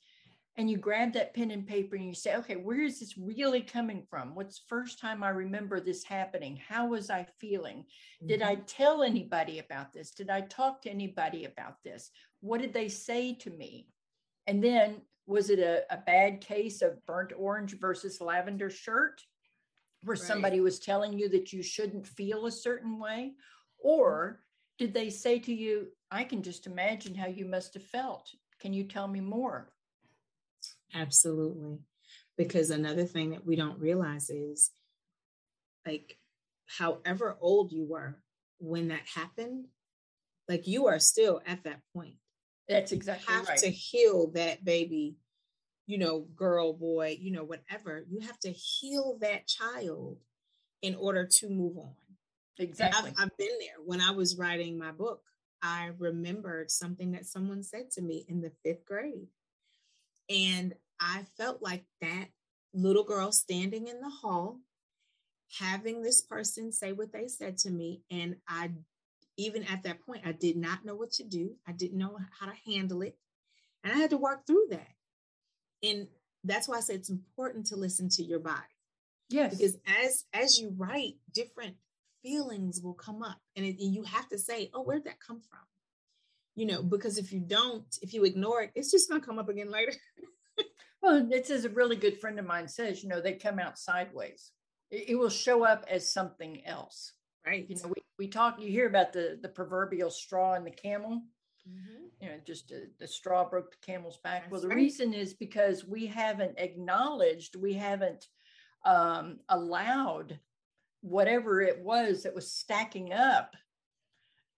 and 0.58 0.70
you 0.70 0.78
grab 0.78 1.14
that 1.14 1.34
pen 1.34 1.52
and 1.52 1.68
paper 1.68 1.96
and 1.96 2.06
you 2.06 2.14
say, 2.14 2.36
okay, 2.38 2.56
where 2.56 2.82
is 2.82 3.00
this 3.00 3.18
really 3.18 3.62
coming 3.62 4.04
from? 4.10 4.36
What's 4.36 4.62
first 4.70 5.00
time 5.00 5.24
I 5.24 5.30
remember 5.30 5.80
this 5.80 6.04
happening? 6.04 6.60
How 6.68 6.88
was 6.88 7.10
I 7.10 7.28
feeling? 7.40 7.80
Mm-hmm. 7.80 8.28
Did 8.28 8.42
I 8.42 8.56
tell 8.56 9.04
anybody 9.04 9.60
about 9.60 9.92
this? 9.92 10.12
Did 10.12 10.30
I 10.30 10.42
talk 10.42 10.82
to 10.84 10.90
anybody 10.90 11.46
about 11.46 11.84
this? 11.84 12.10
What 12.40 12.62
did 12.62 12.74
they 12.74 12.88
say 12.88 13.34
to 13.36 13.50
me? 13.50 13.88
And 14.48 14.64
then 14.64 15.02
was 15.28 15.50
it 15.50 15.60
a, 15.60 15.84
a 15.90 15.98
bad 15.98 16.40
case 16.42 16.82
of 16.82 17.06
burnt 17.06 17.34
orange 17.36 17.78
versus 17.80 18.22
lavender 18.22 18.70
shirt? 18.70 19.22
where 20.06 20.16
right. 20.16 20.24
somebody 20.24 20.60
was 20.60 20.80
telling 20.80 21.18
you 21.18 21.28
that 21.30 21.52
you 21.52 21.62
shouldn't 21.62 22.08
feel 22.08 22.46
a 22.46 22.52
certain 22.52 23.00
way? 23.00 23.34
Or 23.80 24.40
did 24.78 24.94
they 24.94 25.10
say 25.10 25.40
to 25.40 25.54
you, 25.54 25.88
I 26.12 26.24
can 26.24 26.44
just 26.44 26.68
imagine 26.68 27.16
how 27.16 27.28
you 27.28 27.46
must 27.46 27.74
have 27.74 27.84
felt? 27.84 28.30
Can 28.60 28.72
you 28.72 28.84
tell 28.84 29.08
me 29.08 29.20
more? 29.20 29.72
Absolutely. 30.94 31.80
Because 32.38 32.70
another 32.70 33.06
thing 33.06 33.32
that 33.32 33.46
we 33.46 33.56
don't 33.56 33.80
realize 33.80 34.30
is 34.30 34.72
like, 35.86 36.18
however 36.66 37.38
old 37.40 37.72
you 37.72 37.86
were 37.86 38.18
when 38.60 38.90
that 38.90 39.06
happened, 39.14 39.66
like 40.50 40.68
you 40.68 40.88
are 40.88 41.00
still 41.00 41.42
at 41.46 41.64
that 41.64 41.82
point. 41.94 42.16
That's 42.68 42.92
exactly 42.92 43.26
you 43.30 43.40
have 43.40 43.48
right. 43.48 43.58
to 43.60 43.70
heal 43.70 44.32
that 44.32 44.66
baby, 44.66 45.18
you 45.86 45.98
know, 45.98 46.22
girl, 46.36 46.74
boy, 46.74 47.18
you 47.20 47.32
know, 47.32 47.44
whatever. 47.44 48.06
You 48.10 48.22
have 48.22 48.40
to 48.40 48.52
heal 48.52 49.18
that 49.22 49.48
child 49.48 50.18
in 50.82 50.96
order 50.96 51.26
to 51.26 51.50
move 51.50 51.78
on. 51.78 51.94
Exactly. 52.58 53.12
I've, 53.12 53.26
I've, 53.26 53.38
been 53.38 53.58
there. 53.60 53.84
When 53.86 54.02
I 54.02 54.12
was 54.12 54.38
writing 54.38 54.78
my 54.78 54.92
book, 54.92 55.22
I 55.62 55.92
remembered 55.98 56.72
something 56.72 57.12
that 57.12 57.26
someone 57.26 57.64
said 57.64 57.92
to 57.92 58.02
me 58.02 58.26
in 58.28 58.42
the 58.42 58.52
fifth 58.64 58.86
grade. 58.86 59.28
And 60.30 60.74
I 61.00 61.26
felt 61.38 61.62
like 61.62 61.86
that 62.02 62.28
little 62.74 63.04
girl 63.04 63.32
standing 63.32 63.88
in 63.88 64.02
the 64.02 64.10
hall, 64.10 64.60
having 65.60 66.02
this 66.02 66.22
person 66.22 66.72
say 66.72 66.92
what 66.92 67.14
they 67.14 67.28
said 67.28 67.58
to 67.60 67.70
me. 67.70 68.02
And 68.12 68.38
I, 68.48 68.72
even 69.38 69.64
at 69.64 69.84
that 69.84 70.06
point, 70.06 70.24
I 70.26 70.32
did 70.32 70.58
not 70.58 70.86
know 70.86 70.96
what 70.96 71.12
to 71.14 71.24
do. 71.24 71.56
I 71.68 71.72
didn't 71.72 71.98
know 71.98 72.18
how 72.40 72.48
to 72.48 72.72
handle 72.72 73.02
it. 73.02 73.18
And 73.84 73.94
I 73.94 73.98
had 73.98 74.10
to 74.12 74.18
work 74.18 74.46
through 74.46 74.68
that. 74.72 74.88
And 75.84 76.08
that's 76.44 76.68
why 76.68 76.78
I 76.78 76.82
said 76.82 76.98
it's 76.98 77.10
important 77.10 77.68
to 77.68 77.76
listen 77.76 78.10
to 78.10 78.24
your 78.24 78.40
body. 78.40 78.62
Yes. 79.30 79.56
Because 79.56 79.78
as 80.04 80.26
as 80.34 80.60
you 80.60 80.74
write, 80.78 81.16
different 81.34 81.76
feelings 82.22 82.82
will 82.82 82.94
come 82.94 83.22
up 83.22 83.40
and, 83.56 83.66
it, 83.66 83.80
and 83.80 83.94
you 83.94 84.04
have 84.04 84.28
to 84.30 84.38
say, 84.40 84.70
oh, 84.74 84.84
where'd 84.84 85.06
that 85.06 85.20
come 85.20 85.42
from? 85.42 85.60
You 86.56 86.66
know, 86.66 86.84
because 86.84 87.18
if 87.18 87.34
you 87.34 87.42
don't, 87.42 87.86
if 88.02 88.14
you 88.14 88.24
ignore 88.24 88.62
it, 88.62 88.72
it's 88.76 88.92
just 88.92 89.10
going 89.10 89.20
to 89.20 89.28
come 89.28 89.40
up 89.40 89.50
again 89.50 89.70
later. 89.70 89.94
well, 91.02 91.28
it's 91.32 91.50
as 91.50 91.66
a 91.66 91.70
really 91.70 91.98
good 91.98 92.20
friend 92.20 92.40
of 92.40 92.46
mine 92.46 92.68
says, 92.68 93.04
you 93.04 93.10
know, 93.10 93.22
they 93.22 93.34
come 93.34 93.60
out 93.60 93.78
sideways. 93.78 94.52
It, 94.90 95.10
it 95.10 95.16
will 95.16 95.30
show 95.30 95.66
up 95.66 95.86
as 95.90 96.12
something 96.12 96.66
else. 96.66 97.14
Right. 97.46 97.66
You 97.70 97.76
know, 97.76 97.90
we, 97.90 98.02
we 98.18 98.28
talk, 98.28 98.60
you 98.60 98.72
hear 98.72 98.88
about 98.88 99.14
the, 99.14 99.38
the 99.42 99.50
proverbial 99.50 100.10
straw 100.10 100.54
and 100.54 100.66
the 100.66 100.72
camel. 100.72 101.22
Mm-hmm. 101.70 102.04
You 102.22 102.30
know, 102.30 102.36
just 102.46 102.72
uh, 102.72 102.86
the 103.00 103.08
straw 103.08 103.48
broke 103.48 103.72
the 103.72 103.86
camel's 103.86 104.18
back. 104.18 104.44
That's 104.44 104.52
well, 104.52 104.62
the 104.62 104.70
right. 104.70 104.78
reason 104.78 105.14
is 105.14 105.34
because 105.34 105.86
we 105.86 106.08
haven't 106.08 106.58
acknowledged, 106.58 107.56
we 107.56 107.74
haven't 107.74 108.28
um, 108.86 109.40
allowed 109.50 110.40
whatever 111.02 111.62
it 111.62 111.80
was 111.80 112.24
that 112.24 112.34
was 112.34 112.52
stacking 112.52 113.14
up 113.14 113.56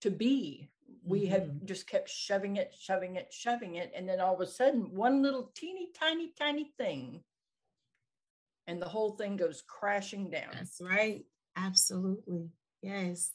to 0.02 0.10
be. 0.10 0.70
We 1.08 1.22
mm-hmm. 1.22 1.32
have 1.32 1.66
just 1.66 1.88
kept 1.88 2.10
shoving 2.10 2.58
it, 2.58 2.74
shoving 2.78 3.16
it, 3.16 3.32
shoving 3.32 3.76
it. 3.76 3.92
And 3.96 4.08
then 4.08 4.20
all 4.20 4.36
of 4.36 4.42
a 4.42 4.48
sudden, 4.48 4.94
one 4.94 5.22
little 5.22 5.52
teeny 5.56 5.88
tiny, 5.98 6.34
tiny 6.38 6.72
thing, 6.78 7.22
and 8.68 8.82
the 8.82 8.90
whole 8.90 9.12
thing 9.12 9.38
goes 9.38 9.64
crashing 9.66 10.30
down. 10.30 10.50
That's 10.54 10.82
right. 10.82 11.26
Absolutely. 11.56 12.50
Yes. 12.82 13.32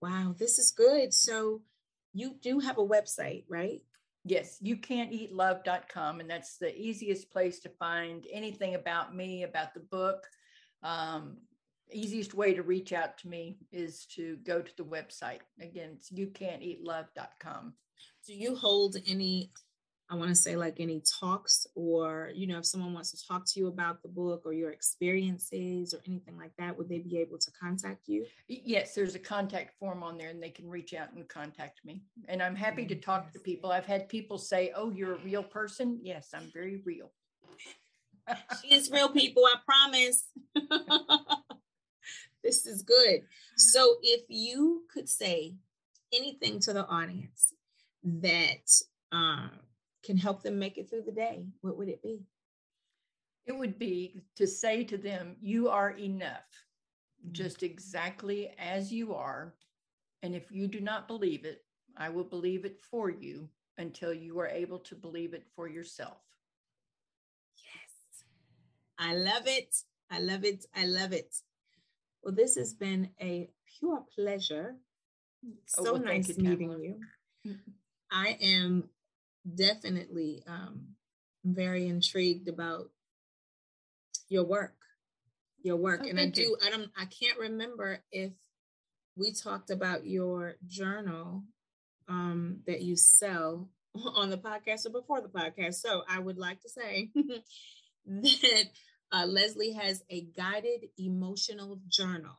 Wow, 0.00 0.34
this 0.38 0.58
is 0.58 0.72
good. 0.76 1.12
So 1.12 1.60
you 2.14 2.36
do 2.40 2.58
have 2.60 2.78
a 2.78 2.86
website, 2.86 3.44
right? 3.48 3.82
Yes, 4.24 4.58
you 4.60 4.78
can't 4.78 5.12
eat 5.12 5.32
love.com. 5.32 6.20
And 6.20 6.28
that's 6.28 6.56
the 6.56 6.74
easiest 6.74 7.30
place 7.30 7.60
to 7.60 7.68
find 7.68 8.26
anything 8.32 8.74
about 8.74 9.14
me, 9.14 9.44
about 9.44 9.74
the 9.74 9.80
book. 9.80 10.26
Um, 10.82 11.36
easiest 11.92 12.34
way 12.34 12.54
to 12.54 12.62
reach 12.62 12.92
out 12.92 13.18
to 13.18 13.28
me 13.28 13.58
is 13.72 14.06
to 14.16 14.36
go 14.44 14.60
to 14.60 14.76
the 14.76 14.84
website. 14.84 15.40
Again, 15.60 15.90
it's 15.96 16.10
you 16.10 16.28
can't 16.28 16.62
eat 16.62 16.82
love.com. 16.82 17.74
Do 18.26 18.34
you 18.34 18.56
hold 18.56 18.96
any, 19.06 19.52
I 20.10 20.16
want 20.16 20.30
to 20.30 20.34
say 20.34 20.56
like 20.56 20.80
any 20.80 21.02
talks 21.20 21.66
or, 21.74 22.32
you 22.34 22.46
know, 22.46 22.58
if 22.58 22.66
someone 22.66 22.92
wants 22.92 23.12
to 23.12 23.26
talk 23.26 23.44
to 23.46 23.60
you 23.60 23.68
about 23.68 24.02
the 24.02 24.08
book 24.08 24.42
or 24.44 24.52
your 24.52 24.70
experiences 24.70 25.94
or 25.94 26.00
anything 26.06 26.36
like 26.36 26.52
that, 26.58 26.76
would 26.76 26.88
they 26.88 26.98
be 26.98 27.18
able 27.18 27.38
to 27.38 27.50
contact 27.52 28.08
you? 28.08 28.26
Yes, 28.48 28.94
there's 28.94 29.14
a 29.14 29.20
contact 29.20 29.78
form 29.78 30.02
on 30.02 30.18
there 30.18 30.30
and 30.30 30.42
they 30.42 30.50
can 30.50 30.68
reach 30.68 30.92
out 30.92 31.12
and 31.12 31.28
contact 31.28 31.80
me. 31.84 32.02
And 32.28 32.42
I'm 32.42 32.56
happy 32.56 32.84
to 32.86 32.96
talk 32.96 33.32
to 33.32 33.38
people. 33.38 33.70
I've 33.70 33.86
had 33.86 34.08
people 34.08 34.38
say, 34.38 34.72
Oh, 34.74 34.90
you're 34.90 35.14
a 35.14 35.24
real 35.24 35.44
person. 35.44 36.00
Yes, 36.02 36.30
I'm 36.34 36.50
very 36.52 36.82
real. 36.84 37.12
she 38.60 38.74
is 38.74 38.90
real 38.90 39.08
people, 39.08 39.44
I 39.44 39.54
promise. 39.64 40.24
This 42.46 42.64
is 42.64 42.82
good. 42.82 43.22
So, 43.56 43.96
if 44.02 44.22
you 44.28 44.84
could 44.94 45.08
say 45.08 45.56
anything 46.14 46.60
to 46.60 46.72
the 46.72 46.86
audience 46.86 47.52
that 48.04 48.70
um, 49.10 49.50
can 50.04 50.16
help 50.16 50.44
them 50.44 50.56
make 50.56 50.78
it 50.78 50.88
through 50.88 51.02
the 51.02 51.10
day, 51.10 51.44
what 51.62 51.76
would 51.76 51.88
it 51.88 52.04
be? 52.04 52.20
It 53.46 53.56
would 53.58 53.80
be 53.80 54.22
to 54.36 54.46
say 54.46 54.84
to 54.84 54.96
them, 54.96 55.34
You 55.40 55.68
are 55.70 55.90
enough, 55.90 56.46
mm-hmm. 57.20 57.32
just 57.32 57.64
exactly 57.64 58.50
as 58.60 58.92
you 58.92 59.12
are. 59.12 59.52
And 60.22 60.32
if 60.32 60.52
you 60.52 60.68
do 60.68 60.78
not 60.78 61.08
believe 61.08 61.44
it, 61.44 61.64
I 61.96 62.10
will 62.10 62.24
believe 62.24 62.64
it 62.64 62.80
for 62.80 63.10
you 63.10 63.48
until 63.76 64.14
you 64.14 64.38
are 64.38 64.48
able 64.48 64.78
to 64.78 64.94
believe 64.94 65.34
it 65.34 65.48
for 65.56 65.66
yourself. 65.66 66.18
Yes. 67.56 68.24
I 69.00 69.16
love 69.16 69.48
it. 69.48 69.74
I 70.12 70.20
love 70.20 70.44
it. 70.44 70.64
I 70.76 70.86
love 70.86 71.12
it. 71.12 71.34
Well, 72.26 72.34
this 72.34 72.56
has 72.56 72.74
been 72.74 73.10
a 73.20 73.48
pure 73.78 74.02
pleasure. 74.12 74.74
So 75.66 75.90
oh, 75.90 75.92
well, 75.92 76.02
nice 76.02 76.28
you, 76.28 76.42
meeting 76.42 76.72
you. 76.72 76.96
Mm-hmm. 77.46 77.70
I 78.10 78.36
am 78.42 78.88
definitely 79.54 80.42
um, 80.48 80.88
very 81.44 81.86
intrigued 81.86 82.48
about 82.48 82.90
your 84.28 84.42
work, 84.42 84.74
your 85.62 85.76
work, 85.76 86.00
oh, 86.02 86.08
and 86.08 86.18
I 86.18 86.26
do. 86.26 86.40
You. 86.40 86.56
I 86.66 86.70
don't. 86.70 86.90
I 86.98 87.04
can't 87.04 87.38
remember 87.38 88.02
if 88.10 88.32
we 89.14 89.32
talked 89.32 89.70
about 89.70 90.04
your 90.04 90.56
journal 90.66 91.44
um, 92.08 92.58
that 92.66 92.82
you 92.82 92.96
sell 92.96 93.68
on 94.16 94.30
the 94.30 94.38
podcast 94.38 94.84
or 94.84 94.90
before 94.90 95.20
the 95.20 95.28
podcast. 95.28 95.74
So 95.74 96.02
I 96.08 96.18
would 96.18 96.38
like 96.38 96.60
to 96.62 96.68
say 96.68 97.08
that 98.04 98.64
uh, 99.12 99.26
Leslie 99.26 99.72
has 99.72 100.02
a 100.10 100.22
guided 100.36 100.88
emotional 100.98 101.80
journal 101.88 102.38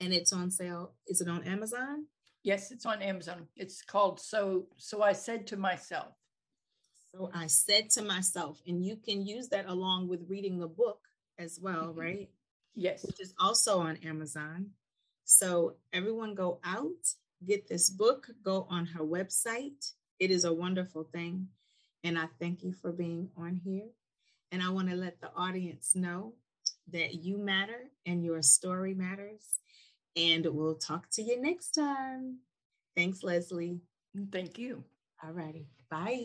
and 0.00 0.12
it's 0.12 0.32
on 0.32 0.50
sale. 0.50 0.92
Is 1.06 1.20
it 1.20 1.28
on 1.28 1.44
Amazon? 1.44 2.06
Yes, 2.42 2.70
it's 2.70 2.86
on 2.86 3.02
Amazon. 3.02 3.46
It's 3.56 3.82
called 3.82 4.20
So 4.20 4.66
So 4.76 5.02
I 5.02 5.12
Said 5.12 5.46
to 5.48 5.56
Myself. 5.56 6.14
So 7.14 7.30
I 7.34 7.46
said 7.46 7.90
to 7.90 8.02
myself, 8.02 8.60
and 8.66 8.84
you 8.84 8.96
can 8.96 9.26
use 9.26 9.48
that 9.48 9.66
along 9.66 10.08
with 10.08 10.28
reading 10.28 10.58
the 10.58 10.68
book 10.68 11.00
as 11.38 11.58
well, 11.60 11.88
mm-hmm. 11.88 12.00
right? 12.00 12.30
Yes. 12.74 13.04
Which 13.04 13.20
is 13.20 13.34
also 13.40 13.80
on 13.80 13.96
Amazon. 14.04 14.70
So 15.24 15.76
everyone 15.92 16.34
go 16.34 16.60
out, 16.64 17.14
get 17.46 17.66
this 17.68 17.88
book, 17.90 18.28
go 18.44 18.66
on 18.68 18.86
her 18.86 19.04
website. 19.04 19.92
It 20.18 20.30
is 20.30 20.44
a 20.44 20.52
wonderful 20.52 21.04
thing. 21.04 21.48
And 22.04 22.18
I 22.18 22.26
thank 22.38 22.62
you 22.62 22.72
for 22.72 22.92
being 22.92 23.30
on 23.36 23.60
here. 23.64 23.88
And 24.50 24.62
I 24.62 24.70
want 24.70 24.88
to 24.90 24.96
let 24.96 25.20
the 25.20 25.30
audience 25.36 25.94
know 25.94 26.34
that 26.90 27.14
you 27.14 27.38
matter 27.38 27.90
and 28.06 28.24
your 28.24 28.42
story 28.42 28.94
matters. 28.94 29.42
And 30.16 30.46
we'll 30.46 30.76
talk 30.76 31.10
to 31.12 31.22
you 31.22 31.40
next 31.40 31.72
time. 31.72 32.38
Thanks, 32.96 33.22
Leslie. 33.22 33.80
Thank 34.32 34.58
you. 34.58 34.84
All 35.22 35.32
righty. 35.32 35.66
Bye. 35.90 36.22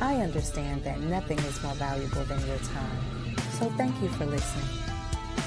I 0.00 0.16
understand 0.16 0.84
that 0.84 1.00
nothing 1.00 1.38
is 1.38 1.62
more 1.62 1.74
valuable 1.74 2.24
than 2.24 2.46
your 2.46 2.58
time. 2.58 3.36
So 3.58 3.70
thank 3.76 4.00
you 4.02 4.08
for 4.10 4.26
listening. 4.26 4.68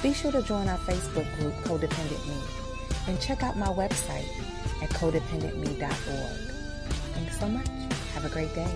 Be 0.01 0.14
sure 0.14 0.32
to 0.32 0.41
join 0.41 0.68
our 0.68 0.78
Facebook 0.80 1.28
group, 1.38 1.53
Codependent 1.66 2.28
Me, 2.28 2.34
and 3.10 3.20
check 3.20 3.41
out 3.41 3.57
my 3.57 3.68
website 3.68 4.28
at 4.84 4.89
codependentme.org. 4.91 5.89
Thanks 7.14 7.39
so 7.39 7.49
much. 7.49 7.68
Have 8.14 8.26
a 8.26 8.30
great 8.30 8.53
day. 8.53 8.70